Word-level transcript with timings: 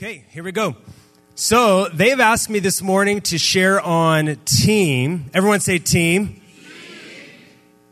Okay, 0.00 0.24
here 0.30 0.44
we 0.44 0.52
go. 0.52 0.76
So 1.34 1.88
they've 1.88 2.20
asked 2.20 2.48
me 2.48 2.60
this 2.60 2.80
morning 2.80 3.20
to 3.22 3.36
share 3.36 3.80
on 3.80 4.36
team. 4.44 5.28
Everyone 5.34 5.58
say 5.58 5.80
team. 5.80 6.40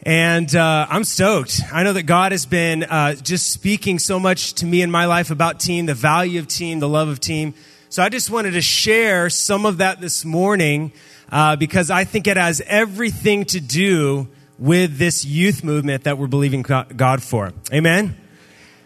And 0.04 0.54
uh, 0.54 0.86
I'm 0.88 1.02
stoked. 1.02 1.62
I 1.72 1.82
know 1.82 1.92
that 1.94 2.04
God 2.04 2.30
has 2.30 2.46
been 2.46 2.84
uh, 2.84 3.16
just 3.16 3.50
speaking 3.50 3.98
so 3.98 4.20
much 4.20 4.54
to 4.54 4.66
me 4.66 4.82
in 4.82 4.90
my 4.92 5.06
life 5.06 5.32
about 5.32 5.58
team, 5.58 5.86
the 5.86 5.94
value 5.94 6.38
of 6.38 6.46
team, 6.46 6.78
the 6.78 6.88
love 6.88 7.08
of 7.08 7.18
team. 7.18 7.54
So 7.88 8.04
I 8.04 8.08
just 8.08 8.30
wanted 8.30 8.52
to 8.52 8.62
share 8.62 9.28
some 9.28 9.66
of 9.66 9.78
that 9.78 10.00
this 10.00 10.24
morning 10.24 10.92
uh, 11.32 11.56
because 11.56 11.90
I 11.90 12.04
think 12.04 12.28
it 12.28 12.36
has 12.36 12.62
everything 12.66 13.46
to 13.46 13.58
do 13.58 14.28
with 14.60 14.96
this 14.96 15.24
youth 15.24 15.64
movement 15.64 16.04
that 16.04 16.18
we're 16.18 16.28
believing 16.28 16.62
God 16.62 17.20
for. 17.20 17.52
Amen? 17.72 18.16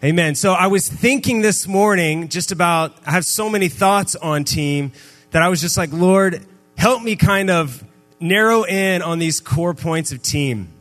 Amen. 0.03 0.33
So 0.33 0.53
I 0.53 0.65
was 0.65 0.89
thinking 0.89 1.41
this 1.41 1.67
morning 1.67 2.29
just 2.29 2.51
about, 2.51 2.97
I 3.05 3.11
have 3.11 3.23
so 3.23 3.51
many 3.51 3.69
thoughts 3.69 4.15
on 4.15 4.43
team 4.43 4.93
that 5.29 5.43
I 5.43 5.49
was 5.49 5.61
just 5.61 5.77
like, 5.77 5.93
Lord, 5.93 6.43
help 6.75 7.03
me 7.03 7.15
kind 7.15 7.51
of 7.51 7.83
narrow 8.19 8.63
in 8.63 9.03
on 9.03 9.19
these 9.19 9.39
core 9.39 9.75
points 9.75 10.11
of 10.11 10.23
team. 10.23 10.73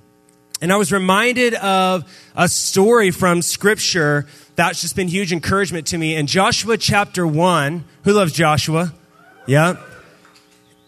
And 0.62 0.72
I 0.72 0.78
was 0.78 0.90
reminded 0.90 1.52
of 1.52 2.10
a 2.34 2.48
story 2.48 3.10
from 3.10 3.42
scripture 3.42 4.26
that's 4.56 4.80
just 4.80 4.96
been 4.96 5.09
huge 5.09 5.34
encouragement 5.34 5.88
to 5.88 5.98
me. 5.98 6.16
In 6.16 6.26
Joshua 6.26 6.78
chapter 6.78 7.26
1, 7.26 7.84
who 8.04 8.14
loves 8.14 8.32
Joshua? 8.32 8.95
Yeah. 9.46 9.76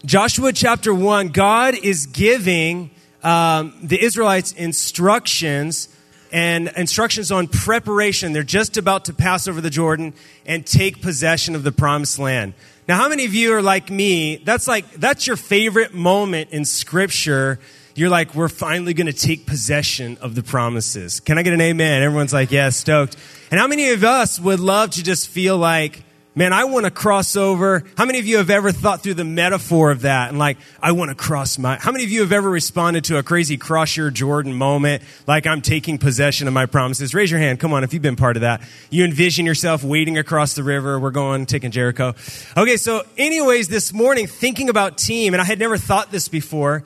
Joshua 0.07 0.55
chapter 0.55 0.95
1, 0.95 1.29
God 1.29 1.74
is 1.74 2.07
giving 2.07 2.93
um, 3.23 3.74
the 3.83 4.02
Israelites 4.02 4.52
instructions 4.52 5.88
and 6.33 6.69
instructions 6.77 7.31
on 7.31 7.47
preparation. 7.47 8.33
They're 8.33 8.43
just 8.43 8.77
about 8.77 9.05
to 9.05 9.13
pass 9.13 9.47
over 9.47 9.61
the 9.61 9.71
Jordan 9.71 10.15
and 10.47 10.67
take 10.67 11.03
possession 11.03 11.55
of 11.55 11.63
the 11.63 11.73
promised 11.73 12.19
land. 12.19 12.55
Now, 12.89 12.97
how 12.97 13.09
many 13.09 13.27
of 13.27 13.35
you 13.35 13.55
are 13.55 13.63
like 13.63 13.91
me? 13.91 14.37
That's 14.37 14.67
like, 14.67 14.91
that's 14.95 15.27
your 15.27 15.37
favorite 15.37 15.95
moment 15.95 16.51
in 16.51 16.65
scripture. 16.65 17.61
You're 17.95 18.11
like, 18.11 18.35
we're 18.35 18.49
finally 18.49 18.95
going 18.95 19.07
to 19.07 19.13
take 19.13 19.47
possession 19.47 20.16
of 20.21 20.35
the 20.35 20.43
promises. 20.43 21.21
Can 21.21 21.37
I 21.39 21.43
get 21.43 21.52
an 21.52 21.61
amen? 21.61 22.02
Everyone's 22.02 22.33
like, 22.33 22.51
yeah, 22.51 22.71
stoked. 22.71 23.17
And 23.51 23.61
how 23.61 23.67
many 23.67 23.91
of 23.91 24.02
us 24.02 24.41
would 24.41 24.59
love 24.59 24.91
to 24.93 25.02
just 25.02 25.29
feel 25.29 25.59
like, 25.59 26.02
Man, 26.35 26.55
I 26.55 26.65
want 26.65 26.87
to 26.87 26.91
cross 26.91 27.37
over. 27.37 27.85
How 27.99 28.07
many 28.07 28.19
of 28.19 28.27
you 28.27 28.38
have 28.38 28.49
ever 28.49 28.73
thought 28.73 29.02
through 29.02 29.15
the 29.15 29.25
metaphor 29.25 29.91
of 29.91 30.01
that? 30.02 30.30
And 30.30 30.39
like, 30.39 30.57
I 30.80 30.93
want 30.93 31.11
to 31.11 31.15
cross 31.15 31.59
my, 31.59 31.77
how 31.77 31.93
many 31.93 32.05
of 32.05 32.11
you 32.11 32.23
have 32.23 32.33
ever 32.33 32.49
responded 32.49 33.05
to 33.05 33.19
a 33.19 33.23
crazy 33.23 33.59
cross 33.59 33.99
your 33.99 34.11
Jordan 34.11 34.55
moment? 34.55 35.02
Like, 35.27 35.47
I'm 35.47 35.61
taking 35.61 35.99
possession 35.99 36.49
of 36.49 36.55
my 36.55 36.65
promises. 36.65 37.13
Raise 37.13 37.30
your 37.30 37.39
hand. 37.39 37.61
Come 37.61 37.74
on, 37.74 37.85
if 37.85 37.93
you've 37.93 38.01
been 38.01 38.16
part 38.16 38.39
of 38.39 38.41
that. 38.41 38.63
You 38.89 39.05
envision 39.05 39.45
yourself 39.45 39.85
wading 39.85 40.16
across 40.16 40.55
the 40.55 40.63
river. 40.63 40.99
We're 40.99 41.11
going, 41.11 41.45
taking 41.45 41.71
Jericho. 41.71 42.15
Okay, 42.57 42.79
so 42.79 43.02
anyways, 43.19 43.69
this 43.69 43.93
morning, 43.93 44.27
thinking 44.27 44.71
about 44.71 44.96
team, 44.96 45.35
and 45.35 45.41
I 45.43 45.45
had 45.45 45.59
never 45.59 45.77
thought 45.77 46.11
this 46.11 46.29
before, 46.29 46.83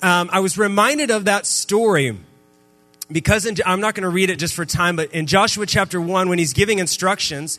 um, 0.00 0.30
I 0.32 0.40
was 0.40 0.56
reminded 0.56 1.10
of 1.10 1.26
that 1.26 1.44
story 1.44 2.16
because 3.12 3.44
in, 3.44 3.56
I'm 3.66 3.82
not 3.82 3.94
going 3.94 4.04
to 4.04 4.08
read 4.08 4.30
it 4.30 4.38
just 4.38 4.54
for 4.54 4.64
time, 4.64 4.96
but 4.96 5.12
in 5.12 5.26
Joshua 5.26 5.66
chapter 5.66 6.00
1, 6.00 6.30
when 6.30 6.38
he's 6.38 6.54
giving 6.54 6.78
instructions, 6.78 7.58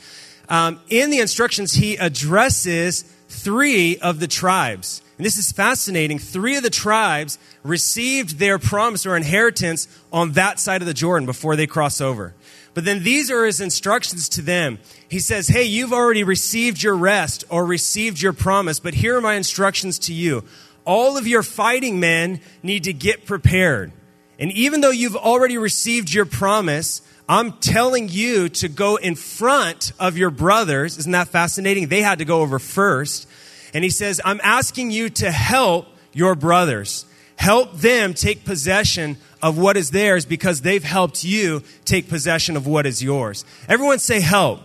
um, 0.49 0.79
in 0.89 1.09
the 1.09 1.19
instructions, 1.19 1.73
he 1.73 1.95
addresses 1.95 3.03
three 3.27 3.97
of 3.97 4.19
the 4.19 4.27
tribes. 4.27 5.01
And 5.17 5.25
this 5.25 5.37
is 5.37 5.51
fascinating. 5.51 6.19
Three 6.19 6.57
of 6.57 6.63
the 6.63 6.69
tribes 6.69 7.39
received 7.63 8.37
their 8.37 8.59
promise 8.59 9.05
or 9.05 9.17
inheritance 9.17 9.87
on 10.13 10.33
that 10.33 10.59
side 10.59 10.81
of 10.81 10.87
the 10.87 10.93
Jordan 10.93 11.25
before 11.25 11.55
they 11.55 11.67
cross 11.67 11.99
over. 11.99 12.33
But 12.73 12.85
then 12.85 13.03
these 13.03 13.31
are 13.31 13.43
his 13.43 13.59
instructions 13.59 14.29
to 14.29 14.43
them. 14.43 14.77
He 15.09 15.19
says, 15.19 15.47
Hey, 15.47 15.63
you've 15.63 15.93
already 15.93 16.23
received 16.23 16.83
your 16.83 16.95
rest 16.95 17.43
or 17.49 17.65
received 17.65 18.21
your 18.21 18.33
promise, 18.33 18.79
but 18.79 18.93
here 18.93 19.17
are 19.17 19.21
my 19.21 19.33
instructions 19.33 19.97
to 19.99 20.13
you. 20.13 20.43
All 20.85 21.17
of 21.17 21.27
your 21.27 21.43
fighting 21.43 21.99
men 21.99 22.39
need 22.61 22.83
to 22.83 22.93
get 22.93 23.25
prepared. 23.25 23.91
And 24.39 24.51
even 24.51 24.81
though 24.81 24.91
you've 24.91 25.15
already 25.15 25.57
received 25.57 26.13
your 26.13 26.25
promise, 26.25 27.01
I'm 27.29 27.53
telling 27.53 28.07
you 28.07 28.47
to 28.49 28.69
go 28.69 28.95
in 28.95 29.15
front 29.15 29.91
of 29.99 30.17
your 30.17 30.29
brothers. 30.29 30.97
Isn't 30.97 31.11
that 31.11 31.27
fascinating? 31.27 31.87
They 31.87 32.01
had 32.01 32.19
to 32.19 32.25
go 32.25 32.41
over 32.41 32.57
first. 32.57 33.27
And 33.73 33.83
he 33.83 33.89
says, 33.89 34.21
I'm 34.23 34.39
asking 34.43 34.91
you 34.91 35.09
to 35.09 35.29
help 35.29 35.87
your 36.13 36.35
brothers. 36.35 37.05
Help 37.35 37.73
them 37.73 38.13
take 38.13 38.45
possession 38.45 39.17
of 39.41 39.57
what 39.57 39.77
is 39.77 39.91
theirs 39.91 40.25
because 40.25 40.61
they've 40.61 40.83
helped 40.83 41.23
you 41.23 41.63
take 41.85 42.09
possession 42.09 42.55
of 42.55 42.65
what 42.65 42.85
is 42.85 43.03
yours. 43.03 43.45
Everyone 43.67 43.99
say 43.99 44.21
help. 44.21 44.61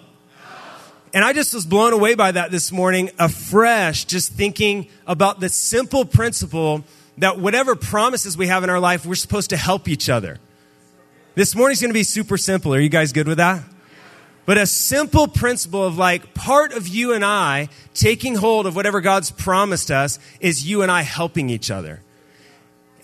And 1.12 1.24
I 1.24 1.32
just 1.34 1.52
was 1.52 1.66
blown 1.66 1.92
away 1.92 2.14
by 2.14 2.32
that 2.32 2.50
this 2.50 2.72
morning, 2.72 3.10
afresh, 3.18 4.06
just 4.06 4.32
thinking 4.32 4.88
about 5.06 5.40
the 5.40 5.50
simple 5.50 6.06
principle 6.06 6.84
that 7.18 7.38
whatever 7.38 7.76
promises 7.76 8.38
we 8.38 8.46
have 8.46 8.64
in 8.64 8.70
our 8.70 8.80
life, 8.80 9.04
we're 9.04 9.14
supposed 9.14 9.50
to 9.50 9.56
help 9.58 9.88
each 9.88 10.08
other. 10.08 10.38
This 11.34 11.54
morning's 11.54 11.80
going 11.80 11.90
to 11.90 11.94
be 11.94 12.02
super 12.02 12.36
simple. 12.36 12.74
Are 12.74 12.80
you 12.80 12.90
guys 12.90 13.12
good 13.12 13.26
with 13.26 13.38
that? 13.38 13.62
But 14.44 14.58
a 14.58 14.66
simple 14.66 15.28
principle 15.28 15.84
of 15.86 15.96
like 15.96 16.34
part 16.34 16.72
of 16.72 16.88
you 16.88 17.14
and 17.14 17.24
I 17.24 17.68
taking 17.94 18.34
hold 18.34 18.66
of 18.66 18.76
whatever 18.76 19.00
God's 19.00 19.30
promised 19.30 19.90
us 19.90 20.18
is 20.40 20.68
you 20.68 20.82
and 20.82 20.90
I 20.90 21.02
helping 21.02 21.48
each 21.48 21.70
other. 21.70 22.00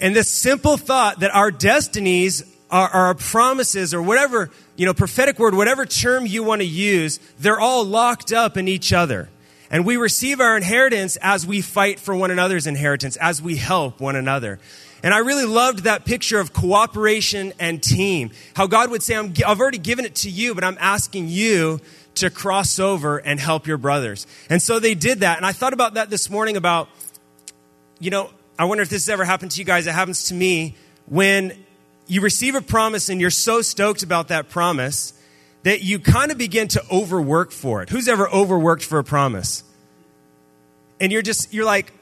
And 0.00 0.14
this 0.14 0.30
simple 0.30 0.76
thought 0.76 1.20
that 1.20 1.34
our 1.34 1.50
destinies 1.50 2.44
our, 2.70 2.88
our 2.88 3.14
promises 3.14 3.94
or 3.94 4.02
whatever, 4.02 4.50
you 4.76 4.86
know, 4.86 4.94
prophetic 4.94 5.38
word, 5.38 5.54
whatever 5.54 5.86
term 5.86 6.26
you 6.26 6.42
want 6.42 6.60
to 6.60 6.66
use, 6.66 7.18
they're 7.38 7.60
all 7.60 7.84
locked 7.84 8.32
up 8.32 8.56
in 8.56 8.68
each 8.68 8.92
other. 8.92 9.28
And 9.70 9.84
we 9.84 9.96
receive 9.96 10.40
our 10.40 10.56
inheritance 10.56 11.16
as 11.20 11.46
we 11.46 11.60
fight 11.60 12.00
for 12.00 12.14
one 12.14 12.30
another's 12.30 12.66
inheritance, 12.66 13.16
as 13.16 13.42
we 13.42 13.56
help 13.56 14.00
one 14.00 14.16
another. 14.16 14.58
And 15.02 15.14
I 15.14 15.18
really 15.18 15.44
loved 15.44 15.84
that 15.84 16.04
picture 16.04 16.40
of 16.40 16.52
cooperation 16.52 17.52
and 17.58 17.82
team. 17.82 18.30
How 18.54 18.66
God 18.66 18.90
would 18.90 19.02
say, 19.02 19.16
i 19.16 19.22
have 19.22 19.60
already 19.60 19.78
given 19.78 20.04
it 20.04 20.16
to 20.16 20.30
you, 20.30 20.54
but 20.54 20.64
I'm 20.64 20.78
asking 20.80 21.28
you 21.28 21.80
to 22.16 22.30
cross 22.30 22.78
over 22.78 23.18
and 23.18 23.38
help 23.38 23.66
your 23.66 23.78
brothers. 23.78 24.26
And 24.50 24.60
so 24.60 24.78
they 24.78 24.94
did 24.94 25.20
that. 25.20 25.36
And 25.36 25.46
I 25.46 25.52
thought 25.52 25.72
about 25.72 25.94
that 25.94 26.10
this 26.10 26.28
morning 26.28 26.56
about, 26.56 26.88
you 28.00 28.10
know, 28.10 28.30
I 28.58 28.64
wonder 28.64 28.82
if 28.82 28.88
this 28.88 29.04
has 29.04 29.08
ever 29.08 29.24
happened 29.24 29.52
to 29.52 29.60
you 29.60 29.64
guys. 29.64 29.86
It 29.86 29.92
happens 29.92 30.24
to 30.28 30.34
me 30.34 30.74
when 31.06 31.52
you 32.08 32.20
receive 32.20 32.56
a 32.56 32.60
promise 32.60 33.08
and 33.08 33.20
you're 33.20 33.30
so 33.30 33.62
stoked 33.62 34.02
about 34.02 34.28
that 34.28 34.48
promise 34.48 35.12
that 35.62 35.82
you 35.82 35.98
kind 35.98 36.32
of 36.32 36.38
begin 36.38 36.66
to 36.68 36.82
overwork 36.90 37.52
for 37.52 37.82
it. 37.82 37.88
Who's 37.88 38.08
ever 38.08 38.28
overworked 38.28 38.84
for 38.84 38.98
a 38.98 39.04
promise? 39.04 39.62
And 41.00 41.12
you're 41.12 41.22
just, 41.22 41.52
you're 41.52 41.64
like, 41.64 41.92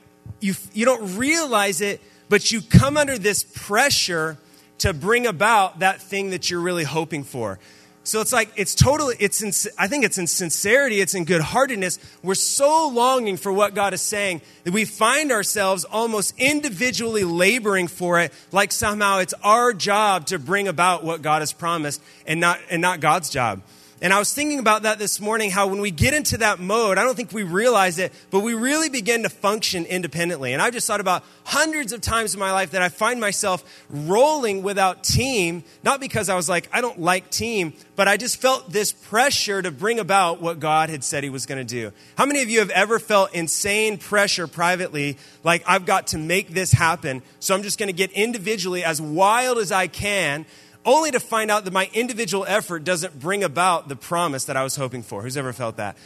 you, 0.41 0.55
you 0.73 0.85
don't 0.85 1.17
realize 1.19 1.81
it 1.81 2.01
but 2.29 2.51
you 2.51 2.61
come 2.61 2.97
under 2.97 3.19
this 3.19 3.45
pressure 3.45 4.39
to 4.79 4.93
bring 4.93 5.27
about 5.27 5.79
that 5.81 6.01
thing 6.01 6.31
that 6.31 6.51
you're 6.51 6.61
really 6.61 6.85
hoping 6.85 7.25
for. 7.25 7.59
So 8.07 8.21
it's 8.21 8.33
like, 8.33 8.51
it's 8.55 8.77
totally, 8.77 9.17
it's 9.19 9.43
in, 9.43 9.49
I 9.77 9.89
think 9.89 10.05
it's 10.05 10.17
in 10.17 10.29
sincerity, 10.29 11.01
it's 11.01 11.15
in 11.15 11.25
good 11.25 11.41
heartedness. 11.41 11.99
We're 12.23 12.37
so 12.37 12.89
longing 12.89 13.37
for 13.37 13.53
what 13.53 13.75
God 13.75 13.95
is 13.95 14.01
saying 14.01 14.43
that 14.63 14.73
we 14.73 14.85
find 14.85 15.33
ourselves 15.33 15.85
almost 15.85 16.33
individually 16.39 17.25
laboring 17.25 17.89
for 17.89 18.21
it, 18.21 18.33
like 18.53 18.71
somehow 18.71 19.19
it's 19.19 19.35
our 19.43 19.73
job 19.73 20.27
to 20.27 20.39
bring 20.39 20.69
about 20.69 21.03
what 21.03 21.21
God 21.21 21.43
has 21.43 21.53
promised 21.53 22.01
and 22.29 22.39
not, 22.39 22.61
and 22.71 22.81
not 22.81 23.01
God's 23.01 23.29
job. 23.29 23.63
And 24.03 24.13
I 24.13 24.19
was 24.19 24.35
thinking 24.35 24.59
about 24.59 24.83
that 24.83 24.99
this 24.99 25.21
morning 25.21 25.51
how 25.51 25.69
when 25.69 25.81
we 25.81 25.91
get 25.91 26.13
into 26.13 26.37
that 26.39 26.61
mode, 26.61 26.99
I 26.99 27.03
don't 27.03 27.17
think 27.17 27.33
we 27.33 27.45
realize 27.45 27.99
it, 27.99 28.13
but 28.31 28.41
we 28.41 28.53
really 28.53 28.91
begin 28.91 29.23
to 29.23 29.31
function 29.31 29.87
independently. 29.87 30.53
And 30.53 30.61
I've 30.61 30.75
just 30.75 30.87
thought 30.87 31.01
about 31.01 31.25
hundreds 31.45 31.93
of 31.93 32.03
times 32.03 32.35
in 32.35 32.41
my 32.41 32.53
life 32.53 32.73
that 32.73 32.83
I 32.83 32.91
find 32.91 33.19
myself 33.19 33.65
rolling 33.89 34.63
without 34.63 35.03
team, 35.03 35.65
not 35.83 35.99
because 35.99 36.29
I 36.29 36.37
was 36.37 36.47
like, 36.47 36.69
I 36.75 36.83
don't 36.83 37.01
like 37.01 37.31
team, 37.31 37.73
but 37.95 38.07
I 38.07 38.19
just 38.19 38.39
felt 38.39 38.71
this 38.71 38.93
pressure 38.93 39.63
to 39.63 39.71
bring 39.71 39.99
about 39.99 40.43
what 40.43 40.61
God 40.61 40.91
had 40.91 41.03
said 41.03 41.25
He 41.25 41.31
was 41.31 41.47
going 41.47 41.65
to 41.67 41.75
do. 41.75 41.91
How 42.19 42.27
many 42.27 42.43
of 42.43 42.51
you 42.51 42.59
have 42.59 42.71
ever 42.71 42.99
felt 42.99 43.35
insane 43.35 43.97
pressure 43.97 44.47
privately, 44.47 45.17
like 45.43 45.63
I've 45.67 45.87
got 45.87 46.09
to 46.09 46.19
make 46.19 46.51
this 46.51 46.71
happen, 46.71 47.23
so 47.41 47.55
I'm 47.55 47.63
just 47.63 47.79
going 47.79 47.89
to 47.89 47.95
get 47.95 48.11
individually 48.11 48.85
as 48.85 49.01
wild 49.01 49.57
as 49.57 49.73
I 49.73 49.87
can? 49.87 50.45
Only 50.87 51.11
to 51.11 51.21
find 51.21 51.51
out 51.51 51.65
that 51.65 51.73
my 51.73 51.91
individual 51.93 52.47
effort 52.49 52.85
doesn't 52.85 53.19
bring 53.19 53.45
about 53.45 53.89
the 53.89 53.97
promise 53.97 54.45
that 54.45 54.57
I 54.57 54.63
was 54.63 54.77
hoping 54.77 55.03
for. 55.03 55.23
Who's 55.23 55.37
ever 55.37 55.53
felt 55.53 55.77
that? 55.77 55.97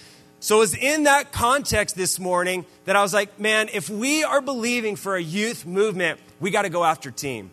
So 0.40 0.56
it 0.56 0.60
was 0.60 0.74
in 0.74 1.04
that 1.04 1.32
context 1.32 1.94
this 1.94 2.18
morning 2.18 2.64
that 2.86 2.96
I 2.96 3.02
was 3.02 3.12
like, 3.12 3.38
man, 3.38 3.68
if 3.74 3.90
we 3.90 4.24
are 4.24 4.40
believing 4.40 4.96
for 4.96 5.14
a 5.14 5.22
youth 5.22 5.66
movement, 5.66 6.18
we 6.40 6.50
got 6.50 6.62
to 6.62 6.70
go 6.70 6.82
after 6.82 7.10
team. 7.10 7.50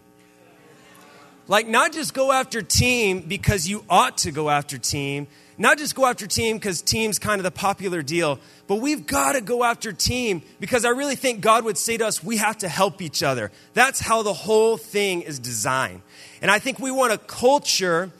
Like, 1.50 1.68
not 1.68 1.91
just 1.91 2.13
go 2.13 2.31
after 2.31 2.62
team 2.62 3.21
because 3.21 3.68
you 3.68 3.83
ought 3.89 4.18
to 4.19 4.31
go 4.31 4.50
after 4.50 4.77
team, 4.77 5.27
not 5.57 5.77
just 5.77 5.95
go 5.95 6.06
after 6.06 6.27
team 6.27 6.57
because 6.57 6.81
team's 6.81 7.18
kind 7.19 7.39
of 7.39 7.44
the 7.44 7.51
popular 7.51 8.01
deal, 8.01 8.39
but 8.68 8.75
we've 8.75 9.07
got 9.07 9.33
to 9.33 9.42
go 9.42 9.63
after 9.63 9.92
team 9.92 10.42
because 10.59 10.86
I 10.86 10.89
really 10.89 11.15
think 11.15 11.42
God 11.42 11.65
would 11.65 11.77
say 11.77 11.98
to 11.98 12.06
us, 12.06 12.24
we 12.24 12.38
have 12.38 12.59
to 12.59 12.69
help 12.69 13.01
each 13.01 13.24
other. 13.24 13.51
That's 13.74 14.00
how 14.00 14.21
the 14.21 14.33
whole 14.33 14.77
thing 14.77 15.21
is 15.21 15.39
designed. 15.39 16.01
And 16.42 16.51
I 16.51 16.59
think 16.59 16.80
we 16.80 16.92
want 16.92 17.13
a 17.13 17.18
culture 17.18 18.12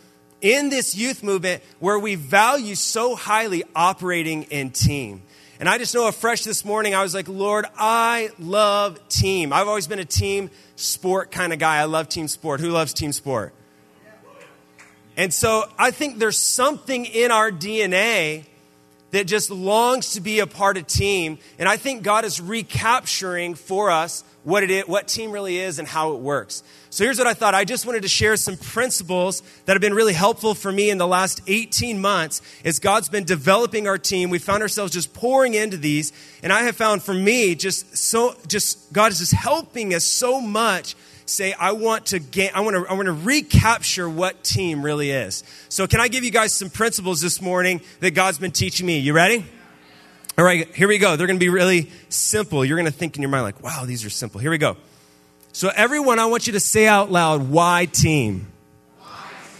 in 0.42 0.70
this 0.70 0.96
youth 0.96 1.24
movement 1.24 1.64
where 1.80 2.00
we 2.00 2.16
value 2.16 2.76
so 2.76 3.16
highly 3.16 3.64
operating 3.76 4.44
in 4.44 4.72
team. 4.72 5.22
And 5.60 5.68
I 5.68 5.78
just 5.80 5.96
know 5.96 6.08
afresh 6.08 6.44
this 6.44 6.64
morning, 6.64 6.94
I 6.94 7.02
was 7.02 7.16
like, 7.16 7.28
Lord, 7.28 7.66
I 7.78 8.30
love 8.38 9.00
team. 9.10 9.52
I've 9.52 9.68
always 9.68 9.88
been 9.88 10.00
a 10.00 10.06
team 10.06 10.52
sport 10.76 11.32
kind 11.32 11.52
of 11.52 11.58
guy. 11.58 11.78
I 11.78 11.86
love 11.86 12.10
team 12.10 12.28
sport. 12.28 12.60
Who 12.60 12.70
loves 12.70 12.94
team 12.94 13.12
sport? 13.12 13.54
And 15.18 15.34
so 15.34 15.66
I 15.80 15.90
think 15.92 16.20
there's 16.20 16.38
something 16.38 17.06
in 17.06 17.32
our 17.32 17.52
DNA 17.52 18.46
that 19.12 19.26
just 19.26 19.50
longs 19.50 20.14
to 20.14 20.22
be 20.22 20.40
a 20.40 20.48
part 20.48 20.78
of 20.78 20.86
team. 20.86 21.40
And 21.58 21.68
I 21.68 21.78
think 21.78 22.04
God 22.04 22.24
is 22.24 22.40
recapturing 22.40 23.56
for 23.56 23.90
us 23.90 24.24
what 24.44 24.64
it 24.64 24.70
is, 24.70 24.88
what 24.88 25.08
team 25.08 25.32
really 25.32 25.58
is 25.58 25.80
and 25.80 25.88
how 25.88 26.14
it 26.14 26.20
works. 26.20 26.62
So 26.90 27.04
here's 27.04 27.18
what 27.18 27.28
I 27.28 27.34
thought. 27.34 27.56
I 27.56 27.66
just 27.66 27.86
wanted 27.86 28.04
to 28.04 28.08
share 28.08 28.36
some 28.38 28.58
principles 28.58 29.42
that 29.66 29.74
have 29.74 29.82
been 29.82 29.94
really 29.94 30.14
helpful 30.14 30.54
for 30.54 30.72
me 30.72 30.90
in 30.90 30.98
the 30.98 31.08
last 31.08 31.42
18 31.48 32.00
months 32.00 32.42
as 32.64 32.80
God's 32.80 33.10
been 33.10 33.24
developing 33.24 33.88
our 33.88 33.98
team. 33.98 34.30
We 34.30 34.40
found 34.40 34.62
ourselves 34.62 34.94
just 34.94 35.14
pouring 35.14 35.54
into 35.54 35.78
these. 35.78 36.12
And 36.44 36.54
I 36.54 36.62
have 36.64 36.76
found 36.76 37.02
for 37.02 37.14
me 37.14 37.56
just 37.56 37.98
so, 37.98 38.36
just 38.48 38.94
God 38.94 39.12
is 39.12 39.20
just 39.20 39.34
helping 39.34 39.94
us 39.94 40.04
so 40.04 40.40
much 40.40 40.96
say, 41.30 41.54
I 41.54 41.74
want 41.74 42.08
to 42.08 42.20
gain, 42.20 42.52
I 42.54 42.62
want 42.62 42.76
to, 42.76 42.90
I 42.90 42.94
want 42.94 43.08
to 43.08 43.14
recapture 43.14 44.10
what 44.10 44.44
team 44.44 44.84
really 44.84 45.12
is. 45.12 45.44
So 45.70 45.88
can 45.88 46.00
I 46.00 46.08
give 46.08 46.24
you 46.24 46.32
guys 46.32 46.54
some 46.54 46.70
principles 46.70 47.22
this 47.22 47.42
morning 47.42 47.82
that 48.00 48.12
God's 48.12 48.38
been 48.38 48.52
teaching 48.52 48.86
me? 48.86 49.00
You 49.00 49.14
ready? 49.14 49.46
All 50.38 50.46
right, 50.46 50.74
here 50.76 50.88
we 50.88 51.00
go. 51.00 51.16
They're 51.16 51.28
going 51.28 51.40
to 51.40 51.44
be 51.44 51.50
really 51.50 51.92
simple. 52.10 52.64
You're 52.64 52.78
going 52.78 52.92
to 52.92 52.98
think 52.98 53.16
in 53.16 53.22
your 53.22 53.30
mind, 53.30 53.44
like, 53.44 53.64
wow, 53.64 53.86
these 53.86 54.06
are 54.06 54.10
simple. 54.10 54.40
Here 54.40 54.52
we 54.52 54.58
go. 54.58 54.78
So, 55.52 55.72
everyone, 55.76 56.20
I 56.20 56.28
want 56.28 56.46
you 56.46 56.54
to 56.54 56.60
say 56.60 56.88
out 56.88 57.12
loud, 57.12 57.50
why 57.50 57.86
team? 57.86 58.48
Why 59.00 59.08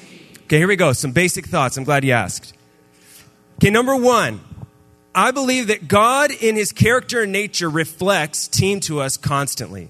team? 0.08 0.20
Okay, 0.44 0.58
here 0.60 0.68
we 0.68 0.76
go. 0.76 0.94
Some 0.94 1.12
basic 1.12 1.48
thoughts. 1.48 1.78
I'm 1.78 1.84
glad 1.84 2.04
you 2.04 2.12
asked. 2.12 2.54
Okay, 3.56 3.72
number 3.72 3.96
one, 3.96 4.40
I 5.16 5.32
believe 5.32 5.68
that 5.68 5.88
God, 5.88 6.30
in 6.30 6.56
his 6.56 6.72
character 6.72 7.24
and 7.24 7.32
nature, 7.32 7.70
reflects 7.70 8.48
team 8.48 8.80
to 8.82 9.02
us 9.02 9.18
constantly 9.18 9.90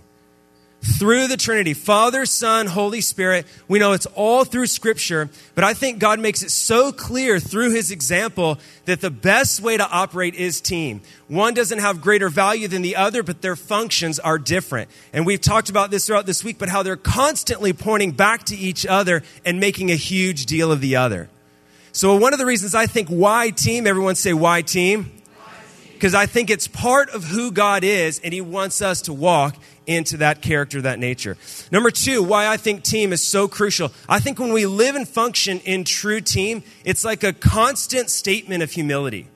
through 0.81 1.27
the 1.27 1.37
Trinity 1.37 1.73
Father, 1.73 2.25
Son, 2.25 2.67
Holy 2.67 3.01
Spirit. 3.01 3.45
We 3.67 3.79
know 3.79 3.93
it's 3.93 4.05
all 4.07 4.43
through 4.45 4.67
Scripture, 4.67 5.29
but 5.55 5.63
I 5.63 5.73
think 5.73 5.99
God 5.99 6.19
makes 6.19 6.43
it 6.43 6.51
so 6.51 6.91
clear 6.91 7.39
through 7.39 7.71
His 7.71 7.91
example 7.91 8.57
that 8.85 9.01
the 9.01 9.09
best 9.09 9.59
way 9.59 9.77
to 9.77 9.87
operate 9.89 10.35
is 10.35 10.61
team. 10.61 11.01
One 11.27 11.53
doesn't 11.53 11.79
have 11.79 12.01
greater 12.01 12.29
value 12.29 12.67
than 12.67 12.81
the 12.81 12.95
other, 12.95 13.23
but 13.23 13.41
their 13.41 13.55
functions 13.55 14.19
are 14.19 14.37
different. 14.37 14.89
And 15.13 15.25
we've 15.25 15.41
talked 15.41 15.69
about 15.69 15.91
this 15.91 16.07
throughout 16.07 16.25
this 16.25 16.43
week, 16.43 16.57
but 16.57 16.69
how 16.69 16.83
they're 16.83 16.95
constantly 16.95 17.73
pointing 17.73 18.11
back 18.11 18.45
to 18.45 18.55
each 18.55 18.85
other 18.85 19.23
and 19.45 19.59
making 19.59 19.91
a 19.91 19.95
huge 19.95 20.45
deal 20.45 20.71
of 20.71 20.81
the 20.81 20.95
other. 20.95 21.29
So, 21.91 22.15
one 22.15 22.33
of 22.33 22.39
the 22.39 22.45
reasons 22.45 22.75
I 22.75 22.85
think 22.85 23.09
why 23.09 23.49
team, 23.49 23.87
everyone 23.87 24.15
say 24.15 24.33
why 24.33 24.61
team? 24.61 25.11
Because 25.93 26.13
I 26.13 26.27
think 26.27 26.51
it's 26.51 26.67
part 26.67 27.09
of 27.09 27.23
who 27.23 27.51
God 27.51 27.83
is, 27.83 28.21
and 28.23 28.31
He 28.31 28.39
wants 28.39 28.83
us 28.83 29.01
to 29.03 29.13
walk 29.13 29.55
into 29.87 30.17
that 30.17 30.41
character, 30.41 30.81
that 30.81 30.99
nature. 30.99 31.37
Number 31.71 31.89
two, 31.89 32.21
why 32.21 32.47
I 32.47 32.57
think 32.57 32.83
team 32.83 33.13
is 33.13 33.25
so 33.25 33.47
crucial. 33.47 33.91
I 34.07 34.19
think 34.19 34.37
when 34.37 34.53
we 34.53 34.65
live 34.65 34.95
and 34.95 35.07
function 35.07 35.59
in 35.61 35.85
true 35.85 36.21
team, 36.21 36.61
it's 36.83 37.03
like 37.03 37.23
a 37.23 37.33
constant 37.33 38.09
statement 38.09 38.61
of 38.61 38.71
humility. 38.71 39.27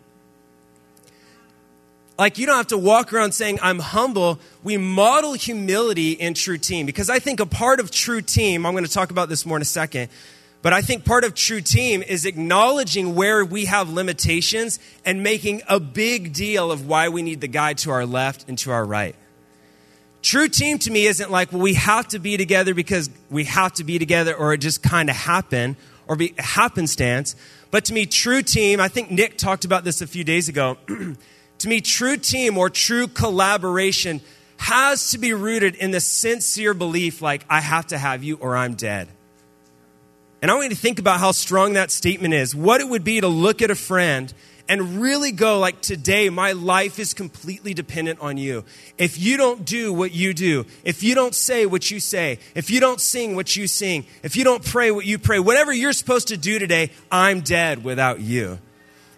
Like 2.19 2.37
you 2.37 2.45
don't 2.45 2.57
have 2.57 2.67
to 2.67 2.77
walk 2.77 3.13
around 3.13 3.31
saying, 3.31 3.57
I'm 3.63 3.79
humble. 3.79 4.39
We 4.61 4.77
model 4.77 5.33
humility 5.33 6.11
in 6.11 6.35
true 6.35 6.59
team 6.59 6.85
because 6.85 7.09
I 7.09 7.17
think 7.17 7.39
a 7.39 7.47
part 7.47 7.79
of 7.79 7.89
true 7.89 8.21
team, 8.21 8.65
I'm 8.65 8.73
going 8.73 8.85
to 8.85 8.91
talk 8.91 9.09
about 9.09 9.27
this 9.27 9.43
more 9.43 9.57
in 9.57 9.63
a 9.63 9.65
second, 9.65 10.09
but 10.61 10.73
I 10.73 10.81
think 10.81 11.05
part 11.05 11.23
of 11.23 11.33
true 11.33 11.61
team 11.61 12.03
is 12.03 12.25
acknowledging 12.25 13.15
where 13.15 13.43
we 13.43 13.65
have 13.65 13.89
limitations 13.89 14.79
and 15.03 15.23
making 15.23 15.63
a 15.67 15.79
big 15.79 16.33
deal 16.33 16.71
of 16.71 16.85
why 16.85 17.09
we 17.09 17.23
need 17.23 17.41
the 17.41 17.47
guy 17.47 17.73
to 17.73 17.89
our 17.89 18.05
left 18.05 18.47
and 18.47 18.57
to 18.59 18.71
our 18.71 18.85
right. 18.85 19.15
True 20.21 20.47
team 20.47 20.77
to 20.79 20.91
me 20.91 21.07
isn't 21.07 21.31
like, 21.31 21.51
well, 21.51 21.61
we 21.61 21.73
have 21.73 22.07
to 22.09 22.19
be 22.19 22.37
together 22.37 22.73
because 22.73 23.09
we 23.29 23.45
have 23.45 23.73
to 23.73 23.83
be 23.83 23.97
together 23.97 24.35
or 24.35 24.53
it 24.53 24.59
just 24.59 24.83
kind 24.83 25.09
of 25.09 25.15
happen 25.15 25.75
or 26.07 26.15
be 26.15 26.33
happenstance. 26.37 27.35
But 27.71 27.85
to 27.85 27.93
me, 27.93 28.05
true 28.05 28.41
team, 28.41 28.79
I 28.79 28.87
think 28.87 29.09
Nick 29.09 29.37
talked 29.37 29.65
about 29.65 29.83
this 29.83 30.01
a 30.01 30.07
few 30.07 30.23
days 30.23 30.47
ago. 30.47 30.77
to 31.57 31.67
me, 31.67 31.81
true 31.81 32.17
team 32.17 32.57
or 32.57 32.69
true 32.69 33.07
collaboration 33.07 34.21
has 34.57 35.09
to 35.11 35.17
be 35.17 35.33
rooted 35.33 35.75
in 35.75 35.89
the 35.89 35.99
sincere 35.99 36.75
belief 36.75 37.21
like, 37.21 37.45
I 37.49 37.61
have 37.61 37.87
to 37.87 37.97
have 37.97 38.23
you 38.23 38.35
or 38.35 38.55
I'm 38.55 38.75
dead. 38.75 39.07
And 40.41 40.49
I 40.49 40.55
want 40.55 40.65
you 40.65 40.69
to 40.71 40.81
think 40.81 40.97
about 40.97 41.19
how 41.19 41.33
strong 41.33 41.73
that 41.73 41.91
statement 41.91 42.33
is. 42.33 42.55
What 42.55 42.81
it 42.81 42.89
would 42.89 43.03
be 43.03 43.21
to 43.21 43.27
look 43.27 43.61
at 43.61 43.69
a 43.69 43.75
friend 43.75 44.33
and 44.67 45.01
really 45.01 45.31
go 45.31 45.59
like 45.59 45.81
today 45.81 46.29
my 46.29 46.53
life 46.53 46.97
is 46.97 47.13
completely 47.13 47.73
dependent 47.73 48.19
on 48.21 48.37
you. 48.37 48.63
If 48.97 49.19
you 49.19 49.35
don't 49.35 49.65
do 49.65 49.91
what 49.91 50.13
you 50.13 50.33
do 50.33 50.65
if 50.83 51.03
you 51.03 51.13
don't 51.13 51.35
say 51.35 51.65
what 51.65 51.91
you 51.91 51.99
say 51.99 52.39
if 52.55 52.69
you 52.69 52.79
don't 52.79 53.01
sing 53.01 53.35
what 53.35 53.55
you 53.55 53.67
sing 53.67 54.05
if 54.23 54.35
you 54.35 54.43
don't 54.43 54.63
pray 54.63 54.89
what 54.89 55.05
you 55.05 55.19
pray 55.19 55.39
whatever 55.39 55.73
you're 55.73 55.93
supposed 55.93 56.29
to 56.29 56.37
do 56.37 56.57
today 56.57 56.91
i'm 57.11 57.41
dead 57.41 57.83
without 57.83 58.21
you. 58.21 58.59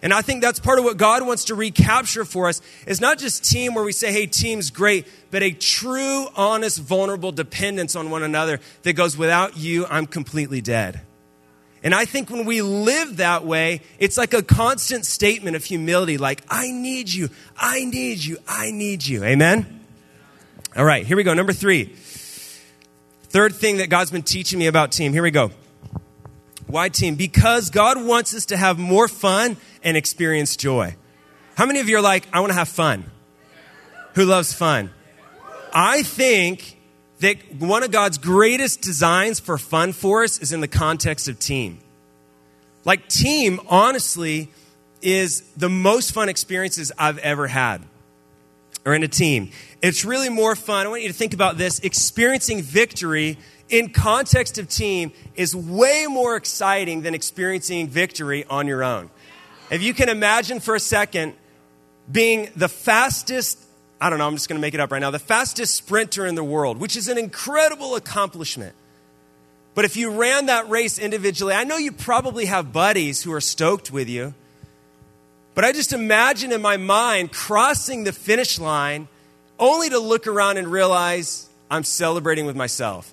And 0.02 0.12
i 0.12 0.22
think 0.22 0.42
that's 0.42 0.58
part 0.58 0.80
of 0.80 0.84
what 0.84 0.96
god 0.96 1.24
wants 1.24 1.44
to 1.44 1.54
recapture 1.54 2.24
for 2.24 2.48
us 2.48 2.60
is 2.86 3.00
not 3.00 3.18
just 3.18 3.48
team 3.48 3.74
where 3.74 3.84
we 3.84 3.92
say 3.92 4.12
hey 4.12 4.26
team's 4.26 4.70
great 4.70 5.06
but 5.30 5.42
a 5.44 5.52
true 5.52 6.26
honest 6.34 6.80
vulnerable 6.80 7.30
dependence 7.30 7.94
on 7.94 8.10
one 8.10 8.24
another 8.24 8.58
that 8.82 8.94
goes 8.94 9.16
without 9.16 9.56
you 9.56 9.86
i'm 9.86 10.06
completely 10.06 10.60
dead 10.60 11.00
and 11.84 11.94
I 11.94 12.06
think 12.06 12.30
when 12.30 12.46
we 12.46 12.62
live 12.62 13.18
that 13.18 13.44
way, 13.44 13.82
it's 13.98 14.16
like 14.16 14.32
a 14.32 14.42
constant 14.42 15.04
statement 15.04 15.54
of 15.54 15.64
humility, 15.64 16.16
like, 16.16 16.42
I 16.48 16.70
need 16.70 17.12
you, 17.12 17.28
I 17.58 17.84
need 17.84 18.24
you, 18.24 18.38
I 18.48 18.70
need 18.70 19.06
you. 19.06 19.22
Amen? 19.22 19.80
All 20.74 20.84
right, 20.84 21.06
here 21.06 21.16
we 21.16 21.22
go. 21.22 21.34
Number 21.34 21.52
three. 21.52 21.94
Third 23.24 23.54
thing 23.54 23.76
that 23.76 23.90
God's 23.90 24.10
been 24.10 24.22
teaching 24.22 24.58
me 24.58 24.66
about 24.66 24.92
team. 24.92 25.12
Here 25.12 25.22
we 25.22 25.30
go. 25.30 25.50
Why 26.66 26.88
team? 26.88 27.16
Because 27.16 27.68
God 27.68 28.02
wants 28.02 28.34
us 28.34 28.46
to 28.46 28.56
have 28.56 28.78
more 28.78 29.06
fun 29.06 29.58
and 29.82 29.96
experience 29.96 30.56
joy. 30.56 30.96
How 31.54 31.66
many 31.66 31.80
of 31.80 31.88
you 31.88 31.98
are 31.98 32.02
like, 32.02 32.26
I 32.32 32.40
want 32.40 32.50
to 32.50 32.58
have 32.58 32.68
fun? 32.68 33.04
Who 34.14 34.24
loves 34.24 34.54
fun? 34.54 34.90
I 35.72 36.02
think 36.02 36.73
that 37.20 37.36
one 37.58 37.82
of 37.82 37.90
God's 37.90 38.18
greatest 38.18 38.82
designs 38.82 39.40
for 39.40 39.58
fun 39.58 39.92
for 39.92 40.24
us 40.24 40.38
is 40.38 40.52
in 40.52 40.60
the 40.60 40.68
context 40.68 41.28
of 41.28 41.38
team. 41.38 41.78
Like, 42.84 43.08
team, 43.08 43.60
honestly, 43.68 44.50
is 45.00 45.42
the 45.56 45.68
most 45.68 46.12
fun 46.12 46.28
experiences 46.28 46.92
I've 46.98 47.18
ever 47.18 47.46
had 47.46 47.82
or 48.84 48.94
in 48.94 49.02
a 49.02 49.08
team. 49.08 49.50
It's 49.80 50.04
really 50.04 50.28
more 50.28 50.54
fun. 50.56 50.86
I 50.86 50.90
want 50.90 51.02
you 51.02 51.08
to 51.08 51.14
think 51.14 51.34
about 51.34 51.56
this. 51.56 51.78
Experiencing 51.80 52.62
victory 52.62 53.38
in 53.68 53.90
context 53.90 54.58
of 54.58 54.68
team 54.68 55.12
is 55.36 55.54
way 55.56 56.06
more 56.08 56.36
exciting 56.36 57.02
than 57.02 57.14
experiencing 57.14 57.88
victory 57.88 58.44
on 58.50 58.66
your 58.66 58.82
own. 58.82 59.10
If 59.70 59.82
you 59.82 59.94
can 59.94 60.08
imagine 60.08 60.60
for 60.60 60.74
a 60.74 60.80
second 60.80 61.34
being 62.10 62.50
the 62.54 62.68
fastest 62.68 63.58
I 64.04 64.10
don't 64.10 64.18
know, 64.18 64.26
I'm 64.26 64.34
just 64.34 64.50
going 64.50 64.58
to 64.58 64.60
make 64.60 64.74
it 64.74 64.80
up 64.80 64.92
right 64.92 64.98
now, 64.98 65.10
the 65.10 65.18
fastest 65.18 65.74
sprinter 65.74 66.26
in 66.26 66.34
the 66.34 66.44
world, 66.44 66.76
which 66.76 66.94
is 66.94 67.08
an 67.08 67.16
incredible 67.16 67.96
accomplishment. 67.96 68.74
But 69.74 69.86
if 69.86 69.96
you 69.96 70.10
ran 70.10 70.44
that 70.46 70.68
race 70.68 70.98
individually, 70.98 71.54
I 71.54 71.64
know 71.64 71.78
you 71.78 71.90
probably 71.90 72.44
have 72.44 72.70
buddies 72.70 73.22
who 73.22 73.32
are 73.32 73.40
stoked 73.40 73.90
with 73.90 74.10
you. 74.10 74.34
But 75.54 75.64
I 75.64 75.72
just 75.72 75.94
imagine 75.94 76.52
in 76.52 76.60
my 76.60 76.76
mind 76.76 77.32
crossing 77.32 78.04
the 78.04 78.12
finish 78.12 78.58
line 78.58 79.08
only 79.58 79.88
to 79.88 79.98
look 79.98 80.26
around 80.26 80.58
and 80.58 80.68
realize 80.68 81.48
I'm 81.70 81.82
celebrating 81.82 82.44
with 82.44 82.56
myself. 82.56 83.10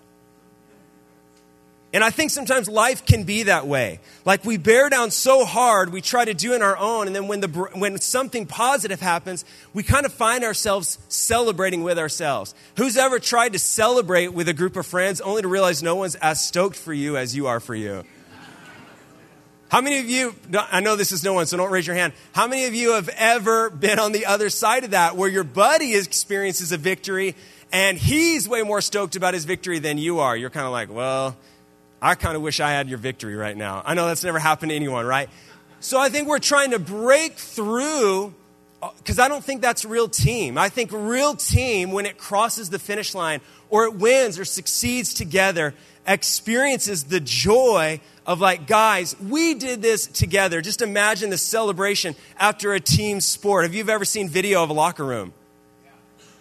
And 1.94 2.06
I 2.06 2.10
think 2.10 2.32
sometimes 2.32 2.70
life 2.70 3.06
can 3.06 3.24
be 3.24 3.44
that 3.44 3.68
way. 3.68 4.00
Like 4.24 4.46
we 4.46 4.56
bear 4.56 4.90
down 4.90 5.12
so 5.12 5.44
hard, 5.44 5.92
we 5.92 6.00
try 6.00 6.24
to 6.24 6.34
do 6.34 6.54
it 6.54 6.56
on 6.56 6.62
our 6.62 6.78
own, 6.78 7.08
and 7.08 7.16
then 7.16 7.28
when, 7.28 7.42
the, 7.42 7.48
when 7.48 7.98
something 7.98 8.46
positive 8.46 9.02
happens, 9.02 9.44
we 9.74 9.84
kind 9.84 10.06
of 10.06 10.14
find 10.14 10.46
ourselves 10.46 11.00
celebrating 11.10 11.84
with 11.84 12.00
ourselves. 12.00 12.56
Who's 12.78 12.96
ever 12.96 13.20
tried 13.20 13.54
to 13.54 13.60
celebrate 13.60 14.30
with 14.30 14.48
a 14.48 14.54
group 14.54 14.78
of 14.78 14.86
friends 14.86 15.20
only 15.20 15.42
to 15.42 15.50
realize 15.50 15.84
no 15.84 15.96
one's 15.96 16.16
as 16.16 16.40
stoked 16.40 16.78
for 16.78 16.94
you 16.94 17.18
as 17.18 17.36
you 17.36 17.48
are 17.48 17.60
for 17.60 17.76
you? 17.76 18.06
How 19.68 19.80
many 19.80 20.00
of 20.00 20.10
you, 20.10 20.36
I 20.54 20.82
know 20.82 20.98
this 20.98 21.14
is 21.14 21.24
no 21.24 21.34
one, 21.34 21.46
so 21.46 21.56
don't 21.56 21.72
raise 21.72 21.88
your 21.88 21.96
hand. 21.96 22.12
How 22.34 22.46
many 22.46 22.66
of 22.66 22.74
you 22.74 22.92
have 22.92 23.08
ever 23.10 23.70
been 23.70 24.00
on 24.00 24.12
the 24.12 24.26
other 24.26 24.50
side 24.50 24.84
of 24.84 24.92
that 24.92 25.16
where 25.16 25.30
your 25.30 25.46
buddy 25.46 25.96
experiences 25.96 26.74
a 26.74 26.78
victory 26.78 27.36
and 27.72 27.98
he's 27.98 28.50
way 28.50 28.64
more 28.64 28.82
stoked 28.82 29.16
about 29.16 29.34
his 29.34 29.46
victory 29.46 29.80
than 29.80 29.98
you 29.98 30.20
are? 30.20 30.36
You're 30.36 30.50
kind 30.50 30.66
of 30.66 30.74
like, 30.74 30.90
well, 30.90 31.38
I 32.02 32.16
kind 32.16 32.36
of 32.36 32.42
wish 32.42 32.60
I 32.60 32.72
had 32.72 32.90
your 32.90 32.98
victory 32.98 33.36
right 33.36 33.56
now. 33.56 33.84
I 33.86 33.94
know 33.94 34.08
that's 34.08 34.24
never 34.24 34.40
happened 34.40 34.72
to 34.72 34.76
anyone, 34.76 35.06
right? 35.06 35.30
So 35.80 36.00
I 36.00 36.10
think 36.10 36.28
we're 36.28 36.40
trying 36.40 36.72
to 36.72 36.80
break 36.80 37.34
through 37.34 38.34
because 38.98 39.20
uh, 39.20 39.24
I 39.24 39.28
don't 39.28 39.44
think 39.44 39.62
that's 39.62 39.86
real 39.86 40.08
team. 40.08 40.58
I 40.58 40.70
think 40.70 40.92
real 40.92 41.36
team, 41.36 41.92
when 41.92 42.08
it 42.08 42.18
crosses 42.18 42.70
the 42.70 42.80
finish 42.80 43.14
line 43.14 43.42
or 43.70 43.86
it 43.86 43.96
wins 43.96 44.40
or 44.40 44.46
succeeds 44.46 45.14
together, 45.14 45.76
experiences 46.08 47.04
the 47.04 47.20
joy 47.20 48.02
of 48.26 48.40
like, 48.40 48.66
guys, 48.66 49.16
we 49.20 49.54
did 49.54 49.82
this 49.82 50.08
together. 50.08 50.62
Just 50.62 50.82
imagine 50.82 51.30
the 51.30 51.38
celebration 51.38 52.16
after 52.40 52.74
a 52.74 52.80
team 52.80 53.22
sport. 53.22 53.66
Have 53.66 53.76
you 53.76 53.88
ever 53.88 54.06
seen 54.06 54.30
video 54.30 54.64
of 54.64 54.70
a 54.70 54.74
locker 54.74 55.06
room? 55.06 55.34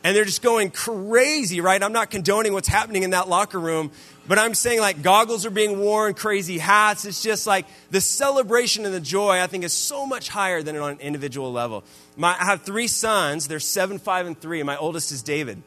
And 0.03 0.17
they're 0.17 0.25
just 0.25 0.43
going 0.43 0.71
crazy, 0.71 1.61
right? 1.61 1.83
I'm 1.83 1.93
not 1.93 2.11
condoning 2.11 2.55
what's 2.55 2.69
happening 2.69 3.03
in 3.03 3.11
that 3.11 3.29
locker 3.29 3.61
room, 3.61 3.91
but 4.27 4.39
I'm 4.39 4.55
saying 4.55 4.81
like 4.81 5.03
goggles 5.03 5.45
are 5.45 5.51
being 5.51 5.79
worn, 5.79 6.15
crazy 6.15 6.57
hats. 6.57 7.05
It's 7.05 7.23
just 7.23 7.47
like 7.47 7.67
the 7.91 8.01
celebration 8.01 8.87
and 8.87 8.95
the 8.95 9.01
joy, 9.01 9.41
I 9.41 9.47
think, 9.47 9.63
is 9.63 9.75
so 9.75 10.07
much 10.07 10.29
higher 10.29 10.63
than 10.63 10.77
on 10.77 10.93
an 10.93 11.01
individual 11.01 11.53
level. 11.53 11.85
My, 12.17 12.35
I 12.39 12.47
have 12.47 12.63
three 12.63 12.87
sons. 12.87 13.47
They're 13.47 13.61
seven, 13.61 13.99
five, 13.99 14.27
and 14.27 14.41
three. 14.41 14.63
My 14.63 14.77
oldest 14.79 15.13
is 15.13 15.23
David. 15.23 15.63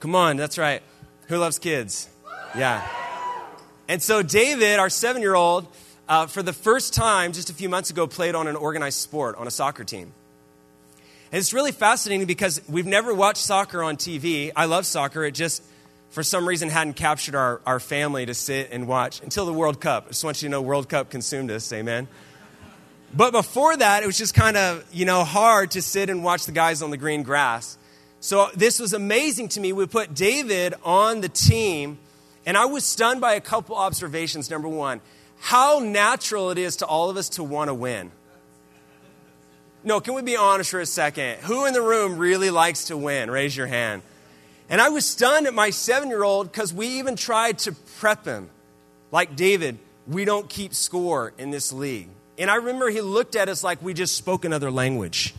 Come 0.00 0.14
on, 0.14 0.36
that's 0.36 0.58
right. 0.58 0.82
Who 1.28 1.38
loves 1.38 1.58
kids? 1.58 2.10
Yeah. 2.54 2.86
And 3.88 4.02
so, 4.02 4.22
David, 4.22 4.78
our 4.78 4.90
seven 4.90 5.22
year 5.22 5.34
old, 5.34 5.66
uh, 6.08 6.26
for 6.26 6.42
the 6.42 6.52
first 6.52 6.92
time 6.92 7.32
just 7.32 7.48
a 7.48 7.54
few 7.54 7.68
months 7.68 7.90
ago, 7.90 8.06
played 8.06 8.34
on 8.34 8.46
an 8.46 8.56
organized 8.56 8.98
sport 8.98 9.36
on 9.36 9.46
a 9.46 9.50
soccer 9.50 9.84
team. 9.84 10.12
And 11.34 11.40
it's 11.40 11.52
really 11.52 11.72
fascinating 11.72 12.28
because 12.28 12.60
we've 12.68 12.86
never 12.86 13.12
watched 13.12 13.42
soccer 13.42 13.82
on 13.82 13.96
TV. 13.96 14.52
I 14.54 14.66
love 14.66 14.86
soccer. 14.86 15.24
It 15.24 15.32
just, 15.32 15.64
for 16.10 16.22
some 16.22 16.46
reason, 16.46 16.68
hadn't 16.68 16.94
captured 16.94 17.34
our, 17.34 17.60
our 17.66 17.80
family 17.80 18.24
to 18.24 18.34
sit 18.34 18.68
and 18.70 18.86
watch 18.86 19.20
until 19.20 19.44
the 19.44 19.52
World 19.52 19.80
Cup. 19.80 20.04
I 20.04 20.08
just 20.10 20.22
want 20.22 20.40
you 20.42 20.48
to 20.48 20.50
know 20.52 20.62
World 20.62 20.88
Cup 20.88 21.10
consumed 21.10 21.50
us. 21.50 21.72
Amen. 21.72 22.06
But 23.12 23.32
before 23.32 23.76
that, 23.76 24.04
it 24.04 24.06
was 24.06 24.16
just 24.16 24.32
kind 24.32 24.56
of, 24.56 24.84
you 24.92 25.06
know, 25.06 25.24
hard 25.24 25.72
to 25.72 25.82
sit 25.82 26.08
and 26.08 26.22
watch 26.22 26.46
the 26.46 26.52
guys 26.52 26.82
on 26.82 26.90
the 26.90 26.96
green 26.96 27.24
grass. 27.24 27.78
So 28.20 28.50
this 28.54 28.78
was 28.78 28.92
amazing 28.92 29.48
to 29.48 29.60
me. 29.60 29.72
We 29.72 29.86
put 29.86 30.14
David 30.14 30.74
on 30.84 31.20
the 31.20 31.28
team 31.28 31.98
and 32.46 32.56
I 32.56 32.66
was 32.66 32.84
stunned 32.84 33.20
by 33.20 33.34
a 33.34 33.40
couple 33.40 33.74
observations. 33.74 34.50
Number 34.50 34.68
one, 34.68 35.00
how 35.40 35.80
natural 35.80 36.52
it 36.52 36.58
is 36.58 36.76
to 36.76 36.86
all 36.86 37.10
of 37.10 37.16
us 37.16 37.28
to 37.30 37.42
want 37.42 37.70
to 37.70 37.74
win. 37.74 38.12
No, 39.84 40.00
can 40.00 40.14
we 40.14 40.22
be 40.22 40.36
honest 40.36 40.70
for 40.70 40.80
a 40.80 40.86
second? 40.86 41.40
Who 41.40 41.66
in 41.66 41.74
the 41.74 41.82
room 41.82 42.16
really 42.16 42.50
likes 42.50 42.84
to 42.86 42.96
win? 42.96 43.30
Raise 43.30 43.56
your 43.56 43.66
hand. 43.66 44.02
And 44.70 44.80
I 44.80 44.88
was 44.88 45.04
stunned 45.04 45.46
at 45.46 45.54
my 45.54 45.70
seven 45.70 46.08
year 46.08 46.24
old 46.24 46.50
because 46.50 46.72
we 46.72 46.98
even 46.98 47.16
tried 47.16 47.58
to 47.60 47.72
prep 47.98 48.24
him. 48.24 48.48
Like 49.12 49.36
David, 49.36 49.78
we 50.06 50.24
don't 50.24 50.48
keep 50.48 50.74
score 50.74 51.32
in 51.36 51.50
this 51.50 51.72
league. 51.72 52.08
And 52.38 52.50
I 52.50 52.56
remember 52.56 52.88
he 52.88 53.02
looked 53.02 53.36
at 53.36 53.48
us 53.48 53.62
like 53.62 53.82
we 53.82 53.94
just 53.94 54.16
spoke 54.16 54.44
another 54.44 54.70
language. 54.70 55.34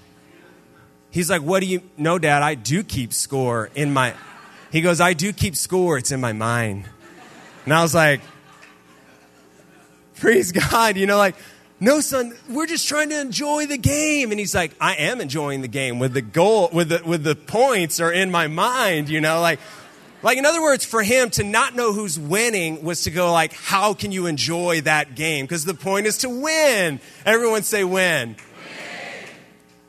He's 1.09 1.29
like, 1.29 1.41
What 1.41 1.61
do 1.61 1.65
you. 1.65 1.81
No, 1.97 2.19
Dad, 2.19 2.43
I 2.43 2.55
do 2.55 2.83
keep 2.83 3.13
score 3.13 3.69
in 3.73 3.91
my. 3.91 4.13
He 4.71 4.81
goes, 4.81 5.01
I 5.01 5.13
do 5.13 5.33
keep 5.33 5.55
score. 5.55 5.97
It's 5.97 6.11
in 6.11 6.21
my 6.21 6.33
mind. 6.33 6.85
And 7.65 7.73
I 7.73 7.81
was 7.81 7.95
like, 7.95 8.21
praise 10.17 10.51
God, 10.51 10.97
you 10.97 11.05
know, 11.05 11.17
like, 11.17 11.35
no, 11.85 12.01
son, 12.01 12.35
we're 12.49 12.65
just 12.65 12.87
trying 12.87 13.09
to 13.09 13.21
enjoy 13.21 13.67
the 13.67 13.77
game. 13.77 14.31
And 14.31 14.39
he's 14.39 14.55
like, 14.55 14.71
I 14.81 14.95
am 14.95 15.21
enjoying 15.21 15.61
the 15.61 15.67
game 15.67 15.99
with 15.99 16.15
the 16.15 16.21
goal, 16.23 16.67
with 16.73 16.89
the, 16.89 17.03
with 17.05 17.23
the 17.23 17.35
points 17.35 17.99
are 17.99 18.11
in 18.11 18.31
my 18.31 18.47
mind, 18.47 19.07
you 19.07 19.21
know, 19.21 19.39
like, 19.39 19.59
like 20.23 20.39
in 20.39 20.47
other 20.47 20.63
words, 20.63 20.83
for 20.83 21.03
him 21.03 21.29
to 21.29 21.43
not 21.43 21.75
know 21.75 21.93
who's 21.93 22.17
winning 22.17 22.83
was 22.83 23.03
to 23.03 23.11
go 23.11 23.31
like, 23.31 23.53
how 23.53 23.93
can 23.93 24.11
you 24.11 24.25
enjoy 24.25 24.81
that 24.81 25.13
game? 25.13 25.45
Because 25.45 25.63
the 25.63 25.75
point 25.75 26.07
is 26.07 26.17
to 26.19 26.29
win. 26.29 26.99
Everyone 27.23 27.61
say 27.61 27.83
win. 27.83 28.29
win. 28.29 28.35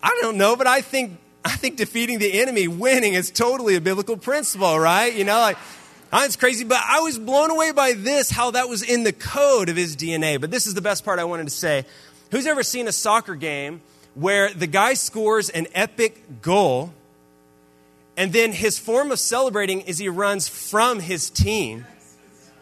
I 0.02 0.18
don't 0.20 0.36
know, 0.36 0.54
but 0.54 0.66
I 0.66 0.82
think 0.82 1.18
I 1.46 1.56
think 1.56 1.78
defeating 1.78 2.18
the 2.18 2.40
enemy, 2.40 2.68
winning, 2.68 3.14
is 3.14 3.30
totally 3.30 3.74
a 3.74 3.80
biblical 3.80 4.18
principle, 4.18 4.78
right? 4.78 5.14
You 5.14 5.24
know, 5.24 5.38
like 5.38 5.56
it's 6.12 6.36
crazy, 6.36 6.64
but 6.64 6.80
I 6.84 7.00
was 7.00 7.18
blown 7.18 7.50
away 7.50 7.72
by 7.72 7.92
this, 7.92 8.30
how 8.30 8.52
that 8.52 8.68
was 8.68 8.82
in 8.82 9.02
the 9.02 9.12
code 9.12 9.68
of 9.68 9.76
his 9.76 9.96
DNA. 9.96 10.40
But 10.40 10.50
this 10.50 10.66
is 10.66 10.75
the 10.75 10.80
best 10.80 11.04
part 11.04 11.18
I 11.18 11.25
wanted 11.25 11.44
to 11.44 11.50
say. 11.50 11.84
Who's 12.30 12.46
ever 12.46 12.62
seen 12.62 12.88
a 12.88 12.92
soccer 12.92 13.34
game 13.34 13.80
where 14.14 14.52
the 14.52 14.66
guy 14.66 14.94
scores 14.94 15.48
an 15.50 15.66
epic 15.75 16.42
goal, 16.42 16.92
and 18.16 18.32
then 18.32 18.52
his 18.52 18.78
form 18.78 19.12
of 19.12 19.20
celebrating 19.20 19.82
is 19.82 19.98
he 19.98 20.08
runs 20.08 20.48
from 20.48 21.00
his 21.00 21.28
team? 21.28 21.86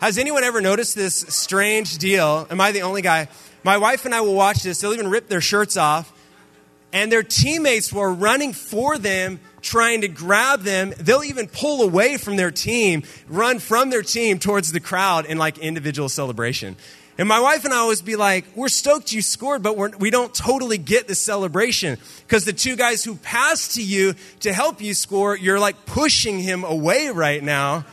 Has 0.00 0.18
anyone 0.18 0.44
ever 0.44 0.60
noticed 0.60 0.94
this 0.94 1.14
strange 1.14 1.98
deal? 1.98 2.46
Am 2.50 2.60
I 2.60 2.72
the 2.72 2.82
only 2.82 3.02
guy? 3.02 3.28
My 3.62 3.78
wife 3.78 4.04
and 4.04 4.14
I 4.14 4.20
will 4.20 4.34
watch 4.34 4.62
this. 4.62 4.80
They'll 4.80 4.92
even 4.92 5.08
rip 5.08 5.28
their 5.28 5.40
shirts 5.40 5.76
off, 5.76 6.12
and 6.92 7.10
their 7.10 7.22
teammates 7.22 7.92
were 7.92 8.12
running 8.12 8.52
for 8.52 8.98
them 8.98 9.40
trying 9.64 10.02
to 10.02 10.08
grab 10.08 10.60
them. 10.60 10.94
They'll 10.98 11.24
even 11.24 11.48
pull 11.48 11.82
away 11.82 12.16
from 12.18 12.36
their 12.36 12.50
team, 12.50 13.02
run 13.28 13.58
from 13.58 13.90
their 13.90 14.02
team 14.02 14.38
towards 14.38 14.70
the 14.70 14.80
crowd 14.80 15.26
in 15.26 15.38
like 15.38 15.58
individual 15.58 16.08
celebration. 16.08 16.76
And 17.16 17.28
my 17.28 17.40
wife 17.40 17.64
and 17.64 17.72
I 17.72 17.78
always 17.78 18.02
be 18.02 18.16
like, 18.16 18.44
we're 18.56 18.68
stoked 18.68 19.12
you 19.12 19.22
scored, 19.22 19.62
but 19.62 19.76
we're, 19.76 19.90
we 19.98 20.10
do 20.10 20.22
not 20.22 20.34
totally 20.34 20.78
get 20.78 21.06
the 21.06 21.14
celebration. 21.14 21.96
Because 22.26 22.44
the 22.44 22.52
two 22.52 22.74
guys 22.74 23.04
who 23.04 23.14
passed 23.16 23.76
to 23.76 23.82
you 23.82 24.14
to 24.40 24.52
help 24.52 24.80
you 24.80 24.94
score, 24.94 25.36
you're 25.36 25.60
like 25.60 25.86
pushing 25.86 26.40
him 26.40 26.64
away 26.64 27.08
right 27.08 27.42
now. 27.42 27.84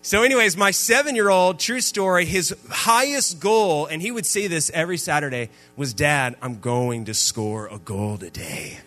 So, 0.00 0.22
anyways, 0.22 0.56
my 0.56 0.70
seven 0.70 1.14
year 1.14 1.30
old, 1.30 1.58
true 1.58 1.80
story, 1.80 2.26
his 2.26 2.54
highest 2.70 3.40
goal, 3.40 3.86
and 3.86 4.02
he 4.02 4.10
would 4.10 4.26
say 4.26 4.48
this 4.48 4.70
every 4.74 4.98
Saturday, 4.98 5.48
was 5.76 5.94
Dad, 5.94 6.36
I'm 6.42 6.60
going 6.60 7.06
to 7.06 7.14
score 7.14 7.68
a 7.68 7.78
goal 7.78 8.18
today. 8.18 8.80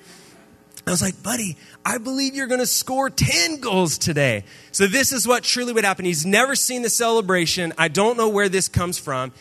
I 0.87 0.91
was 0.91 1.01
like, 1.01 1.21
buddy, 1.21 1.57
I 1.85 1.97
believe 1.97 2.33
you're 2.33 2.47
going 2.47 2.61
to 2.61 2.65
score 2.65 3.09
10 3.09 3.59
goals 3.59 3.97
today. 3.97 4.45
So, 4.71 4.87
this 4.87 5.11
is 5.11 5.27
what 5.27 5.43
truly 5.43 5.73
would 5.73 5.83
happen. 5.83 6.05
He's 6.05 6.25
never 6.25 6.55
seen 6.55 6.81
the 6.81 6.89
celebration. 6.89 7.73
I 7.77 7.89
don't 7.89 8.15
know 8.15 8.29
where 8.29 8.47
this 8.47 8.69
comes 8.69 8.97
from. 8.97 9.33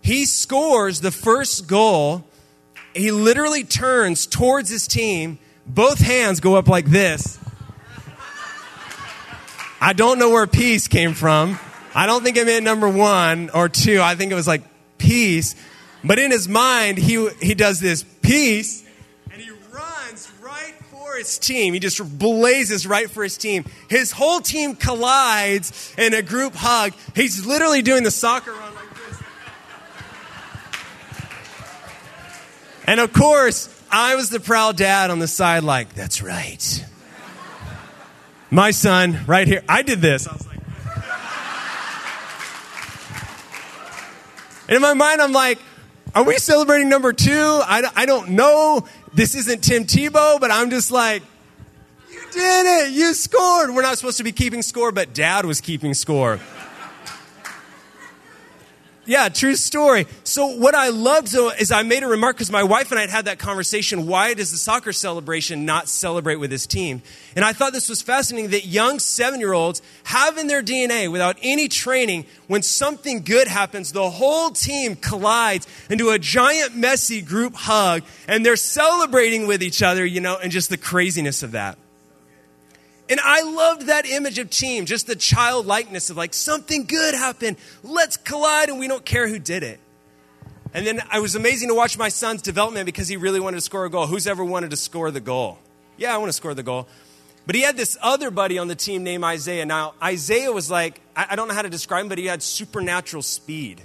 He 0.00 0.24
scores 0.24 1.00
the 1.00 1.10
first 1.10 1.66
goal. 1.66 2.24
He 2.94 3.10
literally 3.10 3.64
turns 3.64 4.26
towards 4.26 4.70
his 4.70 4.86
team. 4.86 5.38
Both 5.66 5.98
hands 5.98 6.40
go 6.40 6.56
up 6.56 6.68
like 6.68 6.86
this. 6.86 7.38
I 9.80 9.92
don't 9.92 10.18
know 10.18 10.30
where 10.30 10.46
peace 10.46 10.88
came 10.88 11.12
from. 11.12 11.58
I 11.94 12.06
don't 12.06 12.24
think 12.24 12.38
it 12.38 12.46
meant 12.46 12.64
number 12.64 12.88
one 12.88 13.50
or 13.50 13.68
two. 13.68 14.00
I 14.00 14.14
think 14.14 14.32
it 14.32 14.34
was 14.34 14.46
like 14.46 14.62
peace. 14.96 15.54
But 16.02 16.18
in 16.18 16.30
his 16.30 16.48
mind, 16.48 16.96
he, 16.96 17.28
he 17.42 17.54
does 17.54 17.80
this 17.80 18.04
peace 18.22 18.83
his 21.16 21.38
team. 21.38 21.74
He 21.74 21.80
just 21.80 22.18
blazes 22.18 22.86
right 22.86 23.10
for 23.10 23.22
his 23.22 23.36
team. 23.36 23.64
His 23.88 24.12
whole 24.12 24.40
team 24.40 24.76
collides 24.76 25.94
in 25.96 26.14
a 26.14 26.22
group 26.22 26.54
hug. 26.54 26.92
He's 27.14 27.46
literally 27.46 27.82
doing 27.82 28.02
the 28.02 28.10
soccer 28.10 28.52
run 28.52 28.74
like 28.74 28.94
this. 28.94 29.22
And 32.86 33.00
of 33.00 33.12
course, 33.12 33.68
I 33.90 34.14
was 34.16 34.30
the 34.30 34.40
proud 34.40 34.76
dad 34.76 35.10
on 35.10 35.18
the 35.18 35.28
side, 35.28 35.62
like, 35.62 35.94
that's 35.94 36.22
right. 36.22 36.84
My 38.50 38.70
son, 38.70 39.20
right 39.26 39.46
here. 39.46 39.62
I 39.68 39.82
did 39.82 40.00
this. 40.00 40.28
I 40.28 40.32
was 40.32 40.46
like, 40.46 40.58
and 44.68 44.76
in 44.76 44.82
my 44.82 44.94
mind, 44.94 45.20
I'm 45.20 45.32
like, 45.32 45.58
are 46.14 46.22
we 46.22 46.38
celebrating 46.38 46.88
number 46.88 47.12
two? 47.12 47.32
I, 47.32 47.90
I 47.96 48.06
don't 48.06 48.30
know 48.30 48.86
this 49.14 49.34
isn't 49.34 49.62
Tim 49.62 49.84
Tebow, 49.84 50.40
but 50.40 50.50
I'm 50.50 50.70
just 50.70 50.90
like, 50.90 51.22
you 52.10 52.20
did 52.32 52.86
it. 52.86 52.92
You 52.92 53.14
scored. 53.14 53.70
We're 53.70 53.82
not 53.82 53.96
supposed 53.98 54.18
to 54.18 54.24
be 54.24 54.32
keeping 54.32 54.62
score, 54.62 54.92
but 54.92 55.14
dad 55.14 55.46
was 55.46 55.60
keeping 55.60 55.94
score. 55.94 56.40
Yeah, 59.06 59.28
true 59.28 59.54
story. 59.56 60.06
So 60.24 60.46
what 60.46 60.74
I 60.74 60.88
loved 60.88 61.32
though 61.32 61.50
is 61.50 61.70
I 61.70 61.82
made 61.82 62.02
a 62.02 62.06
remark 62.06 62.36
because 62.36 62.50
my 62.50 62.62
wife 62.62 62.90
and 62.90 62.98
I 62.98 63.02
had 63.02 63.10
had 63.10 63.24
that 63.26 63.38
conversation. 63.38 64.06
Why 64.06 64.32
does 64.34 64.50
the 64.50 64.56
soccer 64.56 64.92
celebration 64.92 65.66
not 65.66 65.88
celebrate 65.88 66.36
with 66.36 66.50
his 66.50 66.66
team? 66.66 67.02
And 67.36 67.44
I 67.44 67.52
thought 67.52 67.72
this 67.72 67.88
was 67.88 68.00
fascinating 68.00 68.50
that 68.50 68.66
young 68.66 68.98
seven 68.98 69.40
year 69.40 69.52
olds 69.52 69.82
have 70.04 70.38
in 70.38 70.46
their 70.46 70.62
DNA 70.62 71.10
without 71.12 71.36
any 71.42 71.68
training, 71.68 72.24
when 72.46 72.62
something 72.62 73.22
good 73.22 73.48
happens, 73.48 73.92
the 73.92 74.08
whole 74.08 74.50
team 74.50 74.96
collides 74.96 75.66
into 75.90 76.10
a 76.10 76.18
giant 76.18 76.74
messy 76.74 77.20
group 77.20 77.54
hug 77.54 78.02
and 78.26 78.44
they're 78.44 78.56
celebrating 78.56 79.46
with 79.46 79.62
each 79.62 79.82
other, 79.82 80.04
you 80.04 80.20
know, 80.20 80.38
and 80.42 80.50
just 80.50 80.70
the 80.70 80.78
craziness 80.78 81.42
of 81.42 81.52
that. 81.52 81.76
And 83.08 83.20
I 83.20 83.42
loved 83.42 83.82
that 83.88 84.06
image 84.06 84.38
of 84.38 84.48
team, 84.48 84.86
just 84.86 85.06
the 85.06 85.16
childlikeness 85.16 86.08
of 86.08 86.16
like 86.16 86.32
something 86.32 86.86
good 86.86 87.14
happened. 87.14 87.58
Let's 87.82 88.16
collide 88.16 88.70
and 88.70 88.78
we 88.78 88.88
don't 88.88 89.04
care 89.04 89.28
who 89.28 89.38
did 89.38 89.62
it. 89.62 89.78
And 90.72 90.86
then 90.86 91.02
I 91.10 91.20
was 91.20 91.34
amazing 91.36 91.68
to 91.68 91.74
watch 91.74 91.98
my 91.98 92.08
son's 92.08 92.42
development 92.42 92.86
because 92.86 93.06
he 93.06 93.16
really 93.16 93.40
wanted 93.40 93.58
to 93.58 93.60
score 93.60 93.84
a 93.84 93.90
goal. 93.90 94.06
Who's 94.06 94.26
ever 94.26 94.44
wanted 94.44 94.70
to 94.70 94.76
score 94.76 95.10
the 95.10 95.20
goal? 95.20 95.58
Yeah, 95.96 96.14
I 96.14 96.18
want 96.18 96.30
to 96.30 96.32
score 96.32 96.54
the 96.54 96.62
goal. 96.62 96.88
But 97.46 97.54
he 97.54 97.62
had 97.62 97.76
this 97.76 97.96
other 98.00 98.30
buddy 98.30 98.58
on 98.58 98.68
the 98.68 98.74
team 98.74 99.04
named 99.04 99.22
Isaiah. 99.22 99.66
Now, 99.66 99.94
Isaiah 100.02 100.50
was 100.50 100.70
like, 100.70 101.00
I 101.14 101.36
don't 101.36 101.46
know 101.46 101.54
how 101.54 101.62
to 101.62 101.68
describe 101.68 102.02
him, 102.02 102.08
but 102.08 102.18
he 102.18 102.26
had 102.26 102.42
supernatural 102.42 103.22
speed. 103.22 103.82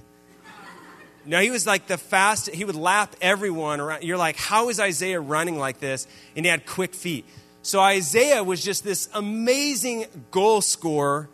Now, 1.26 1.42
he 1.42 1.52
was 1.52 1.68
like 1.68 1.86
the 1.86 1.98
fast, 1.98 2.50
he 2.50 2.64
would 2.64 2.76
lap 2.76 3.16
everyone 3.22 3.82
around. 3.82 4.04
You're 4.04 4.18
like, 4.18 4.38
how 4.38 4.70
is 4.70 4.80
Isaiah 4.80 5.20
running 5.20 5.60
like 5.60 5.80
this? 5.80 6.08
And 6.36 6.46
he 6.46 6.50
had 6.50 6.66
quick 6.66 6.96
feet. 6.96 7.26
So 7.62 7.80
Isaiah 7.80 8.44
was 8.44 8.64
just 8.64 8.84
this 8.84 9.10
amazing 9.14 10.06
goal 10.32 10.62
scorer. 10.62 11.30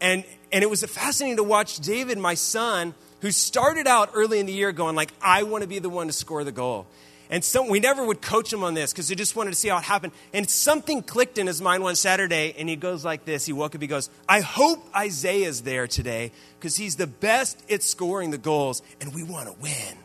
And, 0.00 0.24
and 0.52 0.62
it 0.62 0.68
was 0.68 0.84
fascinating 0.84 1.38
to 1.38 1.44
watch 1.44 1.78
David, 1.78 2.18
my 2.18 2.34
son, 2.34 2.94
who 3.20 3.30
started 3.30 3.86
out 3.86 4.10
early 4.14 4.38
in 4.38 4.46
the 4.46 4.52
year 4.52 4.72
going 4.72 4.94
like, 4.94 5.12
I 5.22 5.44
want 5.44 5.62
to 5.62 5.68
be 5.68 5.78
the 5.78 5.88
one 5.88 6.08
to 6.08 6.12
score 6.12 6.44
the 6.44 6.52
goal. 6.52 6.86
And 7.30 7.42
so 7.42 7.68
we 7.68 7.80
never 7.80 8.04
would 8.04 8.20
coach 8.20 8.52
him 8.52 8.62
on 8.62 8.74
this 8.74 8.92
because 8.92 9.08
we 9.08 9.16
just 9.16 9.34
wanted 9.34 9.50
to 9.50 9.56
see 9.56 9.68
how 9.68 9.78
it 9.78 9.84
happened. 9.84 10.12
And 10.34 10.48
something 10.48 11.02
clicked 11.02 11.38
in 11.38 11.46
his 11.46 11.60
mind 11.60 11.82
one 11.82 11.96
Saturday, 11.96 12.54
and 12.58 12.68
he 12.68 12.76
goes 12.76 13.04
like 13.04 13.24
this. 13.24 13.46
He 13.46 13.52
woke 13.52 13.74
up, 13.74 13.80
he 13.80 13.86
goes, 13.86 14.10
I 14.28 14.40
hope 14.40 14.86
Isaiah's 14.94 15.62
there 15.62 15.86
today 15.86 16.32
because 16.58 16.76
he's 16.76 16.96
the 16.96 17.06
best 17.06 17.58
at 17.70 17.82
scoring 17.82 18.30
the 18.30 18.38
goals, 18.38 18.82
and 19.00 19.14
we 19.14 19.22
want 19.22 19.46
to 19.48 19.54
win. 19.60 19.98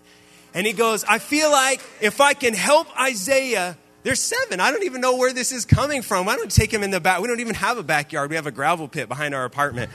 And 0.53 0.65
he 0.65 0.73
goes, 0.73 1.03
I 1.03 1.19
feel 1.19 1.51
like 1.51 1.81
if 2.01 2.21
I 2.21 2.33
can 2.33 2.53
help 2.53 2.87
Isaiah, 2.99 3.77
there's 4.03 4.19
seven. 4.19 4.59
I 4.59 4.71
don't 4.71 4.83
even 4.83 5.01
know 5.01 5.17
where 5.17 5.33
this 5.33 5.51
is 5.51 5.65
coming 5.65 6.01
from. 6.01 6.25
Why 6.25 6.35
don't 6.35 6.51
take 6.51 6.73
him 6.73 6.83
in 6.83 6.91
the 6.91 6.99
back? 6.99 7.21
We 7.21 7.27
don't 7.27 7.39
even 7.39 7.55
have 7.55 7.77
a 7.77 7.83
backyard. 7.83 8.29
We 8.29 8.35
have 8.35 8.47
a 8.47 8.51
gravel 8.51 8.87
pit 8.87 9.09
behind 9.09 9.33
our 9.35 9.45
apartment. 9.45 9.91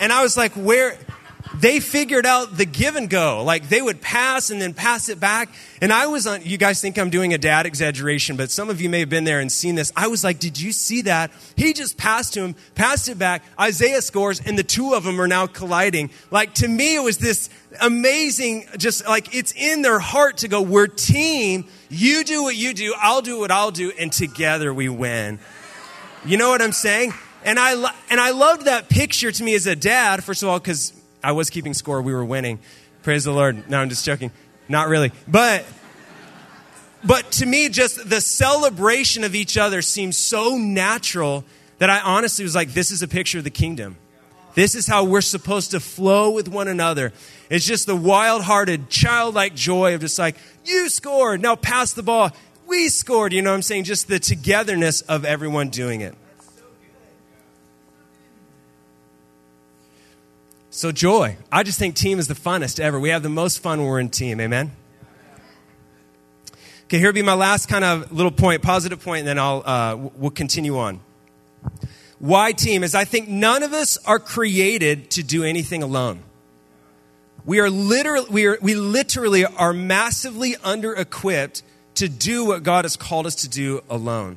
And 0.00 0.12
I 0.12 0.22
was 0.22 0.36
like, 0.36 0.52
where? 0.52 0.98
They 1.54 1.80
figured 1.80 2.26
out 2.26 2.56
the 2.56 2.64
give 2.64 2.96
and 2.96 3.08
go. 3.08 3.42
Like 3.44 3.68
they 3.68 3.80
would 3.80 4.00
pass 4.00 4.50
and 4.50 4.60
then 4.60 4.74
pass 4.74 5.08
it 5.08 5.20
back. 5.20 5.48
And 5.80 5.92
I 5.92 6.06
was 6.06 6.26
on, 6.26 6.42
you 6.42 6.58
guys 6.58 6.80
think 6.80 6.98
I'm 6.98 7.10
doing 7.10 7.32
a 7.34 7.38
dad 7.38 7.66
exaggeration, 7.66 8.36
but 8.36 8.50
some 8.50 8.68
of 8.68 8.80
you 8.80 8.88
may 8.88 9.00
have 9.00 9.08
been 9.08 9.24
there 9.24 9.40
and 9.40 9.50
seen 9.50 9.74
this. 9.74 9.92
I 9.96 10.08
was 10.08 10.24
like, 10.24 10.38
did 10.38 10.60
you 10.60 10.72
see 10.72 11.02
that? 11.02 11.30
He 11.56 11.72
just 11.72 11.96
passed 11.96 12.34
to 12.34 12.42
him, 12.42 12.56
passed 12.74 13.08
it 13.08 13.18
back. 13.18 13.42
Isaiah 13.58 14.02
scores, 14.02 14.40
and 14.40 14.58
the 14.58 14.64
two 14.64 14.94
of 14.94 15.04
them 15.04 15.20
are 15.20 15.28
now 15.28 15.46
colliding. 15.46 16.10
Like 16.30 16.54
to 16.54 16.68
me, 16.68 16.96
it 16.96 17.02
was 17.02 17.18
this 17.18 17.48
amazing, 17.80 18.66
just 18.76 19.06
like 19.06 19.34
it's 19.34 19.52
in 19.52 19.82
their 19.82 19.98
heart 19.98 20.38
to 20.38 20.48
go, 20.48 20.62
we're 20.62 20.86
team. 20.86 21.66
You 21.88 22.24
do 22.24 22.42
what 22.42 22.56
you 22.56 22.74
do, 22.74 22.94
I'll 22.98 23.22
do 23.22 23.38
what 23.38 23.50
I'll 23.50 23.70
do, 23.70 23.92
and 23.98 24.12
together 24.12 24.74
we 24.74 24.88
win. 24.88 25.38
You 26.24 26.38
know 26.38 26.48
what 26.48 26.60
I'm 26.60 26.72
saying? 26.72 27.12
And 27.44 27.60
I, 27.60 27.72
and 28.10 28.20
I 28.20 28.30
loved 28.30 28.64
that 28.64 28.88
picture 28.88 29.30
to 29.30 29.44
me 29.44 29.54
as 29.54 29.68
a 29.68 29.76
dad, 29.76 30.24
first 30.24 30.42
of 30.42 30.48
all, 30.48 30.58
because 30.58 30.92
I 31.26 31.32
was 31.32 31.50
keeping 31.50 31.74
score. 31.74 32.00
We 32.02 32.14
were 32.14 32.24
winning. 32.24 32.60
Praise 33.02 33.24
the 33.24 33.32
Lord. 33.32 33.68
No, 33.68 33.80
I'm 33.80 33.88
just 33.88 34.04
joking. 34.04 34.30
Not 34.68 34.86
really. 34.86 35.10
But 35.26 35.64
but 37.02 37.32
to 37.32 37.46
me 37.46 37.68
just 37.68 38.08
the 38.08 38.20
celebration 38.20 39.24
of 39.24 39.34
each 39.34 39.58
other 39.58 39.82
seems 39.82 40.16
so 40.16 40.56
natural 40.56 41.44
that 41.78 41.90
I 41.90 41.98
honestly 41.98 42.44
was 42.44 42.54
like 42.54 42.74
this 42.74 42.92
is 42.92 43.02
a 43.02 43.08
picture 43.08 43.38
of 43.38 43.44
the 43.44 43.50
kingdom. 43.50 43.96
This 44.54 44.76
is 44.76 44.86
how 44.86 45.02
we're 45.02 45.20
supposed 45.20 45.72
to 45.72 45.80
flow 45.80 46.30
with 46.30 46.46
one 46.46 46.68
another. 46.68 47.12
It's 47.50 47.66
just 47.66 47.86
the 47.86 47.96
wild-hearted, 47.96 48.88
childlike 48.88 49.56
joy 49.56 49.94
of 49.96 50.02
just 50.02 50.18
like, 50.18 50.36
you 50.64 50.88
scored, 50.88 51.42
now 51.42 51.56
pass 51.56 51.92
the 51.92 52.04
ball. 52.04 52.30
We 52.68 52.88
scored, 52.88 53.32
you 53.32 53.42
know 53.42 53.50
what 53.50 53.56
I'm 53.56 53.62
saying? 53.62 53.84
Just 53.84 54.06
the 54.06 54.20
togetherness 54.20 55.00
of 55.02 55.24
everyone 55.24 55.70
doing 55.70 56.02
it. 56.02 56.14
So, 60.76 60.92
joy. 60.92 61.38
I 61.50 61.62
just 61.62 61.78
think 61.78 61.94
team 61.94 62.18
is 62.18 62.28
the 62.28 62.34
funnest 62.34 62.78
ever. 62.80 63.00
We 63.00 63.08
have 63.08 63.22
the 63.22 63.30
most 63.30 63.60
fun 63.60 63.78
when 63.78 63.88
we're 63.88 63.98
in 63.98 64.10
team. 64.10 64.38
Amen? 64.42 64.72
Okay, 66.84 66.98
here 66.98 67.08
will 67.08 67.14
be 67.14 67.22
my 67.22 67.32
last 67.32 67.66
kind 67.66 67.82
of 67.82 68.12
little 68.12 68.30
point, 68.30 68.60
positive 68.60 69.02
point, 69.02 69.20
and 69.20 69.28
then 69.28 69.38
I'll, 69.38 69.62
uh, 69.64 69.96
we'll 69.96 70.30
continue 70.30 70.76
on. 70.76 71.00
Why 72.18 72.52
team? 72.52 72.84
Is 72.84 72.94
I 72.94 73.06
think 73.06 73.26
none 73.26 73.62
of 73.62 73.72
us 73.72 73.96
are 74.04 74.18
created 74.18 75.10
to 75.12 75.22
do 75.22 75.44
anything 75.44 75.82
alone. 75.82 76.20
We 77.46 77.58
are 77.60 77.70
literally, 77.70 78.28
we, 78.28 78.44
are, 78.44 78.58
we 78.60 78.74
literally 78.74 79.46
are 79.46 79.72
massively 79.72 80.56
under 80.62 80.92
equipped 80.92 81.62
to 81.94 82.06
do 82.06 82.44
what 82.44 82.64
God 82.64 82.84
has 82.84 82.98
called 82.98 83.24
us 83.24 83.36
to 83.36 83.48
do 83.48 83.82
alone. 83.88 84.36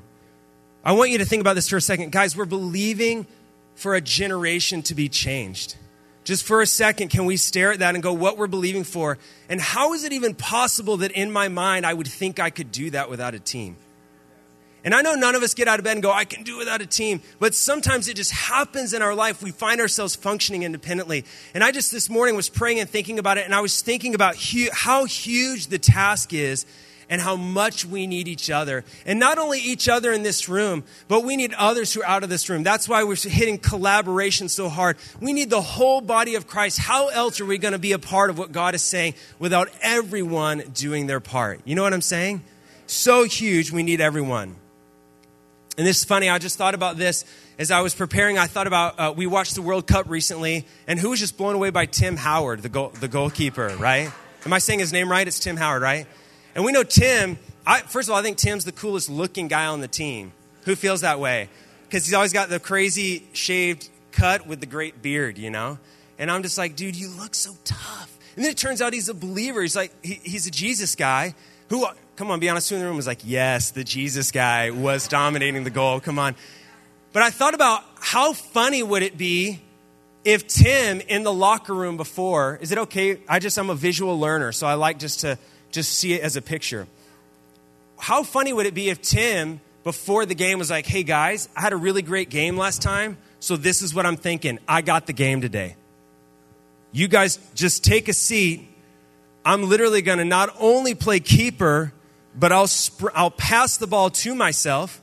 I 0.86 0.94
want 0.94 1.12
you 1.12 1.18
to 1.18 1.26
think 1.26 1.42
about 1.42 1.56
this 1.56 1.68
for 1.68 1.76
a 1.76 1.82
second. 1.82 2.14
Guys, 2.14 2.38
we're 2.38 2.46
believing 2.46 3.28
for 3.76 3.94
a 3.94 4.00
generation 4.00 4.82
to 4.84 4.96
be 4.96 5.10
changed. 5.10 5.76
Just 6.30 6.44
for 6.44 6.62
a 6.62 6.68
second, 6.68 7.08
can 7.08 7.26
we 7.26 7.38
stare 7.38 7.72
at 7.72 7.80
that 7.80 7.96
and 7.96 8.04
go, 8.04 8.14
what 8.14 8.38
we're 8.38 8.46
believing 8.46 8.84
for? 8.84 9.18
And 9.50 9.60
how 9.60 9.94
is 9.94 10.04
it 10.04 10.14
even 10.14 10.36
possible 10.36 10.98
that 10.98 11.12
in 11.14 11.32
my 11.32 11.48
mind 11.48 11.88
I 11.88 11.96
would 11.96 12.06
think 12.06 12.40
I 12.40 12.52
could 12.52 12.72
do 12.72 12.92
that 12.92 13.10
without 13.10 13.34
a 13.34 13.40
team? 13.40 13.78
And 14.84 14.94
I 14.94 15.02
know 15.02 15.16
none 15.16 15.34
of 15.34 15.42
us 15.42 15.56
get 15.56 15.68
out 15.68 15.80
of 15.80 15.86
bed 15.86 15.94
and 15.94 16.04
go, 16.04 16.12
I 16.12 16.26
can 16.26 16.44
do 16.44 16.60
without 16.60 16.82
a 16.82 16.86
team. 16.86 17.24
But 17.40 17.56
sometimes 17.56 18.08
it 18.08 18.16
just 18.16 18.32
happens 18.32 18.94
in 18.94 19.02
our 19.02 19.16
life. 19.16 19.42
We 19.42 19.50
find 19.50 19.82
ourselves 19.82 20.16
functioning 20.16 20.62
independently. 20.62 21.26
And 21.56 21.64
I 21.64 21.72
just 21.72 21.92
this 21.92 22.12
morning 22.12 22.36
was 22.36 22.48
praying 22.48 22.80
and 22.80 22.88
thinking 22.88 23.18
about 23.18 23.40
it, 23.40 23.46
and 23.46 23.56
I 23.56 23.62
was 23.62 23.82
thinking 23.82 24.14
about 24.14 24.36
hu- 24.36 24.70
how 24.72 25.06
huge 25.06 25.66
the 25.66 25.80
task 25.80 26.32
is 26.32 26.68
and 27.10 27.20
how 27.20 27.36
much 27.36 27.86
we 27.86 28.08
need 28.08 28.28
each 28.28 28.50
other. 28.50 28.86
And 29.06 29.20
not 29.20 29.38
only 29.38 29.60
each 29.60 29.90
other 29.90 30.14
in 30.14 30.24
this 30.24 30.48
room, 30.48 30.84
but 31.08 31.24
we 31.24 31.36
need 31.36 31.54
others 31.56 31.94
who 31.94 32.02
are 32.02 32.08
out 32.08 32.24
of 32.24 32.30
this 32.30 32.50
room. 32.50 32.64
That's 32.64 32.88
why 32.88 33.04
we're 33.04 33.16
hitting 33.16 33.58
collaboration 33.58 34.48
so 34.48 34.70
hard. 34.70 34.98
We 35.20 35.34
need 35.34 35.50
the 35.50 35.62
whole 35.62 36.02
body 36.02 36.36
of 36.36 36.48
Christ. 36.48 36.78
How 36.78 37.08
else 37.08 37.42
are 37.42 37.46
we 37.46 37.58
going 37.58 37.74
to 37.74 37.80
be 37.80 37.92
a 37.92 38.00
part 38.00 38.30
of 38.30 38.38
what 38.38 38.52
God 38.52 38.76
is 38.76 38.84
saying 38.84 39.16
without 39.40 39.70
everyone 39.82 40.60
doing 40.74 41.08
their 41.08 41.20
part? 41.20 41.62
You 41.66 41.76
know 41.76 41.84
what 41.84 41.94
I'm 41.94 42.02
saying? 42.02 42.44
So 42.86 43.24
huge, 43.24 43.72
we 43.72 43.84
need 43.84 44.02
everyone. 44.02 44.56
And 45.78 45.88
this 45.88 46.00
is 46.00 46.04
funny, 46.04 46.30
I 46.30 46.40
just 46.40 46.58
thought 46.58 46.76
about 46.76 46.98
this 46.98 47.24
as 47.58 47.72
I 47.72 47.82
was 47.82 47.96
preparing. 47.96 48.38
I 48.38 48.48
thought 48.48 48.68
about, 48.68 49.00
uh, 49.00 49.14
we 49.16 49.28
watched 49.28 49.56
the 49.56 49.62
World 49.62 49.88
Cup 49.88 50.10
recently, 50.10 50.66
and 50.88 51.00
who 51.00 51.12
was 51.12 51.20
just 51.20 51.38
blown 51.38 51.56
away 51.56 51.70
by 51.70 51.86
Tim 51.86 52.18
Howard, 52.18 52.62
the, 52.62 52.70
goal, 52.70 52.90
the 53.00 53.08
goalkeeper, 53.08 53.70
right? 53.78 54.12
Am 54.46 54.54
I 54.54 54.60
saying 54.60 54.80
his 54.80 54.92
name 54.92 55.10
right? 55.10 55.28
It's 55.28 55.40
Tim 55.40 55.56
Howard, 55.56 55.82
right? 55.82 56.08
And 56.60 56.66
we 56.66 56.74
know 56.74 56.84
Tim, 56.84 57.40
I, 57.66 57.80
first 57.80 58.10
of 58.10 58.12
all, 58.12 58.20
I 58.20 58.22
think 58.22 58.36
Tim's 58.36 58.66
the 58.66 58.74
coolest 58.74 59.10
looking 59.10 59.48
guy 59.48 59.68
on 59.68 59.80
the 59.80 59.88
team. 59.88 60.34
Who 60.66 60.76
feels 60.76 61.00
that 61.02 61.18
way? 61.18 61.48
Because 61.88 62.06
he's 62.06 62.14
always 62.14 62.34
got 62.34 62.50
the 62.50 62.60
crazy 62.60 63.26
shaved 63.32 63.88
cut 64.12 64.46
with 64.46 64.60
the 64.60 64.66
great 64.66 65.02
beard, 65.02 65.38
you 65.38 65.50
know? 65.50 65.80
And 66.18 66.30
I'm 66.30 66.44
just 66.44 66.58
like, 66.58 66.76
dude, 66.76 66.98
you 66.98 67.12
look 67.12 67.34
so 67.34 67.56
tough. 67.64 68.14
And 68.36 68.44
then 68.44 68.52
it 68.52 68.58
turns 68.58 68.82
out 68.82 68.92
he's 68.92 69.08
a 69.08 69.14
believer. 69.14 69.62
He's 69.62 69.78
like, 69.78 69.94
he, 70.04 70.16
he's 70.16 70.48
a 70.48 70.52
Jesus 70.52 70.96
guy 70.96 71.34
who, 71.70 71.88
come 72.18 72.30
on, 72.30 72.42
be 72.42 72.50
honest, 72.50 72.70
who 72.70 72.76
in 72.76 72.82
the 72.82 72.88
room 72.88 72.98
was 72.98 73.08
like, 73.08 73.22
yes, 73.24 73.72
the 73.72 73.86
Jesus 73.86 74.30
guy 74.30 74.72
was 74.72 75.08
dominating 75.08 75.64
the 75.64 75.70
goal. 75.70 76.02
Come 76.02 76.20
on. 76.20 76.36
But 77.14 77.24
I 77.24 77.30
thought 77.30 77.54
about 77.54 77.86
how 78.02 78.34
funny 78.34 78.84
would 78.84 79.02
it 79.02 79.18
be 79.18 79.62
if 80.26 80.46
Tim 80.46 81.00
in 81.00 81.24
the 81.24 81.32
locker 81.32 81.74
room 81.74 81.96
before, 81.96 82.60
is 82.62 82.74
it 82.74 82.80
okay? 82.80 83.22
I 83.30 83.40
just, 83.40 83.58
I'm 83.58 83.70
a 83.70 83.76
visual 83.76 84.20
learner, 84.20 84.52
so 84.52 84.68
I 84.68 84.74
like 84.74 85.00
just 85.00 85.22
to 85.22 85.40
just 85.72 85.92
see 85.94 86.14
it 86.14 86.22
as 86.22 86.36
a 86.36 86.42
picture. 86.42 86.88
How 87.98 88.24
funny 88.24 88.54
would 88.54 88.66
it 88.66 88.74
be 88.74 88.90
if 88.90 89.02
Tim, 89.02 89.60
before 89.84 90.26
the 90.26 90.36
game, 90.36 90.60
was 90.60 90.70
like, 90.70 90.86
hey 90.86 91.04
guys, 91.04 91.50
I 91.56 91.62
had 91.62 91.74
a 91.74 91.78
really 91.78 92.02
great 92.02 92.30
game 92.30 92.58
last 92.58 92.82
time, 92.82 93.18
so 93.40 93.56
this 93.56 93.82
is 93.82 93.94
what 93.94 94.06
I'm 94.06 94.18
thinking. 94.18 94.60
I 94.68 94.82
got 94.82 95.06
the 95.06 95.14
game 95.14 95.42
today. 95.42 95.76
You 96.92 97.08
guys 97.08 97.38
just 97.56 97.84
take 97.84 98.08
a 98.08 98.14
seat. 98.14 98.68
I'm 99.46 99.70
literally 99.70 100.02
going 100.02 100.18
to 100.18 100.26
not 100.26 100.56
only 100.60 100.96
play 100.96 101.20
keeper, 101.20 101.94
but 102.36 102.52
I'll, 102.52 102.68
sp- 102.68 103.14
I'll 103.14 103.32
pass 103.32 103.78
the 103.78 103.88
ball 103.88 104.10
to 104.10 104.34
myself. 104.34 105.02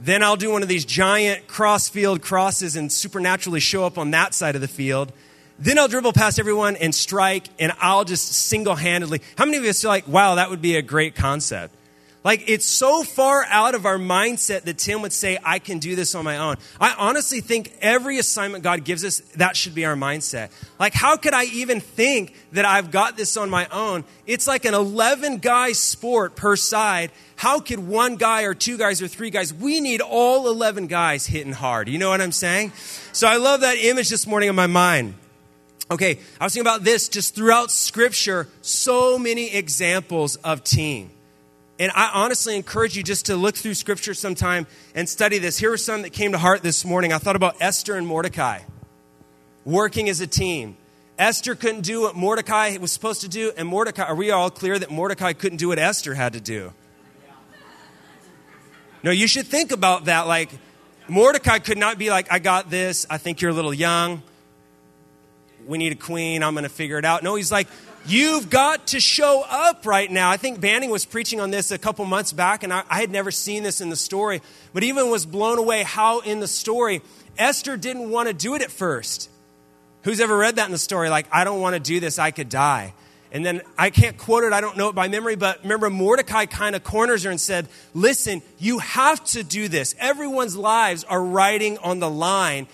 Then 0.00 0.22
I'll 0.22 0.36
do 0.36 0.50
one 0.50 0.62
of 0.62 0.68
these 0.68 0.84
giant 0.84 1.46
cross 1.46 1.88
field 1.88 2.22
crosses 2.22 2.74
and 2.74 2.90
supernaturally 2.90 3.60
show 3.60 3.84
up 3.84 3.98
on 3.98 4.10
that 4.12 4.34
side 4.34 4.54
of 4.54 4.60
the 4.60 4.68
field. 4.68 5.12
Then 5.62 5.78
I'll 5.78 5.86
dribble 5.86 6.14
past 6.14 6.40
everyone 6.40 6.74
and 6.74 6.92
strike, 6.92 7.44
and 7.60 7.72
I'll 7.80 8.04
just 8.04 8.32
single 8.32 8.74
handedly. 8.74 9.20
How 9.38 9.44
many 9.44 9.58
of 9.58 9.64
us 9.64 9.84
are 9.84 9.88
like, 9.88 10.08
wow, 10.08 10.34
that 10.34 10.50
would 10.50 10.60
be 10.60 10.74
a 10.74 10.82
great 10.82 11.14
concept? 11.14 11.72
Like, 12.24 12.48
it's 12.48 12.66
so 12.66 13.04
far 13.04 13.44
out 13.48 13.76
of 13.76 13.86
our 13.86 13.96
mindset 13.96 14.62
that 14.62 14.78
Tim 14.78 15.02
would 15.02 15.12
say, 15.12 15.38
I 15.44 15.60
can 15.60 15.78
do 15.78 15.94
this 15.94 16.16
on 16.16 16.24
my 16.24 16.38
own. 16.38 16.56
I 16.80 16.96
honestly 16.98 17.40
think 17.40 17.76
every 17.80 18.18
assignment 18.18 18.64
God 18.64 18.82
gives 18.82 19.04
us, 19.04 19.20
that 19.36 19.56
should 19.56 19.72
be 19.72 19.84
our 19.84 19.94
mindset. 19.94 20.50
Like, 20.80 20.94
how 20.94 21.16
could 21.16 21.32
I 21.32 21.44
even 21.44 21.78
think 21.78 22.34
that 22.50 22.64
I've 22.64 22.90
got 22.90 23.16
this 23.16 23.36
on 23.36 23.48
my 23.48 23.68
own? 23.68 24.02
It's 24.26 24.48
like 24.48 24.64
an 24.64 24.74
11 24.74 25.38
guy 25.38 25.72
sport 25.72 26.34
per 26.34 26.56
side. 26.56 27.12
How 27.36 27.60
could 27.60 27.78
one 27.78 28.16
guy 28.16 28.42
or 28.42 28.54
two 28.54 28.78
guys 28.78 29.00
or 29.00 29.06
three 29.06 29.30
guys? 29.30 29.54
We 29.54 29.80
need 29.80 30.00
all 30.00 30.48
11 30.48 30.88
guys 30.88 31.26
hitting 31.26 31.52
hard. 31.52 31.88
You 31.88 31.98
know 31.98 32.10
what 32.10 32.20
I'm 32.20 32.32
saying? 32.32 32.72
So 33.12 33.28
I 33.28 33.36
love 33.36 33.60
that 33.60 33.78
image 33.78 34.08
this 34.08 34.26
morning 34.26 34.48
in 34.48 34.56
my 34.56 34.66
mind. 34.66 35.14
Okay, 35.92 36.18
I 36.40 36.44
was 36.44 36.54
thinking 36.54 36.66
about 36.66 36.84
this 36.84 37.06
just 37.10 37.34
throughout 37.34 37.70
Scripture, 37.70 38.48
so 38.62 39.18
many 39.18 39.54
examples 39.54 40.36
of 40.36 40.64
team. 40.64 41.10
And 41.78 41.92
I 41.94 42.10
honestly 42.14 42.56
encourage 42.56 42.96
you 42.96 43.02
just 43.02 43.26
to 43.26 43.36
look 43.36 43.56
through 43.56 43.74
Scripture 43.74 44.14
sometime 44.14 44.66
and 44.94 45.06
study 45.06 45.36
this. 45.36 45.58
Here 45.58 45.70
are 45.70 45.76
some 45.76 46.00
that 46.00 46.14
came 46.14 46.32
to 46.32 46.38
heart 46.38 46.62
this 46.62 46.86
morning. 46.86 47.12
I 47.12 47.18
thought 47.18 47.36
about 47.36 47.56
Esther 47.60 47.96
and 47.98 48.06
Mordecai 48.06 48.60
working 49.66 50.08
as 50.08 50.22
a 50.22 50.26
team. 50.26 50.78
Esther 51.18 51.54
couldn't 51.54 51.82
do 51.82 52.00
what 52.00 52.16
Mordecai 52.16 52.78
was 52.78 52.90
supposed 52.90 53.20
to 53.20 53.28
do, 53.28 53.52
and 53.54 53.68
Mordecai, 53.68 54.04
are 54.04 54.14
we 54.14 54.30
all 54.30 54.48
clear 54.48 54.78
that 54.78 54.90
Mordecai 54.90 55.34
couldn't 55.34 55.58
do 55.58 55.68
what 55.68 55.78
Esther 55.78 56.14
had 56.14 56.32
to 56.32 56.40
do? 56.40 56.72
No, 59.02 59.10
you 59.10 59.26
should 59.26 59.46
think 59.46 59.72
about 59.72 60.06
that. 60.06 60.26
Like, 60.26 60.48
Mordecai 61.06 61.58
could 61.58 61.76
not 61.76 61.98
be 61.98 62.08
like, 62.08 62.32
I 62.32 62.38
got 62.38 62.70
this, 62.70 63.04
I 63.10 63.18
think 63.18 63.42
you're 63.42 63.50
a 63.50 63.54
little 63.54 63.74
young 63.74 64.22
we 65.66 65.78
need 65.78 65.92
a 65.92 65.96
queen, 65.96 66.42
I'm 66.42 66.54
going 66.54 66.64
to 66.64 66.68
figure 66.68 66.98
it 66.98 67.04
out. 67.04 67.22
No, 67.22 67.34
he's 67.34 67.52
like, 67.52 67.68
you've 68.06 68.50
got 68.50 68.88
to 68.88 69.00
show 69.00 69.44
up 69.48 69.86
right 69.86 70.10
now. 70.10 70.30
I 70.30 70.36
think 70.36 70.60
Banning 70.60 70.90
was 70.90 71.04
preaching 71.04 71.40
on 71.40 71.50
this 71.50 71.70
a 71.70 71.78
couple 71.78 72.04
months 72.04 72.32
back, 72.32 72.62
and 72.62 72.72
I, 72.72 72.84
I, 72.88 73.00
had 73.00 73.10
never 73.10 73.30
seen 73.30 73.62
this 73.62 73.80
in 73.80 73.90
the 73.90 73.96
story, 73.96 74.42
but 74.72 74.82
even 74.82 75.10
was 75.10 75.26
blown 75.26 75.58
away 75.58 75.82
how 75.82 76.20
in 76.20 76.40
the 76.40 76.48
story, 76.48 77.02
Esther 77.38 77.76
didn't 77.76 78.10
want 78.10 78.28
to 78.28 78.34
do 78.34 78.54
it 78.54 78.62
at 78.62 78.70
first. 78.70 79.30
Who's 80.02 80.20
ever 80.20 80.36
read 80.36 80.56
that 80.56 80.66
in 80.66 80.72
the 80.72 80.78
story? 80.78 81.10
Like, 81.10 81.26
I 81.32 81.44
don't 81.44 81.60
want 81.60 81.74
to 81.74 81.80
do 81.80 82.00
this, 82.00 82.18
I 82.18 82.30
could 82.30 82.48
die. 82.48 82.94
And 83.30 83.46
then 83.46 83.62
I 83.78 83.88
can't 83.88 84.18
quote 84.18 84.44
it, 84.44 84.52
I 84.52 84.60
don't 84.60 84.76
know 84.76 84.90
it 84.90 84.94
by 84.94 85.08
memory, 85.08 85.36
but 85.36 85.62
remember 85.62 85.88
Mordecai 85.88 86.44
kind 86.44 86.76
of 86.76 86.84
corners 86.84 87.22
her 87.22 87.30
and 87.30 87.40
said, 87.40 87.66
Listen, 87.94 88.42
you 88.58 88.78
have 88.78 89.24
to 89.26 89.42
do 89.42 89.68
this. 89.68 89.94
Everyone's 89.98 90.54
lives 90.54 91.02
are 91.04 91.22
riding 91.22 91.78
on 91.78 91.98
the 91.98 92.10
line. 92.10 92.66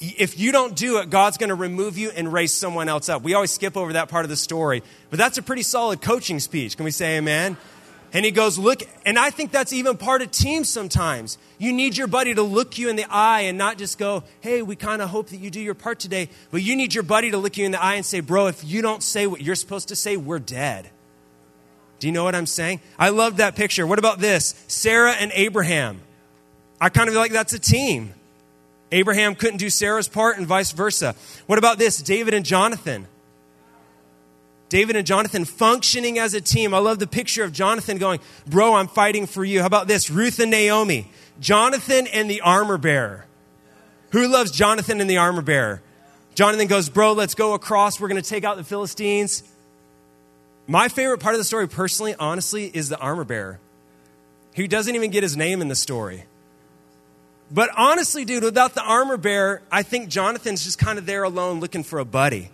If 0.00 0.38
you 0.38 0.52
don't 0.52 0.74
do 0.74 0.98
it, 0.98 1.08
God's 1.08 1.38
going 1.38 1.48
to 1.48 1.54
remove 1.54 1.96
you 1.96 2.10
and 2.10 2.32
raise 2.32 2.52
someone 2.52 2.88
else 2.88 3.08
up. 3.08 3.22
We 3.22 3.34
always 3.34 3.52
skip 3.52 3.76
over 3.76 3.92
that 3.92 4.08
part 4.08 4.24
of 4.24 4.28
the 4.28 4.36
story, 4.36 4.82
but 5.10 5.18
that's 5.18 5.38
a 5.38 5.42
pretty 5.42 5.62
solid 5.62 6.02
coaching 6.02 6.40
speech. 6.40 6.76
Can 6.76 6.84
we 6.84 6.90
say 6.90 7.16
amen? 7.18 7.56
And 8.14 8.24
he 8.24 8.30
goes, 8.30 8.56
Look, 8.58 8.82
and 9.04 9.18
I 9.18 9.30
think 9.30 9.50
that's 9.50 9.72
even 9.72 9.96
part 9.96 10.22
of 10.22 10.30
teams 10.30 10.68
sometimes. 10.68 11.36
You 11.58 11.72
need 11.72 11.96
your 11.96 12.06
buddy 12.06 12.32
to 12.32 12.42
look 12.42 12.78
you 12.78 12.88
in 12.88 12.94
the 12.94 13.06
eye 13.10 13.40
and 13.42 13.58
not 13.58 13.76
just 13.76 13.98
go, 13.98 14.22
Hey, 14.40 14.62
we 14.62 14.76
kind 14.76 15.02
of 15.02 15.10
hope 15.10 15.28
that 15.30 15.38
you 15.38 15.50
do 15.50 15.60
your 15.60 15.74
part 15.74 15.98
today. 15.98 16.28
But 16.52 16.62
you 16.62 16.76
need 16.76 16.94
your 16.94 17.02
buddy 17.02 17.32
to 17.32 17.38
look 17.38 17.56
you 17.56 17.66
in 17.66 17.72
the 17.72 17.82
eye 17.82 17.94
and 17.94 18.06
say, 18.06 18.20
Bro, 18.20 18.46
if 18.46 18.64
you 18.64 18.82
don't 18.82 19.02
say 19.02 19.26
what 19.26 19.42
you're 19.42 19.56
supposed 19.56 19.88
to 19.88 19.96
say, 19.96 20.16
we're 20.16 20.38
dead. 20.38 20.88
Do 21.98 22.06
you 22.06 22.12
know 22.12 22.22
what 22.22 22.36
I'm 22.36 22.46
saying? 22.46 22.80
I 22.98 23.08
love 23.08 23.38
that 23.38 23.56
picture. 23.56 23.84
What 23.86 23.98
about 23.98 24.20
this? 24.20 24.54
Sarah 24.68 25.12
and 25.12 25.32
Abraham. 25.34 26.00
I 26.80 26.90
kind 26.90 27.08
of 27.08 27.14
feel 27.14 27.20
like 27.20 27.32
that's 27.32 27.52
a 27.52 27.58
team. 27.58 28.14
Abraham 28.92 29.34
couldn't 29.34 29.58
do 29.58 29.70
Sarah's 29.70 30.08
part 30.08 30.38
and 30.38 30.46
vice 30.46 30.72
versa. 30.72 31.14
What 31.46 31.58
about 31.58 31.78
this? 31.78 31.98
David 31.98 32.34
and 32.34 32.44
Jonathan. 32.44 33.06
David 34.68 34.96
and 34.96 35.06
Jonathan 35.06 35.44
functioning 35.44 36.18
as 36.18 36.34
a 36.34 36.40
team. 36.40 36.74
I 36.74 36.78
love 36.78 36.98
the 36.98 37.06
picture 37.06 37.44
of 37.44 37.52
Jonathan 37.52 37.98
going, 37.98 38.20
Bro, 38.46 38.74
I'm 38.74 38.88
fighting 38.88 39.26
for 39.26 39.44
you. 39.44 39.60
How 39.60 39.66
about 39.66 39.88
this? 39.88 40.10
Ruth 40.10 40.38
and 40.38 40.50
Naomi. 40.50 41.10
Jonathan 41.40 42.06
and 42.08 42.30
the 42.30 42.40
armor 42.40 42.78
bearer. 42.78 43.26
Who 44.10 44.28
loves 44.28 44.50
Jonathan 44.50 45.00
and 45.00 45.10
the 45.10 45.18
armor 45.18 45.42
bearer? 45.42 45.82
Jonathan 46.34 46.66
goes, 46.66 46.88
Bro, 46.88 47.12
let's 47.12 47.34
go 47.34 47.54
across. 47.54 48.00
We're 48.00 48.08
going 48.08 48.22
to 48.22 48.28
take 48.28 48.44
out 48.44 48.56
the 48.56 48.64
Philistines. 48.64 49.42
My 50.66 50.88
favorite 50.88 51.18
part 51.18 51.34
of 51.34 51.38
the 51.38 51.44
story, 51.44 51.68
personally, 51.68 52.14
honestly, 52.18 52.70
is 52.72 52.88
the 52.88 52.98
armor 52.98 53.24
bearer. 53.24 53.60
He 54.54 54.66
doesn't 54.66 54.94
even 54.94 55.10
get 55.10 55.22
his 55.22 55.36
name 55.36 55.60
in 55.60 55.68
the 55.68 55.74
story. 55.74 56.24
But 57.54 57.70
honestly, 57.76 58.24
dude, 58.24 58.42
without 58.42 58.74
the 58.74 58.82
armor 58.82 59.16
bearer, 59.16 59.62
I 59.70 59.84
think 59.84 60.08
Jonathan's 60.08 60.64
just 60.64 60.76
kind 60.76 60.98
of 60.98 61.06
there 61.06 61.22
alone 61.22 61.60
looking 61.60 61.84
for 61.84 62.00
a 62.00 62.04
buddy. 62.04 62.50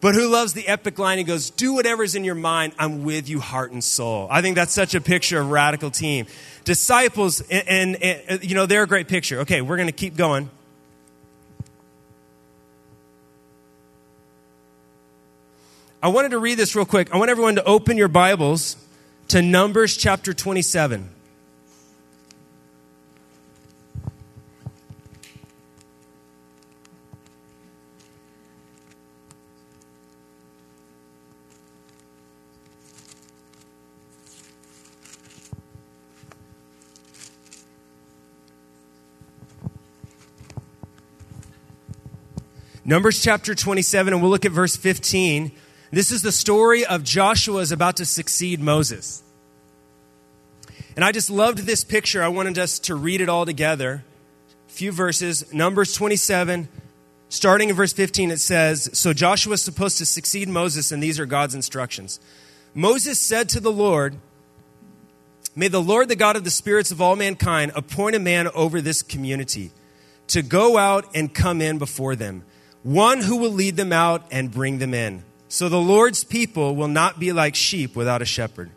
But 0.00 0.16
who 0.16 0.28
loves 0.28 0.52
the 0.52 0.66
epic 0.66 0.98
line? 0.98 1.18
He 1.18 1.24
goes, 1.24 1.50
Do 1.50 1.74
whatever's 1.74 2.16
in 2.16 2.24
your 2.24 2.34
mind. 2.34 2.72
I'm 2.76 3.04
with 3.04 3.28
you, 3.28 3.38
heart 3.38 3.70
and 3.70 3.84
soul. 3.84 4.26
I 4.28 4.42
think 4.42 4.56
that's 4.56 4.72
such 4.72 4.96
a 4.96 5.00
picture 5.00 5.40
of 5.40 5.52
radical 5.52 5.92
team. 5.92 6.26
Disciples, 6.64 7.40
and, 7.42 7.68
and, 7.68 8.02
and 8.02 8.40
uh, 8.40 8.42
you 8.42 8.56
know, 8.56 8.66
they're 8.66 8.82
a 8.82 8.88
great 8.88 9.06
picture. 9.06 9.40
Okay, 9.40 9.60
we're 9.60 9.76
going 9.76 9.86
to 9.86 9.92
keep 9.92 10.16
going. 10.16 10.50
I 16.02 16.08
wanted 16.08 16.30
to 16.30 16.38
read 16.38 16.58
this 16.58 16.74
real 16.74 16.86
quick. 16.86 17.14
I 17.14 17.18
want 17.18 17.30
everyone 17.30 17.54
to 17.56 17.64
open 17.64 17.96
your 17.96 18.08
Bibles 18.08 18.76
to 19.28 19.40
Numbers 19.40 19.96
chapter 19.96 20.34
27. 20.34 21.10
Numbers 42.90 43.22
chapter 43.22 43.54
27, 43.54 44.12
and 44.12 44.20
we'll 44.20 44.32
look 44.32 44.44
at 44.44 44.50
verse 44.50 44.74
15. 44.74 45.52
This 45.92 46.10
is 46.10 46.22
the 46.22 46.32
story 46.32 46.84
of 46.84 47.04
Joshua 47.04 47.60
is 47.60 47.70
about 47.70 47.98
to 47.98 48.04
succeed 48.04 48.58
Moses. 48.58 49.22
And 50.96 51.04
I 51.04 51.12
just 51.12 51.30
loved 51.30 51.58
this 51.58 51.84
picture. 51.84 52.20
I 52.20 52.26
wanted 52.26 52.58
us 52.58 52.80
to 52.80 52.96
read 52.96 53.20
it 53.20 53.28
all 53.28 53.46
together. 53.46 54.02
A 54.68 54.72
few 54.72 54.90
verses. 54.90 55.54
Numbers 55.54 55.94
27, 55.94 56.68
starting 57.28 57.68
in 57.68 57.76
verse 57.76 57.92
15, 57.92 58.32
it 58.32 58.40
says 58.40 58.90
So 58.92 59.12
Joshua 59.12 59.52
is 59.52 59.62
supposed 59.62 59.98
to 59.98 60.04
succeed 60.04 60.48
Moses, 60.48 60.90
and 60.90 61.00
these 61.00 61.20
are 61.20 61.26
God's 61.26 61.54
instructions. 61.54 62.18
Moses 62.74 63.20
said 63.20 63.48
to 63.50 63.60
the 63.60 63.70
Lord, 63.70 64.16
May 65.54 65.68
the 65.68 65.80
Lord, 65.80 66.08
the 66.08 66.16
God 66.16 66.34
of 66.34 66.42
the 66.42 66.50
spirits 66.50 66.90
of 66.90 67.00
all 67.00 67.14
mankind, 67.14 67.70
appoint 67.76 68.16
a 68.16 68.18
man 68.18 68.48
over 68.48 68.80
this 68.80 69.00
community 69.00 69.70
to 70.26 70.42
go 70.42 70.76
out 70.76 71.06
and 71.14 71.32
come 71.32 71.60
in 71.60 71.78
before 71.78 72.16
them 72.16 72.42
one 72.82 73.20
who 73.20 73.36
will 73.36 73.50
lead 73.50 73.76
them 73.76 73.92
out 73.92 74.24
and 74.30 74.50
bring 74.50 74.78
them 74.78 74.94
in. 74.94 75.24
So 75.48 75.68
the 75.68 75.80
Lord's 75.80 76.24
people 76.24 76.76
will 76.76 76.88
not 76.88 77.18
be 77.18 77.32
like 77.32 77.54
sheep 77.54 77.96
without 77.96 78.22
a 78.22 78.24
shepherd. 78.24 78.70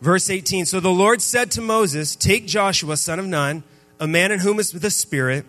Verse 0.00 0.30
18 0.30 0.66
So 0.66 0.80
the 0.80 0.90
Lord 0.90 1.22
said 1.22 1.50
to 1.52 1.60
Moses, 1.60 2.16
Take 2.16 2.46
Joshua, 2.46 2.96
son 2.96 3.18
of 3.18 3.26
Nun, 3.26 3.62
a 4.00 4.06
man 4.06 4.32
in 4.32 4.40
whom 4.40 4.58
is 4.58 4.72
the 4.72 4.90
Spirit, 4.90 5.46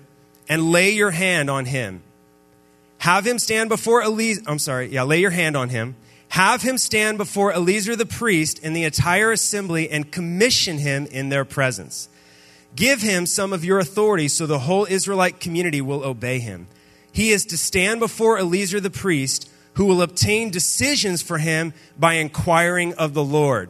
and 0.48 0.72
lay 0.72 0.92
your 0.92 1.12
hand 1.12 1.50
on 1.50 1.66
him. 1.66 2.04
Have 3.00 3.26
him 3.26 3.40
stand 3.40 3.70
before 3.70 4.04
Eliezer. 4.04 4.44
I'm 4.46 4.60
sorry, 4.60 4.90
yeah, 4.90 5.04
lay 5.04 5.20
your 5.20 5.32
hand 5.32 5.58
on 5.58 5.70
him. 5.70 5.96
Have 6.30 6.62
him 6.62 6.78
stand 6.78 7.18
before 7.18 7.52
Eleazar 7.54 7.96
the 7.96 8.06
priest 8.06 8.60
in 8.60 8.74
the 8.74 8.86
entire 8.86 9.32
assembly 9.32 9.90
and 9.90 10.12
commission 10.12 10.80
him 10.80 11.06
in 11.08 11.30
their 11.30 11.46
presence. 11.46 12.10
Give 12.76 13.02
him 13.02 13.26
some 13.26 13.54
of 13.54 13.64
your 13.64 13.78
authority 13.78 14.28
so 14.28 14.46
the 14.46 14.60
whole 14.60 14.88
Israelite 14.90 15.40
community 15.40 15.80
will 15.80 16.04
obey 16.04 16.40
him. 16.40 16.68
He 17.14 17.30
is 17.30 17.46
to 17.46 17.58
stand 17.58 18.00
before 18.00 18.40
Eleazar 18.40 18.80
the 18.80 18.90
priest, 18.90 19.50
who 19.76 19.86
will 19.86 20.02
obtain 20.02 20.50
decisions 20.50 21.22
for 21.22 21.38
him 21.38 21.74
by 21.98 22.16
inquiring 22.16 22.94
of 22.96 23.14
the 23.14 23.24
Lord, 23.24 23.70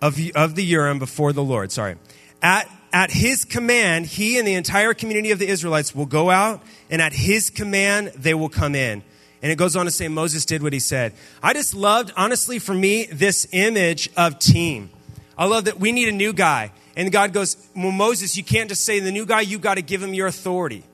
of, 0.00 0.20
of 0.34 0.54
the 0.54 0.62
Urim 0.62 0.98
before 0.98 1.32
the 1.32 1.42
Lord. 1.42 1.72
Sorry. 1.72 1.96
At, 2.42 2.70
at 2.92 3.10
his 3.10 3.46
command, 3.46 4.06
he 4.06 4.38
and 4.38 4.46
the 4.46 4.54
entire 4.54 4.92
community 4.92 5.30
of 5.30 5.38
the 5.38 5.48
Israelites 5.48 5.94
will 5.94 6.06
go 6.06 6.28
out, 6.28 6.62
and 6.90 7.00
at 7.00 7.14
his 7.14 7.48
command, 7.48 8.12
they 8.14 8.34
will 8.34 8.50
come 8.50 8.74
in. 8.74 9.02
And 9.42 9.50
it 9.50 9.56
goes 9.56 9.74
on 9.74 9.86
to 9.86 9.90
say 9.90 10.08
Moses 10.08 10.44
did 10.44 10.62
what 10.62 10.74
he 10.74 10.80
said. 10.80 11.14
I 11.42 11.54
just 11.54 11.74
loved, 11.74 12.12
honestly, 12.14 12.58
for 12.58 12.74
me, 12.74 13.06
this 13.06 13.46
image 13.52 14.10
of 14.18 14.38
team. 14.38 14.90
I 15.38 15.46
love 15.46 15.64
that 15.64 15.80
we 15.80 15.92
need 15.92 16.08
a 16.08 16.12
new 16.12 16.34
guy. 16.34 16.72
And 16.94 17.10
God 17.10 17.32
goes, 17.32 17.56
Well, 17.74 17.90
Moses, 17.90 18.36
you 18.36 18.44
can't 18.44 18.68
just 18.68 18.84
say 18.84 19.00
the 19.00 19.12
new 19.12 19.24
guy, 19.24 19.40
you've 19.40 19.62
got 19.62 19.76
to 19.76 19.82
give 19.82 20.02
him 20.02 20.12
your 20.12 20.26
authority. 20.26 20.84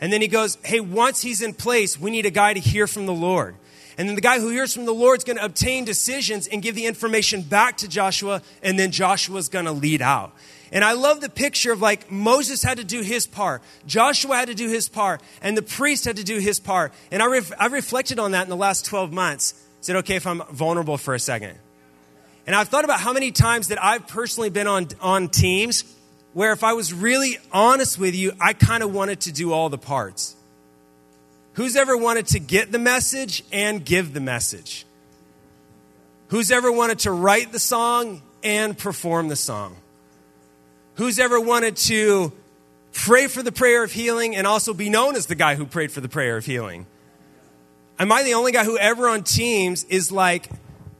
And 0.00 0.12
then 0.12 0.20
he 0.20 0.28
goes, 0.28 0.58
Hey, 0.64 0.80
once 0.80 1.22
he's 1.22 1.42
in 1.42 1.54
place, 1.54 1.98
we 1.98 2.10
need 2.10 2.26
a 2.26 2.30
guy 2.30 2.54
to 2.54 2.60
hear 2.60 2.86
from 2.86 3.06
the 3.06 3.14
Lord. 3.14 3.56
And 3.98 4.08
then 4.08 4.14
the 4.14 4.20
guy 4.20 4.40
who 4.40 4.50
hears 4.50 4.74
from 4.74 4.84
the 4.84 4.92
Lord 4.92 5.18
is 5.18 5.24
going 5.24 5.38
to 5.38 5.44
obtain 5.44 5.84
decisions 5.84 6.46
and 6.46 6.60
give 6.60 6.74
the 6.74 6.84
information 6.84 7.40
back 7.40 7.78
to 7.78 7.88
Joshua, 7.88 8.42
and 8.62 8.78
then 8.78 8.90
Joshua's 8.90 9.48
going 9.48 9.64
to 9.64 9.72
lead 9.72 10.02
out. 10.02 10.34
And 10.70 10.84
I 10.84 10.92
love 10.92 11.20
the 11.20 11.30
picture 11.30 11.72
of 11.72 11.80
like 11.80 12.10
Moses 12.10 12.62
had 12.62 12.76
to 12.78 12.84
do 12.84 13.00
his 13.00 13.26
part, 13.26 13.62
Joshua 13.86 14.36
had 14.36 14.48
to 14.48 14.54
do 14.54 14.68
his 14.68 14.88
part, 14.88 15.22
and 15.40 15.56
the 15.56 15.62
priest 15.62 16.04
had 16.04 16.16
to 16.16 16.24
do 16.24 16.38
his 16.38 16.60
part. 16.60 16.92
And 17.10 17.22
I, 17.22 17.26
ref- 17.26 17.52
I 17.58 17.66
reflected 17.66 18.18
on 18.18 18.32
that 18.32 18.44
in 18.44 18.50
the 18.50 18.56
last 18.56 18.84
12 18.84 19.12
months. 19.12 19.54
Is 19.80 19.88
it 19.88 19.96
okay 19.96 20.16
if 20.16 20.26
I'm 20.26 20.42
vulnerable 20.50 20.98
for 20.98 21.14
a 21.14 21.20
second? 21.20 21.56
And 22.46 22.54
I've 22.54 22.68
thought 22.68 22.84
about 22.84 23.00
how 23.00 23.12
many 23.12 23.32
times 23.32 23.68
that 23.68 23.82
I've 23.82 24.06
personally 24.06 24.50
been 24.50 24.66
on, 24.66 24.88
on 25.00 25.28
teams 25.28 25.84
where 26.36 26.52
if 26.52 26.62
I 26.62 26.74
was 26.74 26.92
really 26.92 27.38
honest 27.50 27.98
with 27.98 28.14
you, 28.14 28.32
I 28.38 28.52
kind 28.52 28.82
of 28.82 28.92
wanted 28.92 29.20
to 29.20 29.32
do 29.32 29.54
all 29.54 29.70
the 29.70 29.78
parts. 29.78 30.36
Who's 31.54 31.76
ever 31.76 31.96
wanted 31.96 32.26
to 32.26 32.38
get 32.38 32.70
the 32.70 32.78
message 32.78 33.42
and 33.50 33.82
give 33.82 34.12
the 34.12 34.20
message? 34.20 34.84
Who's 36.28 36.50
ever 36.50 36.70
wanted 36.70 36.98
to 37.00 37.10
write 37.10 37.52
the 37.52 37.58
song 37.58 38.20
and 38.44 38.76
perform 38.76 39.28
the 39.28 39.36
song? 39.36 39.76
Who's 40.96 41.18
ever 41.18 41.40
wanted 41.40 41.76
to 41.76 42.34
pray 42.92 43.28
for 43.28 43.42
the 43.42 43.50
prayer 43.50 43.82
of 43.82 43.92
healing 43.92 44.36
and 44.36 44.46
also 44.46 44.74
be 44.74 44.90
known 44.90 45.16
as 45.16 45.24
the 45.24 45.36
guy 45.36 45.54
who 45.54 45.64
prayed 45.64 45.90
for 45.90 46.02
the 46.02 46.08
prayer 46.10 46.36
of 46.36 46.44
healing? 46.44 46.84
Am 47.98 48.12
I 48.12 48.24
the 48.24 48.34
only 48.34 48.52
guy 48.52 48.64
who 48.64 48.76
ever 48.76 49.08
on 49.08 49.22
teams 49.22 49.84
is 49.84 50.12
like, 50.12 50.50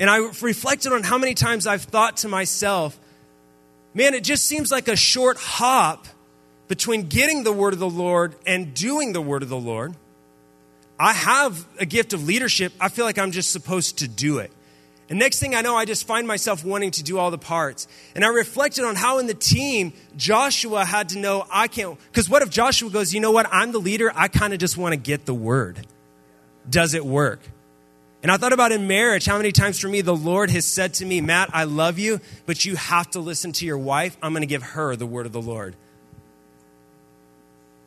and 0.01 0.09
I 0.09 0.31
reflected 0.41 0.95
on 0.95 1.03
how 1.03 1.19
many 1.19 1.35
times 1.35 1.67
I've 1.67 1.83
thought 1.83 2.17
to 2.19 2.29
myself, 2.29 2.99
man, 3.97 4.13
it 4.13 4.23
just 4.23 4.45
seems 4.45 4.71
like 4.71 4.89
a 4.89 4.95
short 4.95 5.39
hop 5.39 6.07
between 6.69 7.09
getting 7.09 7.45
the 7.45 7.53
word 7.53 7.73
of 7.73 7.79
the 7.79 7.89
Lord 7.89 8.37
and 8.47 8.75
doing 8.75 9.15
the 9.15 9.23
word 9.23 9.43
of 9.43 9.49
the 9.49 9.59
Lord. 9.59 9.95
I 11.01 11.15
have 11.15 11.67
a 11.81 11.87
gift 11.87 12.13
of 12.13 12.27
leadership. 12.27 12.75
I 12.79 12.91
feel 12.91 13.07
like 13.07 13.19
I'm 13.19 13.31
just 13.31 13.51
supposed 13.51 13.99
to 13.99 14.09
do 14.09 14.39
it. 14.39 14.53
And 15.09 15.19
next 15.19 15.39
thing 15.39 15.55
I 15.55 15.63
know, 15.63 15.77
I 15.77 15.85
just 15.85 16.07
find 16.07 16.27
myself 16.27 16.63
wanting 16.65 16.91
to 16.93 17.03
do 17.03 17.19
all 17.19 17.31
the 17.31 17.39
parts. 17.39 17.89
And 18.15 18.25
I 18.25 18.29
reflected 18.29 18.85
on 18.85 18.97
how 18.97 19.19
in 19.19 19.29
the 19.29 19.35
team, 19.35 19.93
Joshua 20.17 20.85
had 20.85 21.11
to 21.11 21.19
know 21.19 21.47
I 21.51 21.69
can't. 21.69 21.99
Because 22.09 22.29
what 22.29 22.43
if 22.43 22.51
Joshua 22.51 22.91
goes, 22.91 23.15
you 23.15 23.21
know 23.21 23.31
what? 23.31 23.47
I'm 23.51 23.73
the 23.73 23.79
leader. 23.79 24.13
I 24.15 24.29
kind 24.29 24.53
of 24.53 24.59
just 24.59 24.77
want 24.77 24.93
to 24.93 24.97
get 24.97 25.25
the 25.25 25.35
word. 25.35 25.87
Does 26.69 26.93
it 26.93 27.07
work? 27.07 27.41
And 28.27 28.33
I 28.33 28.39
thought 28.39 28.53
about 28.53 28.73
in 28.73 28.89
marriage, 28.89 29.25
how 29.25 29.37
many 29.37 29.53
times 29.53 29.79
for 29.79 29.87
me 29.87 30.01
the 30.01 30.17
Lord 30.17 30.51
has 30.51 30.65
said 30.65 30.95
to 30.95 31.07
me, 31.07 31.21
Matt, 31.21 31.49
I 31.53 31.63
love 31.63 31.97
you, 31.97 32.21
but 32.45 32.65
you 32.65 32.75
have 32.75 33.09
to 33.13 33.21
listen 33.21 33.53
to 33.53 33.65
your 33.65 33.79
wife. 33.79 34.17
I'm 34.21 34.33
going 34.33 34.41
to 34.41 34.49
give 34.49 34.65
her 34.65 34.97
the 34.97 35.07
word 35.07 35.27
of 35.27 35.33
the 35.33 35.41
Lord. 35.41 35.77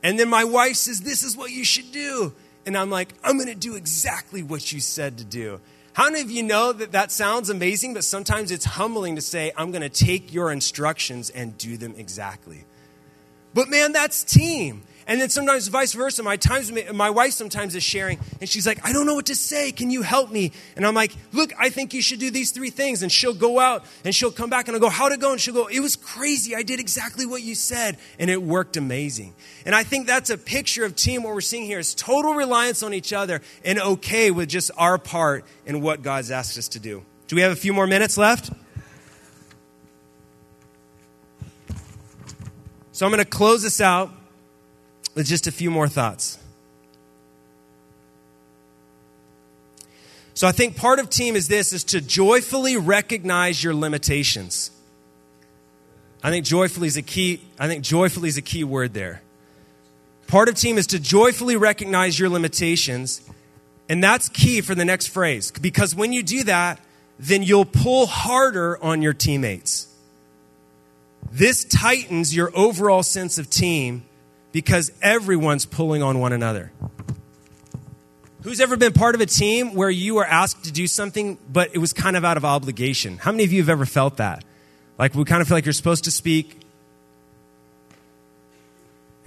And 0.01 0.17
then 0.17 0.29
my 0.29 0.45
wife 0.45 0.77
says, 0.77 1.01
This 1.01 1.23
is 1.23 1.35
what 1.35 1.51
you 1.51 1.65
should 1.65 1.91
do. 1.91 2.33
And 2.65 2.77
I'm 2.77 2.89
like, 2.89 3.13
I'm 3.21 3.35
going 3.35 3.49
to 3.49 3.53
do 3.53 3.75
exactly 3.75 4.41
what 4.41 4.71
you 4.71 4.79
said 4.79 5.17
to 5.17 5.25
do. 5.25 5.59
How 5.91 6.05
many 6.05 6.21
of 6.21 6.31
you 6.31 6.43
know 6.43 6.71
that 6.71 6.93
that 6.93 7.11
sounds 7.11 7.49
amazing, 7.49 7.93
but 7.93 8.05
sometimes 8.05 8.49
it's 8.49 8.63
humbling 8.63 9.17
to 9.17 9.21
say, 9.21 9.51
I'm 9.57 9.71
going 9.71 9.81
to 9.81 9.89
take 9.89 10.33
your 10.33 10.53
instructions 10.53 11.29
and 11.29 11.57
do 11.57 11.75
them 11.75 11.95
exactly. 11.97 12.63
But 13.53 13.67
man, 13.67 13.91
that's 13.91 14.23
team. 14.23 14.83
And 15.09 15.19
then 15.19 15.29
sometimes 15.31 15.67
vice 15.69 15.93
versa. 15.93 16.21
My 16.21 16.37
times, 16.37 16.71
my 16.93 17.09
wife 17.09 17.33
sometimes 17.33 17.73
is 17.73 17.81
sharing, 17.81 18.19
and 18.39 18.47
she's 18.47 18.67
like, 18.67 18.85
"I 18.85 18.93
don't 18.93 19.07
know 19.07 19.15
what 19.15 19.25
to 19.25 19.35
say. 19.35 19.71
Can 19.71 19.89
you 19.89 20.03
help 20.03 20.31
me?" 20.31 20.51
And 20.75 20.85
I'm 20.85 20.93
like, 20.93 21.13
"Look, 21.33 21.51
I 21.57 21.69
think 21.69 21.95
you 21.95 22.01
should 22.03 22.19
do 22.19 22.29
these 22.29 22.51
three 22.51 22.69
things." 22.69 23.01
And 23.01 23.11
she'll 23.11 23.33
go 23.33 23.59
out, 23.59 23.83
and 24.05 24.13
she'll 24.13 24.31
come 24.31 24.51
back, 24.51 24.67
and 24.67 24.75
I'll 24.75 24.79
go, 24.79 24.87
"How'd 24.87 25.11
it 25.11 25.19
go?" 25.19 25.31
And 25.31 25.41
she'll 25.41 25.55
go, 25.55 25.65
"It 25.65 25.79
was 25.79 25.95
crazy. 25.95 26.55
I 26.55 26.61
did 26.61 26.79
exactly 26.79 27.25
what 27.25 27.41
you 27.41 27.55
said, 27.55 27.97
and 28.19 28.29
it 28.29 28.43
worked 28.43 28.77
amazing." 28.77 29.33
And 29.65 29.73
I 29.73 29.83
think 29.83 30.05
that's 30.05 30.29
a 30.29 30.37
picture 30.37 30.85
of 30.85 30.95
team. 30.95 31.23
What 31.23 31.33
we're 31.33 31.41
seeing 31.41 31.65
here 31.65 31.79
is 31.79 31.95
total 31.95 32.35
reliance 32.35 32.83
on 32.83 32.93
each 32.93 33.11
other, 33.11 33.41
and 33.65 33.79
okay 33.79 34.29
with 34.29 34.47
just 34.47 34.69
our 34.77 34.99
part 34.99 35.43
in 35.65 35.81
what 35.81 36.03
God's 36.03 36.29
asked 36.29 36.55
us 36.59 36.67
to 36.67 36.79
do. 36.79 37.03
Do 37.27 37.35
we 37.35 37.41
have 37.41 37.51
a 37.51 37.55
few 37.55 37.73
more 37.73 37.87
minutes 37.87 38.15
left? 38.15 38.51
So 42.91 43.07
I'm 43.07 43.11
going 43.11 43.23
to 43.23 43.25
close 43.25 43.63
this 43.63 43.81
out 43.81 44.13
with 45.15 45.27
just 45.27 45.47
a 45.47 45.51
few 45.51 45.71
more 45.71 45.87
thoughts. 45.87 46.37
So 50.33 50.47
I 50.47 50.53
think 50.53 50.77
part 50.77 50.99
of 50.99 51.09
team 51.09 51.35
is 51.35 51.49
this 51.49 51.73
is 51.73 51.83
to 51.85 51.99
joyfully 51.99 52.77
recognize 52.77 53.61
your 53.61 53.73
limitations. 53.73 54.71
I 56.23 56.29
think 56.29 56.45
joyfully 56.45 56.87
is 56.87 56.95
a 56.95 57.01
key 57.01 57.41
I 57.59 57.67
think 57.67 57.83
joyfully 57.83 58.29
is 58.29 58.37
a 58.37 58.41
key 58.41 58.63
word 58.63 58.93
there. 58.93 59.21
Part 60.27 60.47
of 60.47 60.55
team 60.55 60.77
is 60.77 60.87
to 60.87 60.99
joyfully 60.99 61.57
recognize 61.57 62.19
your 62.19 62.29
limitations, 62.29 63.21
and 63.89 64.03
that's 64.03 64.29
key 64.29 64.61
for 64.61 64.75
the 64.75 64.85
next 64.85 65.07
phrase 65.07 65.51
because 65.51 65.93
when 65.93 66.13
you 66.13 66.23
do 66.23 66.43
that, 66.43 66.79
then 67.19 67.43
you'll 67.43 67.65
pull 67.65 68.05
harder 68.05 68.81
on 68.81 69.01
your 69.01 69.13
teammates. 69.13 69.93
This 71.31 71.65
tightens 71.65 72.33
your 72.33 72.49
overall 72.55 73.03
sense 73.03 73.37
of 73.37 73.49
team 73.49 74.05
because 74.51 74.91
everyone's 75.01 75.65
pulling 75.65 76.03
on 76.03 76.19
one 76.19 76.33
another. 76.33 76.71
Who's 78.43 78.61
ever 78.61 78.77
been 78.77 78.93
part 78.93 79.15
of 79.15 79.21
a 79.21 79.25
team 79.25 79.73
where 79.73 79.89
you 79.89 80.15
were 80.15 80.25
asked 80.25 80.63
to 80.63 80.71
do 80.71 80.87
something, 80.87 81.37
but 81.51 81.71
it 81.73 81.79
was 81.79 81.91
kind 81.91 82.15
of 82.15 82.23
out 82.23 82.37
of 82.37 82.45
obligation? 82.45 83.17
How 83.17 83.31
many 83.31 83.43
of 83.43 83.51
you 83.51 83.61
have 83.61 83.69
ever 83.69 83.85
felt 83.85 84.17
that? 84.17 84.45
Like 84.97 85.13
we 85.13 85.23
kind 85.25 85.41
of 85.41 85.47
feel 85.47 85.57
like 85.57 85.65
you're 85.65 85.73
supposed 85.73 86.05
to 86.05 86.11
speak. 86.11 86.61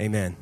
Amen. 0.01 0.37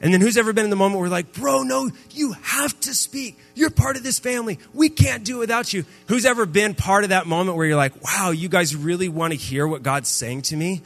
And 0.00 0.14
then 0.14 0.20
who's 0.20 0.38
ever 0.38 0.52
been 0.52 0.64
in 0.64 0.70
the 0.70 0.76
moment 0.76 1.00
where 1.00 1.10
like, 1.10 1.34
bro, 1.34 1.62
no, 1.62 1.90
you 2.12 2.32
have 2.32 2.78
to 2.80 2.94
speak. 2.94 3.38
You're 3.54 3.70
part 3.70 3.96
of 3.96 4.02
this 4.02 4.18
family. 4.18 4.58
We 4.72 4.88
can't 4.88 5.24
do 5.24 5.36
it 5.36 5.40
without 5.40 5.72
you. 5.72 5.84
Who's 6.06 6.24
ever 6.24 6.46
been 6.46 6.74
part 6.74 7.04
of 7.04 7.10
that 7.10 7.26
moment 7.26 7.58
where 7.58 7.66
you're 7.66 7.76
like, 7.76 8.02
wow, 8.02 8.30
you 8.30 8.48
guys 8.48 8.74
really 8.74 9.08
want 9.08 9.32
to 9.32 9.38
hear 9.38 9.66
what 9.66 9.82
God's 9.82 10.08
saying 10.08 10.42
to 10.42 10.56
me? 10.56 10.80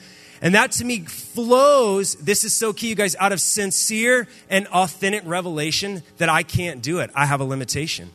And 0.44 0.54
that 0.54 0.72
to 0.72 0.84
me 0.84 1.00
flows, 1.00 2.16
this 2.16 2.44
is 2.44 2.52
so 2.52 2.74
key, 2.74 2.90
you 2.90 2.94
guys, 2.94 3.16
out 3.18 3.32
of 3.32 3.40
sincere 3.40 4.28
and 4.50 4.66
authentic 4.66 5.22
revelation 5.24 6.02
that 6.18 6.28
I 6.28 6.42
can't 6.42 6.82
do 6.82 7.00
it. 7.00 7.10
I 7.14 7.24
have 7.24 7.40
a 7.40 7.44
limitation. 7.44 8.10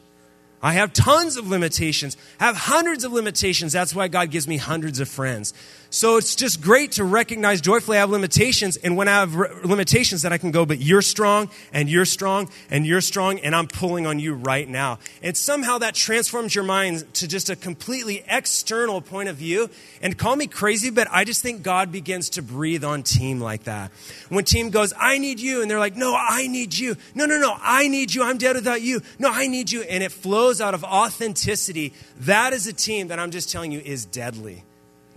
I 0.62 0.74
have 0.74 0.94
tons 0.94 1.38
of 1.38 1.48
limitations, 1.48 2.18
I 2.40 2.46
have 2.46 2.56
hundreds 2.56 3.04
of 3.04 3.14
limitations. 3.14 3.74
That's 3.74 3.96
why 3.96 4.10
God 4.10 4.30
gives 4.30 4.48
me 4.48 4.58
hundreds 4.58 5.00
of 5.00 5.10
friends. 5.10 5.54
So 5.92 6.18
it's 6.18 6.36
just 6.36 6.62
great 6.62 6.92
to 6.94 7.04
recognize 7.04 7.62
joyfully 7.62 7.98
I 7.98 8.02
have 8.02 8.12
limitations, 8.12 8.78
and 8.78 8.96
when 8.96 9.08
I 9.08 9.22
have 9.22 9.34
limitations, 9.34 10.22
that 10.22 10.32
I 10.32 10.38
can 10.38 10.52
go, 10.52 10.64
but 10.64 10.80
you're 10.80 11.02
strong, 11.02 11.50
and 11.74 11.90
you're 11.90 12.06
strong, 12.06 12.52
and 12.70 12.86
you're 12.86 13.02
strong, 13.02 13.40
and 13.40 13.56
I'm 13.56 13.66
pulling 13.66 14.06
on 14.06 14.20
you 14.20 14.36
right 14.36 14.70
now. 14.70 15.00
And 15.24 15.36
somehow 15.36 15.80
that 15.80 15.96
transforms 15.96 16.54
your 16.54 16.64
mind 16.64 17.12
to 17.16 17.28
just 17.28 17.50
a 17.50 17.56
completely 17.56 18.24
external 18.28 19.02
point 19.02 19.30
of 19.30 19.38
view. 19.38 19.72
And 20.00 20.16
call 20.16 20.36
me 20.36 20.46
crazy, 20.46 20.92
but 20.92 21.08
I 21.10 21.24
just 21.24 21.42
think 21.42 21.64
God 21.64 21.92
begins 21.92 22.30
to 22.32 22.44
breathe 22.44 22.84
on 22.84 23.02
team 23.02 23.40
like 23.40 23.64
that. 23.64 23.92
When 24.30 24.46
team 24.46 24.70
goes, 24.70 24.94
I 24.96 25.18
need 25.18 25.40
you, 25.40 25.64
and 25.64 25.72
they're 25.72 25.80
like, 25.80 25.96
No, 25.96 26.16
I 26.16 26.46
need 26.46 26.78
you. 26.78 26.98
No, 27.16 27.26
no, 27.26 27.40
no, 27.40 27.58
I 27.60 27.88
need 27.88 28.14
you. 28.14 28.22
I'm 28.22 28.38
dead 28.38 28.56
without 28.56 28.84
you. 28.84 29.02
No, 29.18 29.32
I 29.32 29.48
need 29.48 29.72
you. 29.72 29.82
And 29.82 30.04
it 30.04 30.12
flows 30.12 30.62
out 30.62 30.76
of 30.76 30.84
authenticity. 30.84 31.94
That 32.20 32.54
is 32.54 32.68
a 32.68 32.74
team 32.74 33.08
that 33.08 33.18
I'm 33.18 33.32
just 33.32 33.52
telling 33.52 33.72
you 33.72 33.80
is 33.80 34.06
deadly. 34.06 34.66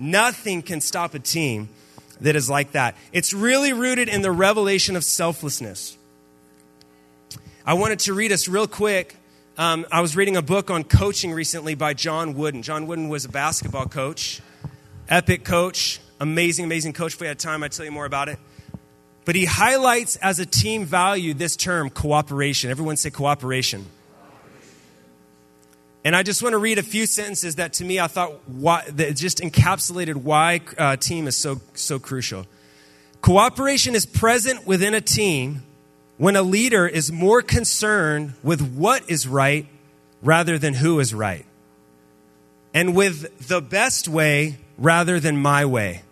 Nothing 0.03 0.63
can 0.63 0.81
stop 0.81 1.15
a 1.15 1.21
team 1.21 1.69
that 2.21 2.35
is 2.35 2.51
like 2.51 2.73
that. 2.73 2.97
It's 3.13 3.33
really 3.33 3.73
rooted 3.73 4.09
in 4.09 4.21
the 4.21 4.33
revelation 4.33 4.97
of 4.97 5.05
selflessness. 5.05 5.97
I 7.65 7.75
wanted 7.75 8.01
to 8.01 8.13
read 8.13 8.33
us 8.33 8.49
real 8.49 8.67
quick. 8.67 9.15
Um, 9.57 9.87
I 9.93 10.01
was 10.01 10.17
reading 10.17 10.37
a 10.37 10.43
book 10.43 10.71
on 10.73 10.83
coaching 10.83 11.33
recently 11.33 11.77
by 11.77 11.95
John 11.95 12.35
Wooden. 12.35 12.63
John 12.63 12.89
Wooden 12.89 13.11
was 13.11 13.25
a 13.25 13.29
basketball 13.29 13.87
coach, 13.87 14.41
epic 15.09 15.45
coach, 15.45 16.01
amazing, 16.19 16.65
amazing 16.65 16.95
coach. 16.95 17.15
If 17.15 17.21
we 17.21 17.29
had 17.29 17.39
time, 17.39 17.63
I'd 17.63 17.71
tell 17.71 17.85
you 17.85 17.93
more 17.93 18.07
about 18.07 18.29
it. 18.29 18.41
But 19.25 19.37
he 19.37 19.45
highlights 19.45 20.17
as 20.17 20.41
a 20.41 20.47
team 20.47 20.85
value 20.85 21.33
this 21.33 21.55
term, 21.55 21.91
cooperation. 21.91 22.73
Everyone 22.73 22.97
say 22.97 23.11
cooperation. 23.11 23.87
And 26.05 26.17
I 26.17 26.23
just 26.23 26.43
want 26.43 26.55
to 26.55 26.59
read 26.59 26.79
a 26.79 26.83
few 26.83 27.07
sentences 27.07 27.57
that 27.57 27.75
to 27.75 27.85
me 27.85 28.01
I 28.01 28.09
thought 28.09 28.33
why, 28.49 28.85
that 28.91 29.17
just 29.17 29.39
encapsulated 29.39 30.17
why 30.17 30.61
uh, 30.77 30.97
team 30.97 31.29
is 31.29 31.37
so, 31.37 31.61
so 31.75 31.99
crucial. 31.99 32.47
Cooperation 33.21 33.95
is 33.95 34.05
present 34.05 34.67
within 34.67 34.95
a 34.95 35.01
team 35.01 35.63
when 36.19 36.35
a 36.35 36.43
leader 36.43 36.87
is 36.87 37.13
more 37.13 37.41
concerned 37.41 38.35
with 38.43 38.61
what 38.61 39.09
is 39.09 39.29
right 39.29 39.67
rather 40.23 40.59
than 40.59 40.75
who 40.75 41.01
is 41.01 41.13
right, 41.13 41.45
and 42.75 42.95
with 42.95 43.49
the 43.49 43.61
best 43.61 44.09
way 44.09 44.57
rather 44.79 45.19
than 45.19 45.37
my 45.37 45.65
way. 45.65 46.03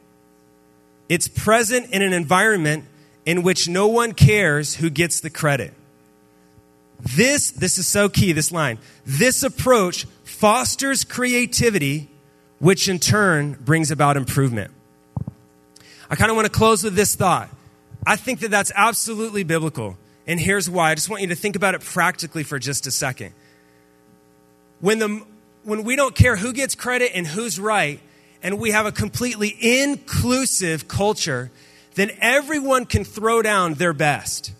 It's 1.09 1.29
present 1.29 1.91
in 1.91 2.03
an 2.03 2.13
environment 2.13 2.85
in 3.25 3.43
which 3.43 3.69
no 3.69 3.87
one 3.89 4.13
cares 4.13 4.77
who 4.77 4.91
gets 4.91 5.21
the 5.21 5.31
credit. 5.31 5.75
This, 7.03 7.51
this 7.51 7.79
is 7.79 7.87
so 7.87 8.09
key, 8.09 8.33
this 8.33 8.53
line. 8.53 8.79
This 9.07 9.43
approach 9.43 10.07
fosters 10.25 11.05
creativity, 11.05 12.09
which 12.59 12.89
in 12.89 12.99
turn 12.99 13.53
brings 13.53 13.91
about 13.91 14.17
improvement. 14.17 14.71
I 16.09 16.17
kind 16.17 16.31
of 16.31 16.37
want 16.37 16.47
to 16.47 16.53
close 16.53 16.83
with 16.83 16.95
this 16.95 17.15
thought. 17.15 17.49
I 18.07 18.17
think 18.17 18.41
that 18.41 18.51
that's 18.51 18.73
absolutely 18.75 19.45
biblical. 19.45 19.97
And 20.27 20.39
here's 20.41 20.69
why. 20.69 20.91
I 20.91 20.95
just 20.95 21.09
want 21.09 21.23
you 21.23 21.29
to 21.29 21.35
think 21.35 21.57
about 21.57 21.75
it 21.75 21.83
practically 21.83 22.43
for 22.43 22.59
just 22.59 22.87
a 22.87 22.91
second. 22.91 23.33
When, 24.81 24.99
the, 24.99 25.23
when 25.65 25.85
we 25.85 25.97
don't 25.97 26.15
care 26.15 26.37
who 26.37 26.53
gets 26.53 26.75
credit 26.75 27.13
and 27.15 27.27
who's 27.27 27.59
right, 27.59 28.01
and 28.43 28.59
we 28.59 28.71
have 28.71 28.87
a 28.87 28.93
completely 28.93 29.55
inclusive 29.61 30.89
culture, 30.89 31.51
then 31.95 32.11
everyone 32.21 32.87
can 32.87 33.05
throw 33.05 33.43
down 33.43 33.75
their 33.75 33.93
best. 33.93 34.53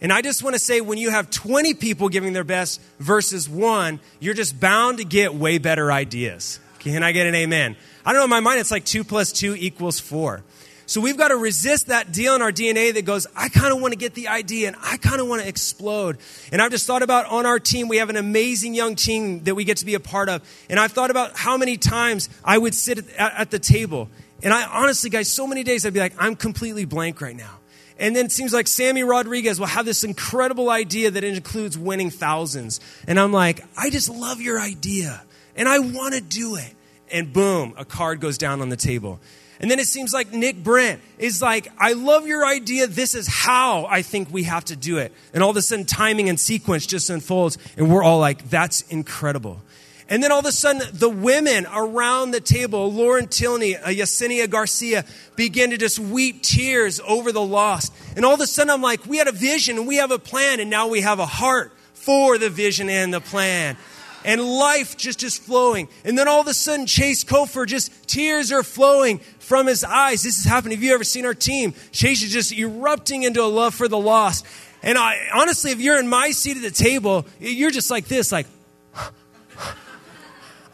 And 0.00 0.12
I 0.12 0.22
just 0.22 0.42
want 0.42 0.54
to 0.54 0.60
say 0.60 0.80
when 0.80 0.98
you 0.98 1.10
have 1.10 1.30
20 1.30 1.74
people 1.74 2.08
giving 2.08 2.32
their 2.32 2.44
best 2.44 2.80
versus 2.98 3.48
one, 3.48 4.00
you're 4.20 4.34
just 4.34 4.60
bound 4.60 4.98
to 4.98 5.04
get 5.04 5.34
way 5.34 5.58
better 5.58 5.90
ideas. 5.90 6.60
Can 6.78 7.02
I 7.02 7.12
get 7.12 7.26
an 7.26 7.34
amen? 7.34 7.76
I 8.06 8.12
don't 8.12 8.20
know, 8.20 8.24
in 8.24 8.30
my 8.30 8.40
mind, 8.40 8.60
it's 8.60 8.70
like 8.70 8.84
two 8.84 9.02
plus 9.02 9.32
two 9.32 9.54
equals 9.56 9.98
four. 9.98 10.42
So 10.86 11.02
we've 11.02 11.18
got 11.18 11.28
to 11.28 11.36
resist 11.36 11.88
that 11.88 12.12
deal 12.12 12.34
in 12.34 12.40
our 12.40 12.50
DNA 12.50 12.94
that 12.94 13.04
goes, 13.04 13.26
I 13.36 13.50
kind 13.50 13.74
of 13.74 13.80
want 13.82 13.92
to 13.92 13.98
get 13.98 14.14
the 14.14 14.28
idea 14.28 14.68
and 14.68 14.76
I 14.82 14.96
kind 14.96 15.20
of 15.20 15.28
want 15.28 15.42
to 15.42 15.48
explode. 15.48 16.16
And 16.50 16.62
I've 16.62 16.70
just 16.70 16.86
thought 16.86 17.02
about 17.02 17.26
on 17.26 17.44
our 17.44 17.58
team, 17.58 17.88
we 17.88 17.98
have 17.98 18.08
an 18.08 18.16
amazing 18.16 18.72
young 18.72 18.94
team 18.94 19.44
that 19.44 19.54
we 19.54 19.64
get 19.64 19.76
to 19.78 19.84
be 19.84 19.92
a 19.92 20.00
part 20.00 20.30
of. 20.30 20.40
And 20.70 20.80
I've 20.80 20.92
thought 20.92 21.10
about 21.10 21.36
how 21.36 21.58
many 21.58 21.76
times 21.76 22.30
I 22.42 22.56
would 22.56 22.74
sit 22.74 23.06
at, 23.18 23.34
at 23.38 23.50
the 23.50 23.58
table. 23.58 24.08
And 24.42 24.50
I 24.54 24.64
honestly, 24.64 25.10
guys, 25.10 25.30
so 25.30 25.46
many 25.46 25.62
days 25.62 25.84
I'd 25.84 25.92
be 25.92 26.00
like, 26.00 26.14
I'm 26.18 26.36
completely 26.36 26.86
blank 26.86 27.20
right 27.20 27.36
now. 27.36 27.57
And 27.98 28.14
then 28.14 28.26
it 28.26 28.32
seems 28.32 28.52
like 28.52 28.66
Sammy 28.66 29.02
Rodriguez 29.02 29.58
will 29.58 29.66
have 29.66 29.84
this 29.84 30.04
incredible 30.04 30.70
idea 30.70 31.10
that 31.10 31.24
includes 31.24 31.76
winning 31.76 32.10
thousands. 32.10 32.80
And 33.06 33.18
I'm 33.18 33.32
like, 33.32 33.64
I 33.76 33.90
just 33.90 34.08
love 34.08 34.40
your 34.40 34.60
idea 34.60 35.22
and 35.56 35.68
I 35.68 35.80
want 35.80 36.14
to 36.14 36.20
do 36.20 36.56
it. 36.56 36.74
And 37.10 37.32
boom, 37.32 37.74
a 37.76 37.84
card 37.84 38.20
goes 38.20 38.38
down 38.38 38.60
on 38.60 38.68
the 38.68 38.76
table. 38.76 39.18
And 39.60 39.68
then 39.70 39.80
it 39.80 39.86
seems 39.86 40.12
like 40.12 40.32
Nick 40.32 40.62
Brent 40.62 41.00
is 41.18 41.42
like, 41.42 41.66
I 41.78 41.94
love 41.94 42.28
your 42.28 42.46
idea. 42.46 42.86
This 42.86 43.14
is 43.16 43.26
how 43.26 43.86
I 43.86 44.02
think 44.02 44.30
we 44.30 44.44
have 44.44 44.64
to 44.66 44.76
do 44.76 44.98
it. 44.98 45.12
And 45.34 45.42
all 45.42 45.50
of 45.50 45.56
a 45.56 45.62
sudden, 45.62 45.84
timing 45.84 46.28
and 46.28 46.38
sequence 46.38 46.86
just 46.86 47.10
unfolds. 47.10 47.58
And 47.76 47.90
we're 47.90 48.04
all 48.04 48.20
like, 48.20 48.48
that's 48.50 48.82
incredible. 48.82 49.60
And 50.10 50.22
then 50.22 50.32
all 50.32 50.38
of 50.38 50.46
a 50.46 50.52
sudden, 50.52 50.82
the 50.92 51.08
women 51.08 51.66
around 51.66 52.30
the 52.30 52.40
table, 52.40 52.90
Lauren 52.90 53.26
Tilney, 53.26 53.76
uh, 53.76 53.88
Yesenia 53.88 54.48
Garcia, 54.48 55.04
begin 55.36 55.70
to 55.70 55.76
just 55.76 55.98
weep 55.98 56.42
tears 56.42 56.98
over 57.06 57.30
the 57.30 57.44
lost. 57.44 57.92
And 58.16 58.24
all 58.24 58.32
of 58.32 58.40
a 58.40 58.46
sudden, 58.46 58.70
I'm 58.70 58.80
like, 58.80 59.04
we 59.04 59.18
had 59.18 59.28
a 59.28 59.32
vision 59.32 59.76
and 59.76 59.86
we 59.86 59.96
have 59.96 60.10
a 60.10 60.18
plan, 60.18 60.60
and 60.60 60.70
now 60.70 60.88
we 60.88 61.02
have 61.02 61.18
a 61.18 61.26
heart 61.26 61.72
for 61.92 62.38
the 62.38 62.48
vision 62.48 62.88
and 62.88 63.12
the 63.12 63.20
plan. 63.20 63.76
and 64.24 64.42
life 64.42 64.96
just 64.96 65.22
is 65.22 65.38
flowing. 65.38 65.88
And 66.04 66.18
then 66.18 66.28
all 66.28 66.40
of 66.40 66.46
a 66.46 66.54
sudden, 66.54 66.86
Chase 66.86 67.24
Kofer, 67.24 67.66
just 67.66 68.08
tears 68.08 68.52
are 68.52 68.62
flowing 68.62 69.18
from 69.38 69.66
his 69.66 69.84
eyes. 69.84 70.22
This 70.22 70.38
is 70.38 70.44
happening. 70.44 70.76
Have 70.76 70.82
you 70.84 70.94
ever 70.94 71.04
seen 71.04 71.24
our 71.24 71.34
team? 71.34 71.74
Chase 71.92 72.22
is 72.22 72.32
just 72.32 72.52
erupting 72.52 73.22
into 73.22 73.42
a 73.42 73.46
love 73.46 73.74
for 73.74 73.88
the 73.88 73.98
lost. 73.98 74.46
And 74.82 74.98
I, 74.98 75.28
honestly, 75.34 75.70
if 75.70 75.80
you're 75.80 75.98
in 75.98 76.08
my 76.08 76.30
seat 76.30 76.56
at 76.56 76.62
the 76.62 76.70
table, 76.70 77.26
you're 77.40 77.70
just 77.70 77.90
like 77.90 78.06
this, 78.06 78.30
like, 78.30 78.46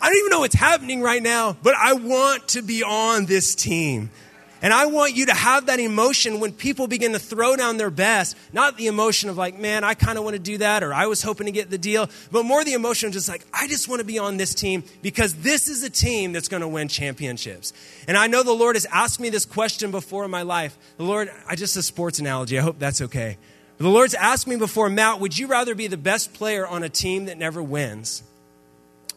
I 0.04 0.08
don't 0.08 0.18
even 0.18 0.30
know 0.32 0.40
what's 0.40 0.54
happening 0.54 1.00
right 1.00 1.22
now, 1.22 1.56
but 1.62 1.74
I 1.74 1.94
want 1.94 2.48
to 2.48 2.60
be 2.60 2.82
on 2.82 3.24
this 3.24 3.54
team. 3.54 4.10
And 4.60 4.70
I 4.70 4.84
want 4.84 5.16
you 5.16 5.24
to 5.26 5.32
have 5.32 5.64
that 5.66 5.80
emotion 5.80 6.40
when 6.40 6.52
people 6.52 6.86
begin 6.88 7.12
to 7.12 7.18
throw 7.18 7.56
down 7.56 7.78
their 7.78 7.88
best, 7.88 8.36
not 8.52 8.76
the 8.76 8.88
emotion 8.88 9.30
of 9.30 9.38
like, 9.38 9.58
man, 9.58 9.82
I 9.82 9.94
kind 9.94 10.18
of 10.18 10.24
want 10.24 10.34
to 10.34 10.42
do 10.42 10.58
that, 10.58 10.82
or 10.82 10.92
I 10.92 11.06
was 11.06 11.22
hoping 11.22 11.46
to 11.46 11.52
get 11.52 11.70
the 11.70 11.78
deal, 11.78 12.10
but 12.30 12.42
more 12.42 12.62
the 12.64 12.74
emotion 12.74 13.06
of 13.06 13.12
just 13.14 13.30
like, 13.30 13.46
I 13.50 13.66
just 13.66 13.88
want 13.88 14.00
to 14.00 14.04
be 14.04 14.18
on 14.18 14.36
this 14.36 14.54
team 14.54 14.84
because 15.00 15.36
this 15.36 15.68
is 15.68 15.82
a 15.82 15.88
team 15.88 16.34
that's 16.34 16.48
going 16.48 16.60
to 16.60 16.68
win 16.68 16.88
championships. 16.88 17.72
And 18.06 18.18
I 18.18 18.26
know 18.26 18.42
the 18.42 18.52
Lord 18.52 18.76
has 18.76 18.84
asked 18.92 19.20
me 19.20 19.30
this 19.30 19.46
question 19.46 19.90
before 19.90 20.26
in 20.26 20.30
my 20.30 20.42
life. 20.42 20.76
The 20.98 21.04
Lord, 21.04 21.30
I 21.48 21.56
just 21.56 21.78
a 21.78 21.82
sports 21.82 22.18
analogy. 22.18 22.58
I 22.58 22.62
hope 22.62 22.78
that's 22.78 23.00
okay. 23.00 23.38
The 23.78 23.88
Lord's 23.88 24.12
asked 24.12 24.46
me 24.46 24.56
before, 24.56 24.90
Matt, 24.90 25.20
would 25.20 25.38
you 25.38 25.46
rather 25.46 25.74
be 25.74 25.86
the 25.86 25.96
best 25.96 26.34
player 26.34 26.66
on 26.66 26.82
a 26.82 26.90
team 26.90 27.24
that 27.24 27.38
never 27.38 27.62
wins? 27.62 28.22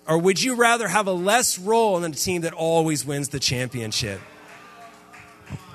Or 0.08 0.18
would 0.18 0.42
you 0.42 0.56
rather 0.56 0.88
have 0.88 1.08
a 1.08 1.14
less 1.14 1.60
role 1.60 2.02
in 2.02 2.12
a 2.12 2.16
team 2.16 2.42
that 2.42 2.54
always 2.54 3.06
wins 3.06 3.30
the 3.30 3.40
championship? 3.40 4.22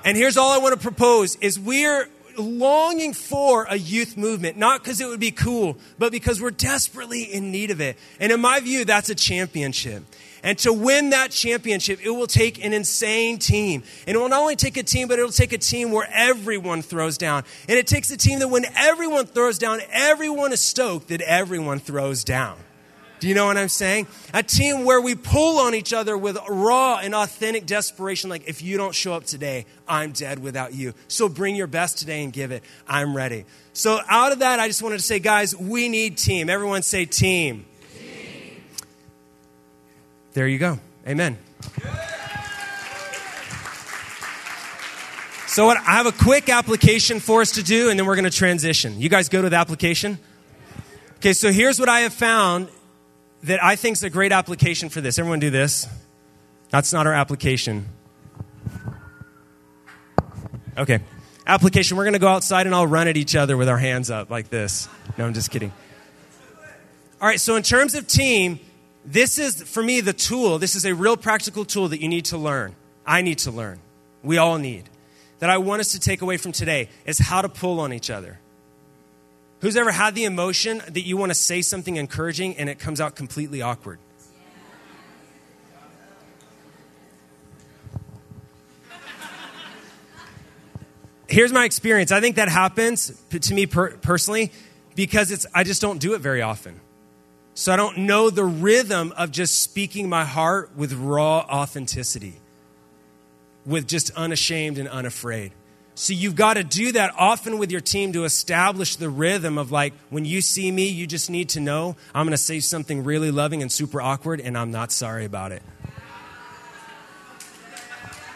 And 0.03 0.17
here's 0.17 0.37
all 0.37 0.51
I 0.51 0.57
want 0.57 0.73
to 0.73 0.79
propose 0.79 1.35
is 1.37 1.59
we're 1.59 2.09
longing 2.37 3.13
for 3.13 3.65
a 3.69 3.77
youth 3.77 4.17
movement, 4.17 4.57
not 4.57 4.83
because 4.83 4.99
it 4.99 5.07
would 5.07 5.19
be 5.19 5.31
cool, 5.31 5.77
but 5.99 6.11
because 6.11 6.41
we're 6.41 6.51
desperately 6.51 7.23
in 7.23 7.51
need 7.51 7.71
of 7.71 7.79
it. 7.79 7.97
And 8.19 8.31
in 8.31 8.41
my 8.41 8.59
view, 8.59 8.85
that's 8.85 9.09
a 9.09 9.15
championship. 9.15 10.03
And 10.41 10.57
to 10.59 10.73
win 10.73 11.11
that 11.11 11.31
championship, 11.31 12.05
it 12.05 12.09
will 12.09 12.27
take 12.27 12.63
an 12.63 12.73
insane 12.73 13.37
team. 13.37 13.83
And 14.05 14.15
it 14.15 14.19
will 14.19 14.29
not 14.29 14.41
only 14.41 14.57
take 14.57 14.75
a 14.75 14.83
team, 14.83 15.07
but 15.07 15.17
it'll 15.17 15.31
take 15.31 15.53
a 15.53 15.57
team 15.57 15.91
where 15.91 16.09
everyone 16.11 16.81
throws 16.81 17.17
down. 17.17 17.43
And 17.69 17.77
it 17.77 17.87
takes 17.87 18.11
a 18.11 18.17
team 18.17 18.39
that 18.39 18.49
when 18.49 18.65
everyone 18.75 19.25
throws 19.25 19.57
down, 19.57 19.79
everyone 19.91 20.51
is 20.51 20.59
stoked 20.59 21.07
that 21.09 21.21
everyone 21.21 21.79
throws 21.79 22.25
down. 22.25 22.57
Do 23.23 23.29
you 23.29 23.35
know 23.35 23.45
what 23.45 23.57
I'm 23.57 23.69
saying? 23.69 24.07
A 24.33 24.43
team 24.43 24.83
where 24.83 24.99
we 24.99 25.15
pull 25.15 25.59
on 25.59 25.73
each 25.73 25.93
other 25.93 26.17
with 26.17 26.37
raw 26.49 26.97
and 26.97 27.15
authentic 27.15 27.65
desperation, 27.65 28.29
like, 28.29 28.49
if 28.49 28.61
you 28.61 28.75
don't 28.75 28.93
show 28.93 29.13
up 29.13 29.23
today, 29.23 29.65
I'm 29.87 30.11
dead 30.11 30.39
without 30.39 30.73
you. 30.73 30.93
So 31.07 31.29
bring 31.29 31.55
your 31.55 31.67
best 31.67 31.97
today 31.97 32.21
and 32.21 32.33
give 32.33 32.51
it. 32.51 32.63
I'm 32.85 33.15
ready. 33.15 33.45
So, 33.71 34.01
out 34.09 34.33
of 34.33 34.39
that, 34.39 34.59
I 34.59 34.67
just 34.67 34.83
wanted 34.83 34.97
to 34.97 35.03
say, 35.03 35.19
guys, 35.19 35.55
we 35.55 35.87
need 35.87 36.17
team. 36.17 36.49
Everyone 36.49 36.81
say 36.81 37.05
team. 37.05 37.65
team. 37.97 38.61
There 40.33 40.45
you 40.45 40.59
go. 40.59 40.79
Amen. 41.07 41.37
So, 45.47 45.65
what, 45.65 45.77
I 45.77 45.93
have 45.93 46.07
a 46.07 46.11
quick 46.11 46.49
application 46.49 47.21
for 47.21 47.39
us 47.39 47.53
to 47.53 47.63
do, 47.63 47.89
and 47.89 47.97
then 47.97 48.05
we're 48.05 48.15
going 48.15 48.29
to 48.29 48.37
transition. 48.37 48.99
You 48.99 49.07
guys 49.07 49.29
go 49.29 49.41
to 49.41 49.49
the 49.49 49.55
application? 49.55 50.19
Okay, 51.19 51.31
so 51.31 51.53
here's 51.53 51.79
what 51.79 51.87
I 51.87 52.01
have 52.01 52.13
found 52.13 52.67
that 53.43 53.63
I 53.63 53.75
think 53.75 53.97
is 53.97 54.03
a 54.03 54.09
great 54.09 54.31
application 54.31 54.89
for 54.89 55.01
this. 55.01 55.19
Everyone 55.19 55.39
do 55.39 55.49
this. 55.49 55.87
That's 56.69 56.91
not 56.93 57.05
our 57.05 57.13
application. 57.13 57.87
Okay. 60.77 61.01
Application. 61.45 61.97
We're 61.97 62.05
going 62.05 62.13
to 62.13 62.19
go 62.19 62.29
outside 62.29 62.65
and 62.65 62.73
I'll 62.73 62.87
run 62.87 63.07
at 63.07 63.17
each 63.17 63.35
other 63.35 63.57
with 63.57 63.69
our 63.69 63.77
hands 63.77 64.09
up 64.09 64.29
like 64.29 64.49
this. 64.49 64.87
No, 65.17 65.25
I'm 65.25 65.33
just 65.33 65.51
kidding. 65.51 65.71
All 67.21 67.27
right, 67.27 67.39
so 67.39 67.55
in 67.55 67.63
terms 67.63 67.95
of 67.95 68.07
team, 68.07 68.59
this 69.05 69.37
is, 69.37 69.61
for 69.63 69.83
me, 69.83 70.01
the 70.01 70.13
tool. 70.13 70.59
This 70.59 70.75
is 70.75 70.85
a 70.85 70.93
real 70.93 71.15
practical 71.15 71.63
tool 71.63 71.89
that 71.89 72.01
you 72.01 72.07
need 72.07 72.25
to 72.25 72.37
learn. 72.37 72.75
I 73.05 73.21
need 73.21 73.39
to 73.39 73.51
learn. 73.51 73.79
We 74.23 74.37
all 74.37 74.57
need. 74.57 74.89
That 75.39 75.49
I 75.49 75.57
want 75.57 75.81
us 75.81 75.91
to 75.91 75.99
take 75.99 76.21
away 76.21 76.37
from 76.37 76.53
today 76.53 76.89
is 77.05 77.19
how 77.19 77.41
to 77.41 77.49
pull 77.49 77.79
on 77.81 77.91
each 77.91 78.09
other. 78.09 78.39
Who's 79.63 79.77
ever 79.77 79.91
had 79.91 80.13
the 80.13 80.25
emotion 80.25 80.81
that 80.89 81.03
you 81.03 81.15
want 81.15 81.29
to 81.29 81.33
say 81.33 81.61
something 81.61 81.95
encouraging 81.95 82.57
and 82.57 82.69
it 82.69 82.79
comes 82.79 82.99
out 82.99 83.15
completely 83.15 83.61
awkward? 83.61 83.97
Here's 91.29 91.53
my 91.53 91.63
experience. 91.63 92.11
I 92.11 92.19
think 92.19 92.35
that 92.35 92.49
happens 92.49 93.17
to 93.29 93.53
me 93.53 93.65
per- 93.65 93.91
personally 93.95 94.51
because 94.95 95.31
it's 95.31 95.45
I 95.55 95.63
just 95.63 95.81
don't 95.81 95.99
do 95.99 96.13
it 96.13 96.19
very 96.19 96.41
often. 96.41 96.81
So 97.53 97.71
I 97.71 97.77
don't 97.77 97.99
know 97.99 98.29
the 98.29 98.43
rhythm 98.43 99.13
of 99.15 99.31
just 99.31 99.61
speaking 99.61 100.09
my 100.09 100.25
heart 100.25 100.75
with 100.75 100.91
raw 100.91 101.37
authenticity, 101.37 102.33
with 103.65 103.87
just 103.87 104.11
unashamed 104.17 104.77
and 104.77 104.89
unafraid. 104.89 105.53
So 105.95 106.13
you've 106.13 106.35
got 106.35 106.55
to 106.55 106.63
do 106.63 106.91
that 106.93 107.13
often 107.17 107.59
with 107.59 107.71
your 107.71 107.81
team 107.81 108.13
to 108.13 108.23
establish 108.23 108.95
the 108.95 109.09
rhythm 109.09 109.59
of 109.59 109.71
like, 109.71 109.93
when 110.09 110.25
you 110.25 110.41
see 110.41 110.71
me, 110.71 110.87
you 110.87 111.05
just 111.05 111.29
need 111.29 111.49
to 111.49 111.59
know 111.59 111.95
I'm 112.15 112.25
going 112.25 112.31
to 112.31 112.37
say 112.37 112.59
something 112.61 113.03
really 113.03 113.29
loving 113.29 113.61
and 113.61 113.71
super 113.71 114.01
awkward, 114.01 114.41
and 114.41 114.57
I'm 114.57 114.71
not 114.71 114.91
sorry 114.91 115.25
about 115.25 115.51
it. 115.51 115.61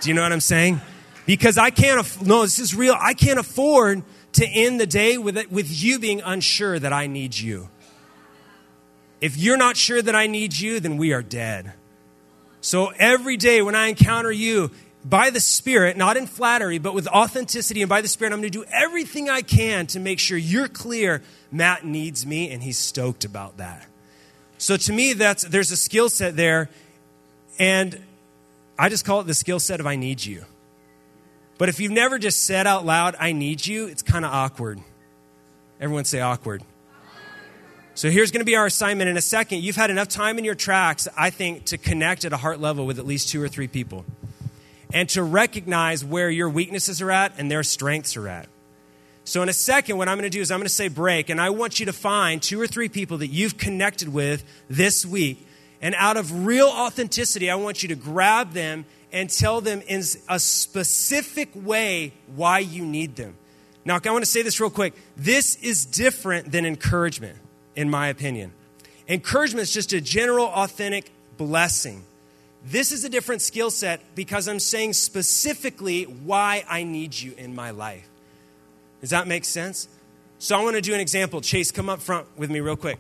Do 0.02 0.10
you 0.10 0.14
know 0.14 0.22
what 0.22 0.32
I'm 0.32 0.40
saying? 0.40 0.82
Because 1.26 1.58
I 1.58 1.72
can't, 1.72 2.00
aff- 2.00 2.22
no, 2.22 2.44
this 2.44 2.60
is 2.60 2.76
real. 2.76 2.96
I 3.00 3.16
can't 3.16 3.40
afford 3.40 4.04
to 4.34 4.48
end 4.48 4.80
the 4.80 4.86
day 4.86 5.18
with, 5.18 5.36
it, 5.38 5.52
with 5.52 5.68
you 5.70 5.98
being 5.98 6.22
unsure 6.22 6.78
that 6.78 6.94
I 6.94 7.08
need 7.08 7.38
you. 7.38 7.70
If 9.20 9.36
you're 9.36 9.58
not 9.58 9.76
sure 9.76 10.00
that 10.00 10.16
I 10.16 10.28
need 10.28 10.56
you, 10.58 10.80
then 10.80 10.98
we 10.98 11.12
are 11.12 11.24
dead. 11.24 11.74
So 12.62 12.92
every 12.98 13.36
day 13.36 13.64
when 13.64 13.74
I 13.74 13.88
encounter 13.88 14.32
you, 14.32 14.70
by 15.08 15.30
the 15.30 15.40
Spirit, 15.40 15.96
not 15.96 16.18
in 16.18 16.28
flattery, 16.28 16.80
but 16.80 16.94
with 16.94 17.08
authenticity 17.08 17.82
and 17.82 17.90
by 17.90 18.02
the 18.02 18.08
Spirit, 18.08 18.34
I'm 18.34 18.42
going 18.42 18.52
to 18.52 18.60
do 18.60 18.66
everything 18.72 19.30
I 19.30 19.42
can 19.42 19.88
to 19.88 20.00
make 20.00 20.20
sure 20.20 20.38
you're 20.38 20.68
clear 20.68 21.22
Matt 21.52 21.86
needs 21.86 22.26
me, 22.26 22.52
and 22.52 22.62
he's 22.62 22.78
stoked 22.78 23.24
about 23.24 23.58
that. 23.58 23.88
So 24.58 24.76
to 24.76 24.94
me, 24.94 25.14
that's 25.14 25.44
there's 25.44 25.72
a 25.72 25.78
skill 25.78 26.10
set 26.10 26.36
there, 26.36 26.70
and 27.58 28.02
I 28.78 28.90
just 28.90 29.06
call 29.06 29.22
it 29.22 29.28
the 29.28 29.34
skill 29.34 29.60
set 29.60 29.80
of 29.80 29.88
I 29.88 29.96
need 29.96 30.26
you. 30.26 30.44
But 31.58 31.70
if 31.70 31.80
you've 31.80 31.92
never 31.92 32.20
just 32.20 32.44
said 32.44 32.68
out 32.68 32.86
loud, 32.86 33.16
I 33.20 33.32
need 33.32 33.66
you, 33.66 33.88
it's 33.88 34.02
kind 34.02 34.26
of 34.26 34.34
awkward. 34.34 34.80
Everyone 35.80 36.06
say 36.06 36.20
awkward. 36.20 36.64
So 37.94 38.12
here's 38.12 38.30
going 38.30 38.42
to 38.42 38.46
be 38.46 38.56
our 38.56 38.68
assignment 38.68 39.10
in 39.10 39.18
a 39.18 39.22
second. 39.22 39.64
You've 39.64 39.76
had 39.76 39.90
enough 39.90 40.08
time 40.08 40.38
in 40.38 40.46
your 40.46 40.54
tracks, 40.54 41.08
I 41.18 41.32
think, 41.32 41.66
to 41.66 41.78
connect 41.80 42.26
at 42.26 42.34
a 42.34 42.38
heart 42.38 42.60
level 42.60 42.86
with 42.86 43.00
at 43.00 43.08
least 43.08 43.30
two 43.30 43.42
or 43.42 43.48
three 43.48 43.68
people 43.68 44.06
and 44.94 45.10
to 45.10 45.24
recognize 45.24 46.04
where 46.04 46.30
your 46.30 46.50
weaknesses 46.50 47.02
are 47.02 47.12
at 47.12 47.34
and 47.38 47.52
their 47.52 47.64
strengths 47.64 48.16
are 48.18 48.28
at. 48.28 48.48
So, 49.24 49.42
in 49.42 49.50
a 49.50 49.54
second, 49.54 49.98
what 49.98 50.08
I'm 50.08 50.18
going 50.18 50.30
to 50.30 50.36
do 50.36 50.40
is 50.40 50.52
I'm 50.52 50.60
going 50.60 50.68
to 50.68 50.74
say 50.74 50.88
break, 50.88 51.30
and 51.30 51.42
I 51.42 51.50
want 51.50 51.82
you 51.82 51.88
to 51.88 51.94
find 51.94 52.42
two 52.42 52.62
or 52.62 52.68
three 52.68 52.88
people 52.88 53.18
that 53.18 53.28
you've 53.28 53.58
connected 53.58 54.08
with 54.08 54.46
this 54.70 55.06
week. 55.06 55.46
And 55.82 55.94
out 55.96 56.16
of 56.16 56.46
real 56.46 56.68
authenticity, 56.68 57.50
I 57.50 57.56
want 57.56 57.84
you 57.84 57.90
to 57.90 57.96
grab 57.96 58.54
them 58.54 58.86
and 59.12 59.30
tell 59.30 59.60
them 59.60 59.82
in 59.88 60.02
a 60.30 60.40
specific 60.40 61.50
way 61.54 62.14
why 62.36 62.60
you 62.60 62.86
need 62.86 63.18
them. 63.18 63.36
Now, 63.84 64.00
I 64.04 64.12
want 64.12 64.24
to 64.24 64.30
say 64.30 64.42
this 64.42 64.60
real 64.60 64.70
quick. 64.70 64.94
This 65.16 65.56
is 65.56 65.86
different 65.86 66.52
than 66.52 66.66
encouragement, 66.66 67.38
in 67.76 67.90
my 67.90 68.08
opinion. 68.08 68.54
Encouragement 69.08 69.64
is 69.64 69.74
just 69.74 69.94
a 69.94 70.02
general, 70.02 70.46
authentic 70.46 71.12
blessing. 71.38 72.04
This 72.64 72.92
is 72.92 73.04
a 73.04 73.10
different 73.10 73.42
skill 73.42 73.72
set 73.72 74.02
because 74.16 74.48
I'm 74.48 74.60
saying 74.60 74.94
specifically 74.94 76.04
why 76.04 76.66
I 76.68 76.84
need 76.84 77.18
you 77.18 77.34
in 77.38 77.56
my 77.56 77.72
life. 77.72 78.08
Does 79.02 79.12
that 79.12 79.28
make 79.28 79.46
sense? 79.46 79.88
So 80.40 80.58
I 80.58 80.64
want 80.64 80.76
to 80.76 80.82
do 80.82 80.94
an 80.94 81.00
example. 81.00 81.42
Chase, 81.42 81.72
come 81.72 81.90
up 81.90 82.02
front 82.02 82.28
with 82.38 82.50
me 82.50 82.60
real 82.60 82.76
quick. 82.76 83.00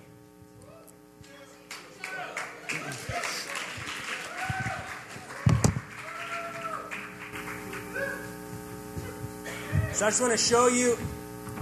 So 9.97 10.05
I 10.05 10.09
just 10.09 10.21
want 10.21 10.31
to 10.31 10.37
show 10.37 10.67
you. 10.67 10.95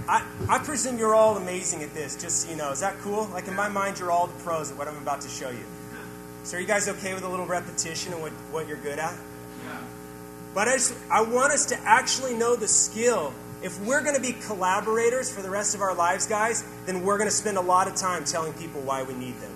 I, 0.08 0.22
I 0.48 0.58
presume 0.58 0.98
you're 0.98 1.14
all 1.14 1.38
amazing 1.38 1.82
at 1.82 1.94
this, 1.94 2.16
just 2.20 2.42
so 2.42 2.50
you 2.50 2.56
know. 2.56 2.70
Is 2.70 2.80
that 2.80 2.98
cool? 2.98 3.26
Like 3.32 3.48
in 3.48 3.56
my 3.56 3.68
mind, 3.68 3.98
you're 3.98 4.10
all 4.10 4.26
the 4.26 4.38
pros 4.44 4.70
at 4.70 4.76
what 4.76 4.86
I'm 4.86 4.98
about 4.98 5.22
to 5.22 5.28
show 5.28 5.48
you. 5.48 5.64
So 6.46 6.56
are 6.56 6.60
you 6.60 6.66
guys 6.68 6.88
okay 6.88 7.12
with 7.12 7.24
a 7.24 7.28
little 7.28 7.44
repetition 7.44 8.12
and 8.12 8.22
what, 8.22 8.30
what 8.52 8.68
you're 8.68 8.76
good 8.76 9.00
at? 9.00 9.18
Yeah. 9.64 9.80
But 10.54 10.68
I, 10.68 10.74
just, 10.74 10.94
I 11.10 11.22
want 11.22 11.52
us 11.52 11.66
to 11.66 11.80
actually 11.80 12.34
know 12.34 12.54
the 12.54 12.68
skill. 12.68 13.34
If 13.64 13.80
we're 13.80 14.00
going 14.00 14.14
to 14.14 14.20
be 14.20 14.32
collaborators 14.32 15.28
for 15.28 15.42
the 15.42 15.50
rest 15.50 15.74
of 15.74 15.80
our 15.80 15.92
lives, 15.92 16.28
guys, 16.28 16.64
then 16.84 17.02
we're 17.02 17.18
going 17.18 17.28
to 17.28 17.34
spend 17.34 17.56
a 17.56 17.60
lot 17.60 17.88
of 17.88 17.96
time 17.96 18.24
telling 18.24 18.52
people 18.52 18.80
why 18.82 19.02
we 19.02 19.14
need 19.14 19.34
them. 19.40 19.50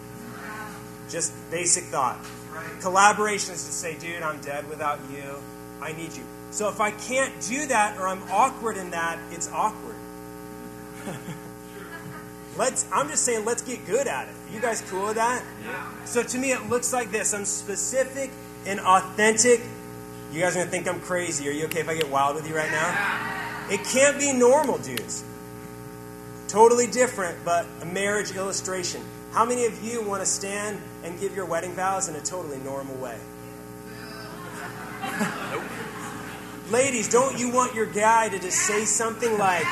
Just 1.08 1.32
basic 1.48 1.84
thought. 1.84 2.18
Right. 2.52 2.80
Collaboration 2.80 3.54
is 3.54 3.64
to 3.66 3.72
say, 3.72 3.96
dude, 3.96 4.24
I'm 4.24 4.40
dead 4.40 4.68
without 4.68 4.98
you. 5.12 5.36
I 5.80 5.92
need 5.92 6.16
you. 6.16 6.24
So 6.50 6.70
if 6.70 6.80
I 6.80 6.90
can't 6.90 7.32
do 7.42 7.66
that 7.66 7.98
or 7.98 8.08
I'm 8.08 8.24
awkward 8.32 8.76
in 8.76 8.90
that, 8.90 9.20
it's 9.30 9.48
awkward. 9.52 9.94
let's, 12.56 12.86
I'm 12.92 13.08
just 13.08 13.24
saying, 13.24 13.44
let's 13.44 13.62
get 13.62 13.84
good 13.86 14.06
at 14.06 14.28
it. 14.28 14.34
You 14.52 14.60
guys 14.60 14.82
cool 14.88 15.06
with 15.06 15.16
that? 15.16 15.42
Yeah. 15.64 16.04
So 16.04 16.22
to 16.22 16.38
me, 16.38 16.52
it 16.52 16.68
looks 16.68 16.92
like 16.92 17.10
this 17.10 17.34
I'm 17.34 17.44
specific 17.44 18.30
and 18.66 18.80
authentic. 18.80 19.60
You 20.32 20.40
guys 20.40 20.52
are 20.52 20.60
going 20.60 20.66
to 20.66 20.70
think 20.70 20.88
I'm 20.88 21.00
crazy. 21.00 21.48
Are 21.48 21.52
you 21.52 21.64
okay 21.66 21.80
if 21.80 21.88
I 21.88 21.94
get 21.94 22.08
wild 22.08 22.36
with 22.36 22.48
you 22.48 22.54
right 22.54 22.70
now? 22.70 23.66
It 23.70 23.84
can't 23.84 24.18
be 24.18 24.32
normal, 24.32 24.78
dudes. 24.78 25.24
Totally 26.48 26.86
different, 26.86 27.44
but 27.44 27.66
a 27.82 27.86
marriage 27.86 28.34
illustration. 28.34 29.02
How 29.32 29.44
many 29.44 29.66
of 29.66 29.84
you 29.84 30.02
want 30.02 30.22
to 30.22 30.26
stand 30.26 30.80
and 31.04 31.18
give 31.20 31.36
your 31.36 31.46
wedding 31.46 31.72
vows 31.72 32.08
in 32.08 32.16
a 32.16 32.20
totally 32.20 32.58
normal 32.58 32.96
way? 32.96 33.18
Nope. 35.50 35.62
Ladies, 36.70 37.08
don't 37.08 37.38
you 37.38 37.50
want 37.50 37.74
your 37.74 37.86
guy 37.86 38.28
to 38.28 38.38
just 38.38 38.58
say 38.58 38.84
something 38.84 39.38
like, 39.38 39.62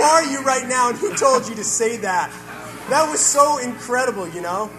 Who 0.00 0.06
are 0.06 0.24
you 0.24 0.42
right 0.42 0.66
now 0.66 0.88
and 0.88 0.96
who 0.96 1.14
told 1.14 1.46
you 1.46 1.54
to 1.56 1.62
say 1.62 1.98
that? 1.98 2.32
That 2.88 3.06
was 3.10 3.20
so 3.20 3.58
incredible, 3.58 4.26
you 4.28 4.40
know? 4.40 4.70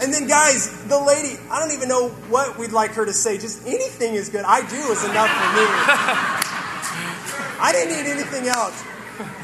And 0.00 0.10
then, 0.10 0.26
guys, 0.26 0.88
the 0.88 0.98
lady, 0.98 1.36
I 1.50 1.60
don't 1.60 1.76
even 1.76 1.86
know 1.90 2.08
what 2.30 2.56
we'd 2.56 2.72
like 2.72 2.92
her 2.92 3.04
to 3.04 3.12
say. 3.12 3.36
Just 3.36 3.66
anything 3.66 4.14
is 4.14 4.30
good. 4.30 4.42
I 4.46 4.60
do 4.62 4.76
is 4.76 5.04
enough 5.04 5.28
for 5.28 5.48
me. 5.52 5.66
I 7.60 7.72
didn't 7.72 7.94
need 7.94 8.10
anything 8.10 8.48
else. 8.48 8.82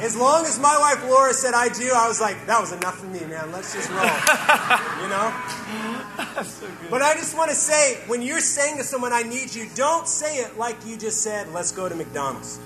As 0.00 0.16
long 0.16 0.46
as 0.46 0.58
my 0.58 0.74
wife 0.78 1.04
Laura 1.06 1.34
said 1.34 1.52
I 1.52 1.68
do, 1.68 1.92
I 1.94 2.08
was 2.08 2.18
like, 2.18 2.46
that 2.46 2.58
was 2.58 2.72
enough 2.72 2.98
for 2.98 3.06
me, 3.08 3.20
man. 3.26 3.52
Let's 3.52 3.74
just 3.74 3.90
roll. 3.90 4.08
You 5.02 5.12
know? 5.12 6.44
So 6.44 6.66
but 6.88 7.02
I 7.02 7.12
just 7.12 7.36
want 7.36 7.50
to 7.50 7.54
say, 7.54 8.00
when 8.06 8.22
you're 8.22 8.40
saying 8.40 8.78
to 8.78 8.84
someone, 8.84 9.12
I 9.12 9.22
need 9.22 9.54
you, 9.54 9.68
don't 9.74 10.08
say 10.08 10.38
it 10.38 10.56
like 10.56 10.76
you 10.86 10.96
just 10.96 11.20
said, 11.20 11.52
let's 11.52 11.72
go 11.72 11.90
to 11.90 11.94
McDonald's. 11.94 12.58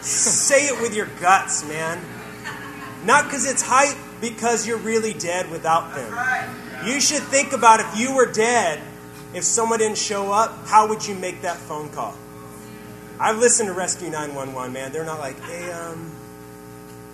Say 0.00 0.66
it 0.66 0.80
with 0.80 0.94
your 0.94 1.08
guts, 1.20 1.66
man. 1.66 2.00
Not 3.04 3.24
because 3.24 3.46
it's 3.50 3.62
hype, 3.62 3.96
because 4.20 4.66
you're 4.66 4.78
really 4.78 5.14
dead 5.14 5.50
without 5.50 5.94
them. 5.94 6.86
You 6.86 7.00
should 7.00 7.22
think 7.22 7.52
about 7.52 7.80
if 7.80 7.98
you 7.98 8.14
were 8.14 8.30
dead, 8.30 8.80
if 9.34 9.44
someone 9.44 9.78
didn't 9.78 9.98
show 9.98 10.32
up, 10.32 10.66
how 10.66 10.88
would 10.88 11.06
you 11.06 11.14
make 11.14 11.42
that 11.42 11.56
phone 11.56 11.90
call? 11.90 12.14
I've 13.20 13.38
listened 13.38 13.68
to 13.68 13.72
Rescue 13.72 14.10
911, 14.10 14.72
man. 14.72 14.92
They're 14.92 15.04
not 15.04 15.18
like, 15.18 15.40
hey, 15.40 15.72
um, 15.72 16.12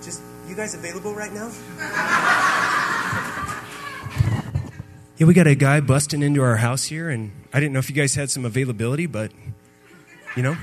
just, 0.03 0.22
you 0.47 0.55
guys 0.55 0.74
available 0.74 1.14
right 1.14 1.32
now? 1.32 1.51
yeah, 5.16 5.26
we 5.26 5.32
got 5.32 5.47
a 5.47 5.55
guy 5.55 5.80
busting 5.80 6.22
into 6.22 6.43
our 6.43 6.57
house 6.57 6.85
here, 6.85 7.09
and 7.09 7.32
I 7.55 7.61
didn't 7.61 7.72
know 7.72 7.78
if 7.78 7.89
you 7.89 7.97
guys 7.97 8.14
had 8.14 8.30
some 8.30 8.45
availability, 8.45 9.07
but, 9.07 9.32
you 10.37 10.43
know. 10.43 10.57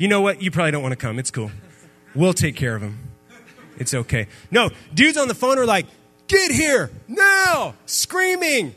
You 0.00 0.08
know 0.08 0.22
what? 0.22 0.40
You 0.40 0.50
probably 0.50 0.70
don't 0.70 0.82
want 0.82 0.92
to 0.92 0.96
come. 0.96 1.18
It's 1.18 1.30
cool. 1.30 1.50
We'll 2.14 2.32
take 2.32 2.56
care 2.56 2.74
of 2.74 2.80
him. 2.80 3.10
It's 3.76 3.92
okay. 3.92 4.28
No, 4.50 4.70
dudes 4.94 5.18
on 5.18 5.28
the 5.28 5.34
phone 5.34 5.58
are 5.58 5.66
like, 5.66 5.84
get 6.26 6.50
here 6.50 6.90
now, 7.06 7.74
screaming 7.84 8.74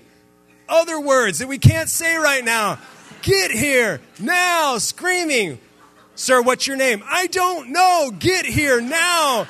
other 0.68 1.00
words 1.00 1.40
that 1.40 1.48
we 1.48 1.58
can't 1.58 1.88
say 1.88 2.18
right 2.18 2.44
now. 2.44 2.78
Get 3.22 3.52
here 3.52 4.02
now, 4.20 4.80
screaming. 4.80 5.60
Sir, 6.16 6.42
what's 6.42 6.68
your 6.68 6.76
name? 6.76 7.02
I 7.08 7.28
don't 7.28 7.70
know. 7.70 8.12
Get 8.20 8.46
here 8.46 8.82
now. 8.82 9.48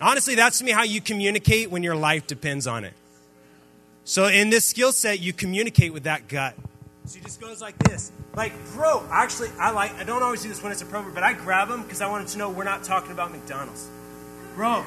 Honestly, 0.00 0.34
that's 0.34 0.58
to 0.58 0.64
me 0.64 0.72
how 0.72 0.82
you 0.82 1.00
communicate 1.00 1.70
when 1.70 1.84
your 1.84 1.94
life 1.94 2.26
depends 2.26 2.66
on 2.66 2.82
it. 2.82 2.94
So, 4.02 4.26
in 4.26 4.50
this 4.50 4.64
skill 4.64 4.90
set, 4.90 5.20
you 5.20 5.32
communicate 5.32 5.92
with 5.92 6.04
that 6.04 6.26
gut. 6.26 6.56
So 7.08 7.18
he 7.18 7.24
just 7.24 7.40
goes 7.40 7.62
like 7.62 7.78
this. 7.78 8.12
Like, 8.36 8.52
bro, 8.74 9.02
actually, 9.10 9.48
I 9.58 9.70
like, 9.70 9.94
I 9.94 10.04
don't 10.04 10.22
always 10.22 10.42
do 10.42 10.50
this 10.50 10.62
when 10.62 10.72
it's 10.72 10.82
appropriate, 10.82 11.14
but 11.14 11.22
I 11.22 11.32
grab 11.32 11.70
him 11.70 11.82
because 11.82 12.02
I 12.02 12.08
wanted 12.10 12.28
to 12.28 12.38
know 12.38 12.50
we're 12.50 12.64
not 12.64 12.84
talking 12.84 13.12
about 13.12 13.32
McDonald's. 13.32 13.88
Bro, 14.54 14.84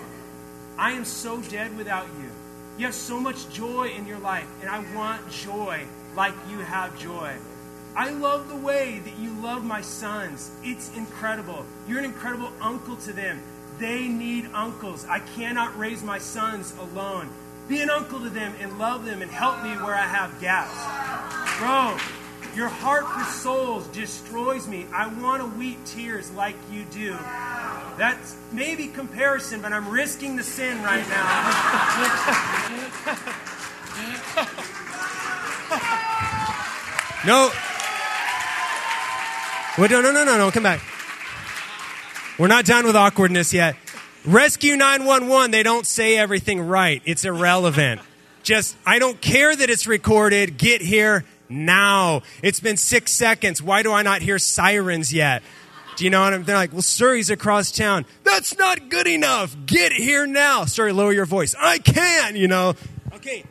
I 0.78 0.92
am 0.92 1.04
so 1.04 1.42
dead 1.42 1.76
without 1.76 2.06
you. 2.20 2.30
You 2.78 2.86
have 2.86 2.94
so 2.94 3.20
much 3.20 3.50
joy 3.52 3.90
in 3.90 4.06
your 4.06 4.20
life, 4.20 4.48
and 4.62 4.70
I 4.70 4.86
want 4.96 5.32
joy 5.32 5.84
like 6.16 6.36
you 6.52 6.60
have 6.60 6.98
joy. 7.00 7.36
I 7.96 8.12
love 8.12 8.50
the 8.50 8.56
way 8.56 9.00
that 9.00 9.18
you 9.18 9.34
love 9.42 9.66
my 9.66 9.82
sons. 9.82 10.52
It's 10.64 10.96
incredible. 10.96 11.66
You're 11.88 12.00
an 12.00 12.06
incredible 12.06 12.52
uncle 12.62 12.98
to 12.98 13.14
them. 13.14 13.42
They 13.80 14.08
need 14.08 14.48
uncles. 14.54 15.08
I 15.10 15.20
cannot 15.20 15.76
raise 15.76 16.04
my 16.04 16.20
sons 16.20 16.76
alone. 16.80 17.32
Be 17.68 17.82
an 17.82 17.90
uncle 17.90 18.20
to 18.20 18.30
them 18.30 18.54
and 18.60 18.78
love 18.78 19.06
them 19.06 19.24
and 19.24 19.32
help 19.32 19.64
me 19.64 19.72
where 19.72 19.96
I 19.96 20.06
have 20.06 20.40
gaps. 20.40 21.41
Bro, 21.62 21.96
your 22.56 22.70
heart 22.70 23.08
for 23.08 23.24
souls 23.24 23.86
destroys 23.90 24.68
me. 24.68 24.88
I 24.92 25.06
want 25.22 25.44
to 25.44 25.60
weep 25.60 25.78
tears 25.86 26.32
like 26.32 26.56
you 26.72 26.86
do. 26.86 27.12
That's 28.00 28.36
maybe 28.52 28.88
comparison, 28.88 29.62
but 29.62 29.72
I'm 29.72 29.88
risking 29.88 30.36
the 30.38 30.42
sin 30.42 30.82
right 30.82 31.08
now. 31.08 31.28
No. 37.28 37.52
Wait, 39.78 39.92
no, 39.92 40.02
no, 40.02 40.12
no, 40.12 40.24
no, 40.24 40.38
no. 40.40 40.50
Come 40.50 40.64
back. 40.64 40.82
We're 42.40 42.48
not 42.48 42.66
done 42.66 42.88
with 42.88 42.96
awkwardness 42.96 43.54
yet. 43.54 43.76
Rescue 44.26 44.76
911, 44.76 45.52
they 45.52 45.62
don't 45.62 45.86
say 45.86 46.18
everything 46.18 46.62
right. 46.62 47.04
It's 47.06 47.24
irrelevant. 47.24 48.02
Just, 48.42 48.76
I 48.84 48.98
don't 48.98 49.22
care 49.22 49.56
that 49.56 49.70
it's 49.70 49.86
recorded. 49.86 50.58
Get 50.58 50.82
here 50.82 51.24
now. 51.52 52.22
It's 52.42 52.60
been 52.60 52.78
six 52.78 53.12
seconds. 53.12 53.62
Why 53.62 53.84
do 53.84 53.92
I 53.92 54.02
not 54.02 54.22
hear 54.22 54.40
sirens 54.40 55.14
yet? 55.14 55.44
Do 55.98 56.06
you 56.06 56.10
know 56.10 56.22
what 56.22 56.34
I'm? 56.34 56.44
They're 56.44 56.56
like, 56.56 56.72
well, 56.72 56.82
sir, 56.82 57.16
he's 57.16 57.30
across 57.30 57.72
town. 57.72 58.06
That's 58.24 58.58
not 58.58 58.90
good 58.90 59.08
enough. 59.08 59.56
Get 59.66 59.92
here 59.92 60.26
now. 60.26 60.66
Sorry, 60.66 60.94
lower 60.94 61.14
your 61.14 61.26
voice. 61.26 61.54
I 61.60 61.80
can, 61.80 62.36
you 62.36 62.48
know. 62.48 62.76
Okay, 63.14 63.44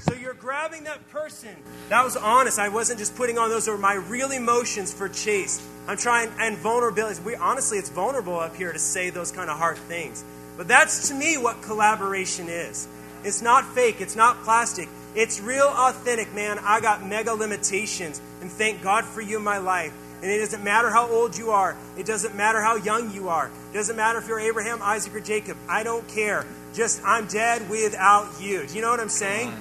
so 0.00 0.14
you're 0.14 0.34
grabbing 0.34 0.84
that 0.84 1.08
person. 1.10 1.54
That 1.90 2.04
was 2.04 2.16
honest. 2.16 2.58
I 2.58 2.70
wasn't 2.70 2.98
just 2.98 3.14
putting 3.14 3.38
on 3.38 3.50
those 3.50 3.68
are 3.68 3.76
my 3.76 3.94
real 3.94 4.32
emotions 4.32 4.92
for 4.92 5.08
Chase. 5.08 5.64
I'm 5.86 5.96
trying 5.96 6.30
and 6.38 6.56
vulnerability. 6.58 7.20
We 7.22 7.34
honestly, 7.34 7.78
it's 7.78 7.90
vulnerable 7.90 8.38
up 8.38 8.56
here 8.56 8.72
to 8.72 8.78
say 8.78 9.10
those 9.10 9.30
kind 9.30 9.50
of 9.50 9.58
hard 9.58 9.76
things. 9.76 10.24
But 10.56 10.68
that's 10.68 11.08
to 11.08 11.14
me 11.14 11.36
what 11.36 11.62
collaboration 11.62 12.48
is. 12.48 12.88
It's 13.24 13.42
not 13.42 13.64
fake. 13.74 14.00
It's 14.00 14.16
not 14.16 14.42
plastic. 14.42 14.88
It's 15.14 15.40
real, 15.40 15.66
authentic, 15.66 16.32
man. 16.34 16.58
I 16.58 16.80
got 16.80 17.06
mega 17.06 17.34
limitations, 17.34 18.20
and 18.40 18.50
thank 18.50 18.82
God 18.82 19.04
for 19.04 19.20
you 19.20 19.36
in 19.36 19.44
my 19.44 19.58
life. 19.58 19.92
And 20.22 20.30
it 20.30 20.38
doesn't 20.38 20.62
matter 20.62 20.88
how 20.88 21.08
old 21.08 21.36
you 21.36 21.50
are. 21.50 21.76
It 21.98 22.06
doesn't 22.06 22.34
matter 22.36 22.60
how 22.62 22.76
young 22.76 23.12
you 23.12 23.28
are. 23.28 23.50
It 23.70 23.74
doesn't 23.74 23.96
matter 23.96 24.20
if 24.20 24.28
you're 24.28 24.38
Abraham, 24.38 24.80
Isaac, 24.80 25.14
or 25.14 25.20
Jacob. 25.20 25.56
I 25.68 25.82
don't 25.82 26.06
care. 26.08 26.46
Just 26.72 27.02
I'm 27.04 27.26
dead 27.26 27.68
without 27.68 28.40
you. 28.40 28.66
Do 28.66 28.74
you 28.74 28.80
know 28.80 28.90
what 28.90 29.00
I'm 29.00 29.08
saying? 29.08 29.52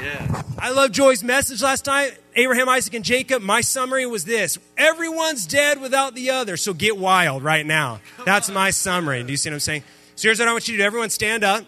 Yeah. 0.00 0.42
I 0.58 0.70
love 0.70 0.92
Joy's 0.92 1.22
message 1.22 1.62
last 1.62 1.86
night. 1.86 2.18
Abraham, 2.34 2.68
Isaac, 2.68 2.94
and 2.94 3.04
Jacob. 3.04 3.42
My 3.42 3.60
summary 3.60 4.06
was 4.06 4.24
this 4.24 4.58
Everyone's 4.76 5.46
dead 5.46 5.80
without 5.80 6.14
the 6.14 6.30
other, 6.30 6.56
so 6.56 6.72
get 6.72 6.96
wild 6.96 7.42
right 7.42 7.66
now. 7.66 8.00
That's 8.24 8.50
my 8.50 8.70
summary. 8.70 9.22
Do 9.22 9.30
you 9.30 9.36
see 9.36 9.50
what 9.50 9.54
I'm 9.54 9.60
saying? 9.60 9.82
So 10.16 10.28
here's 10.28 10.38
what 10.38 10.48
I 10.48 10.52
want 10.52 10.66
you 10.66 10.74
to 10.74 10.78
do 10.78 10.84
everyone 10.84 11.10
stand 11.10 11.44
up. 11.44 11.64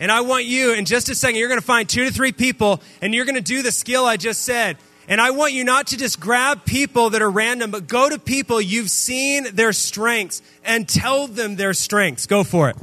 And 0.00 0.12
I 0.12 0.20
want 0.20 0.44
you, 0.44 0.74
in 0.74 0.84
just 0.84 1.08
a 1.08 1.14
second, 1.14 1.38
you're 1.38 1.48
going 1.48 1.60
to 1.60 1.66
find 1.66 1.88
two 1.88 2.04
to 2.04 2.12
three 2.12 2.32
people, 2.32 2.80
and 3.02 3.14
you're 3.14 3.24
going 3.24 3.34
to 3.34 3.40
do 3.40 3.62
the 3.62 3.72
skill 3.72 4.04
I 4.04 4.16
just 4.16 4.42
said. 4.42 4.76
And 5.08 5.20
I 5.20 5.30
want 5.30 5.54
you 5.54 5.64
not 5.64 5.88
to 5.88 5.96
just 5.96 6.20
grab 6.20 6.64
people 6.64 7.10
that 7.10 7.22
are 7.22 7.30
random, 7.30 7.70
but 7.70 7.88
go 7.88 8.08
to 8.08 8.18
people 8.18 8.60
you've 8.60 8.90
seen 8.90 9.46
their 9.54 9.72
strengths 9.72 10.42
and 10.64 10.88
tell 10.88 11.26
them 11.26 11.56
their 11.56 11.72
strengths. 11.72 12.26
Go 12.26 12.44
for 12.44 12.68
it. 12.68 12.76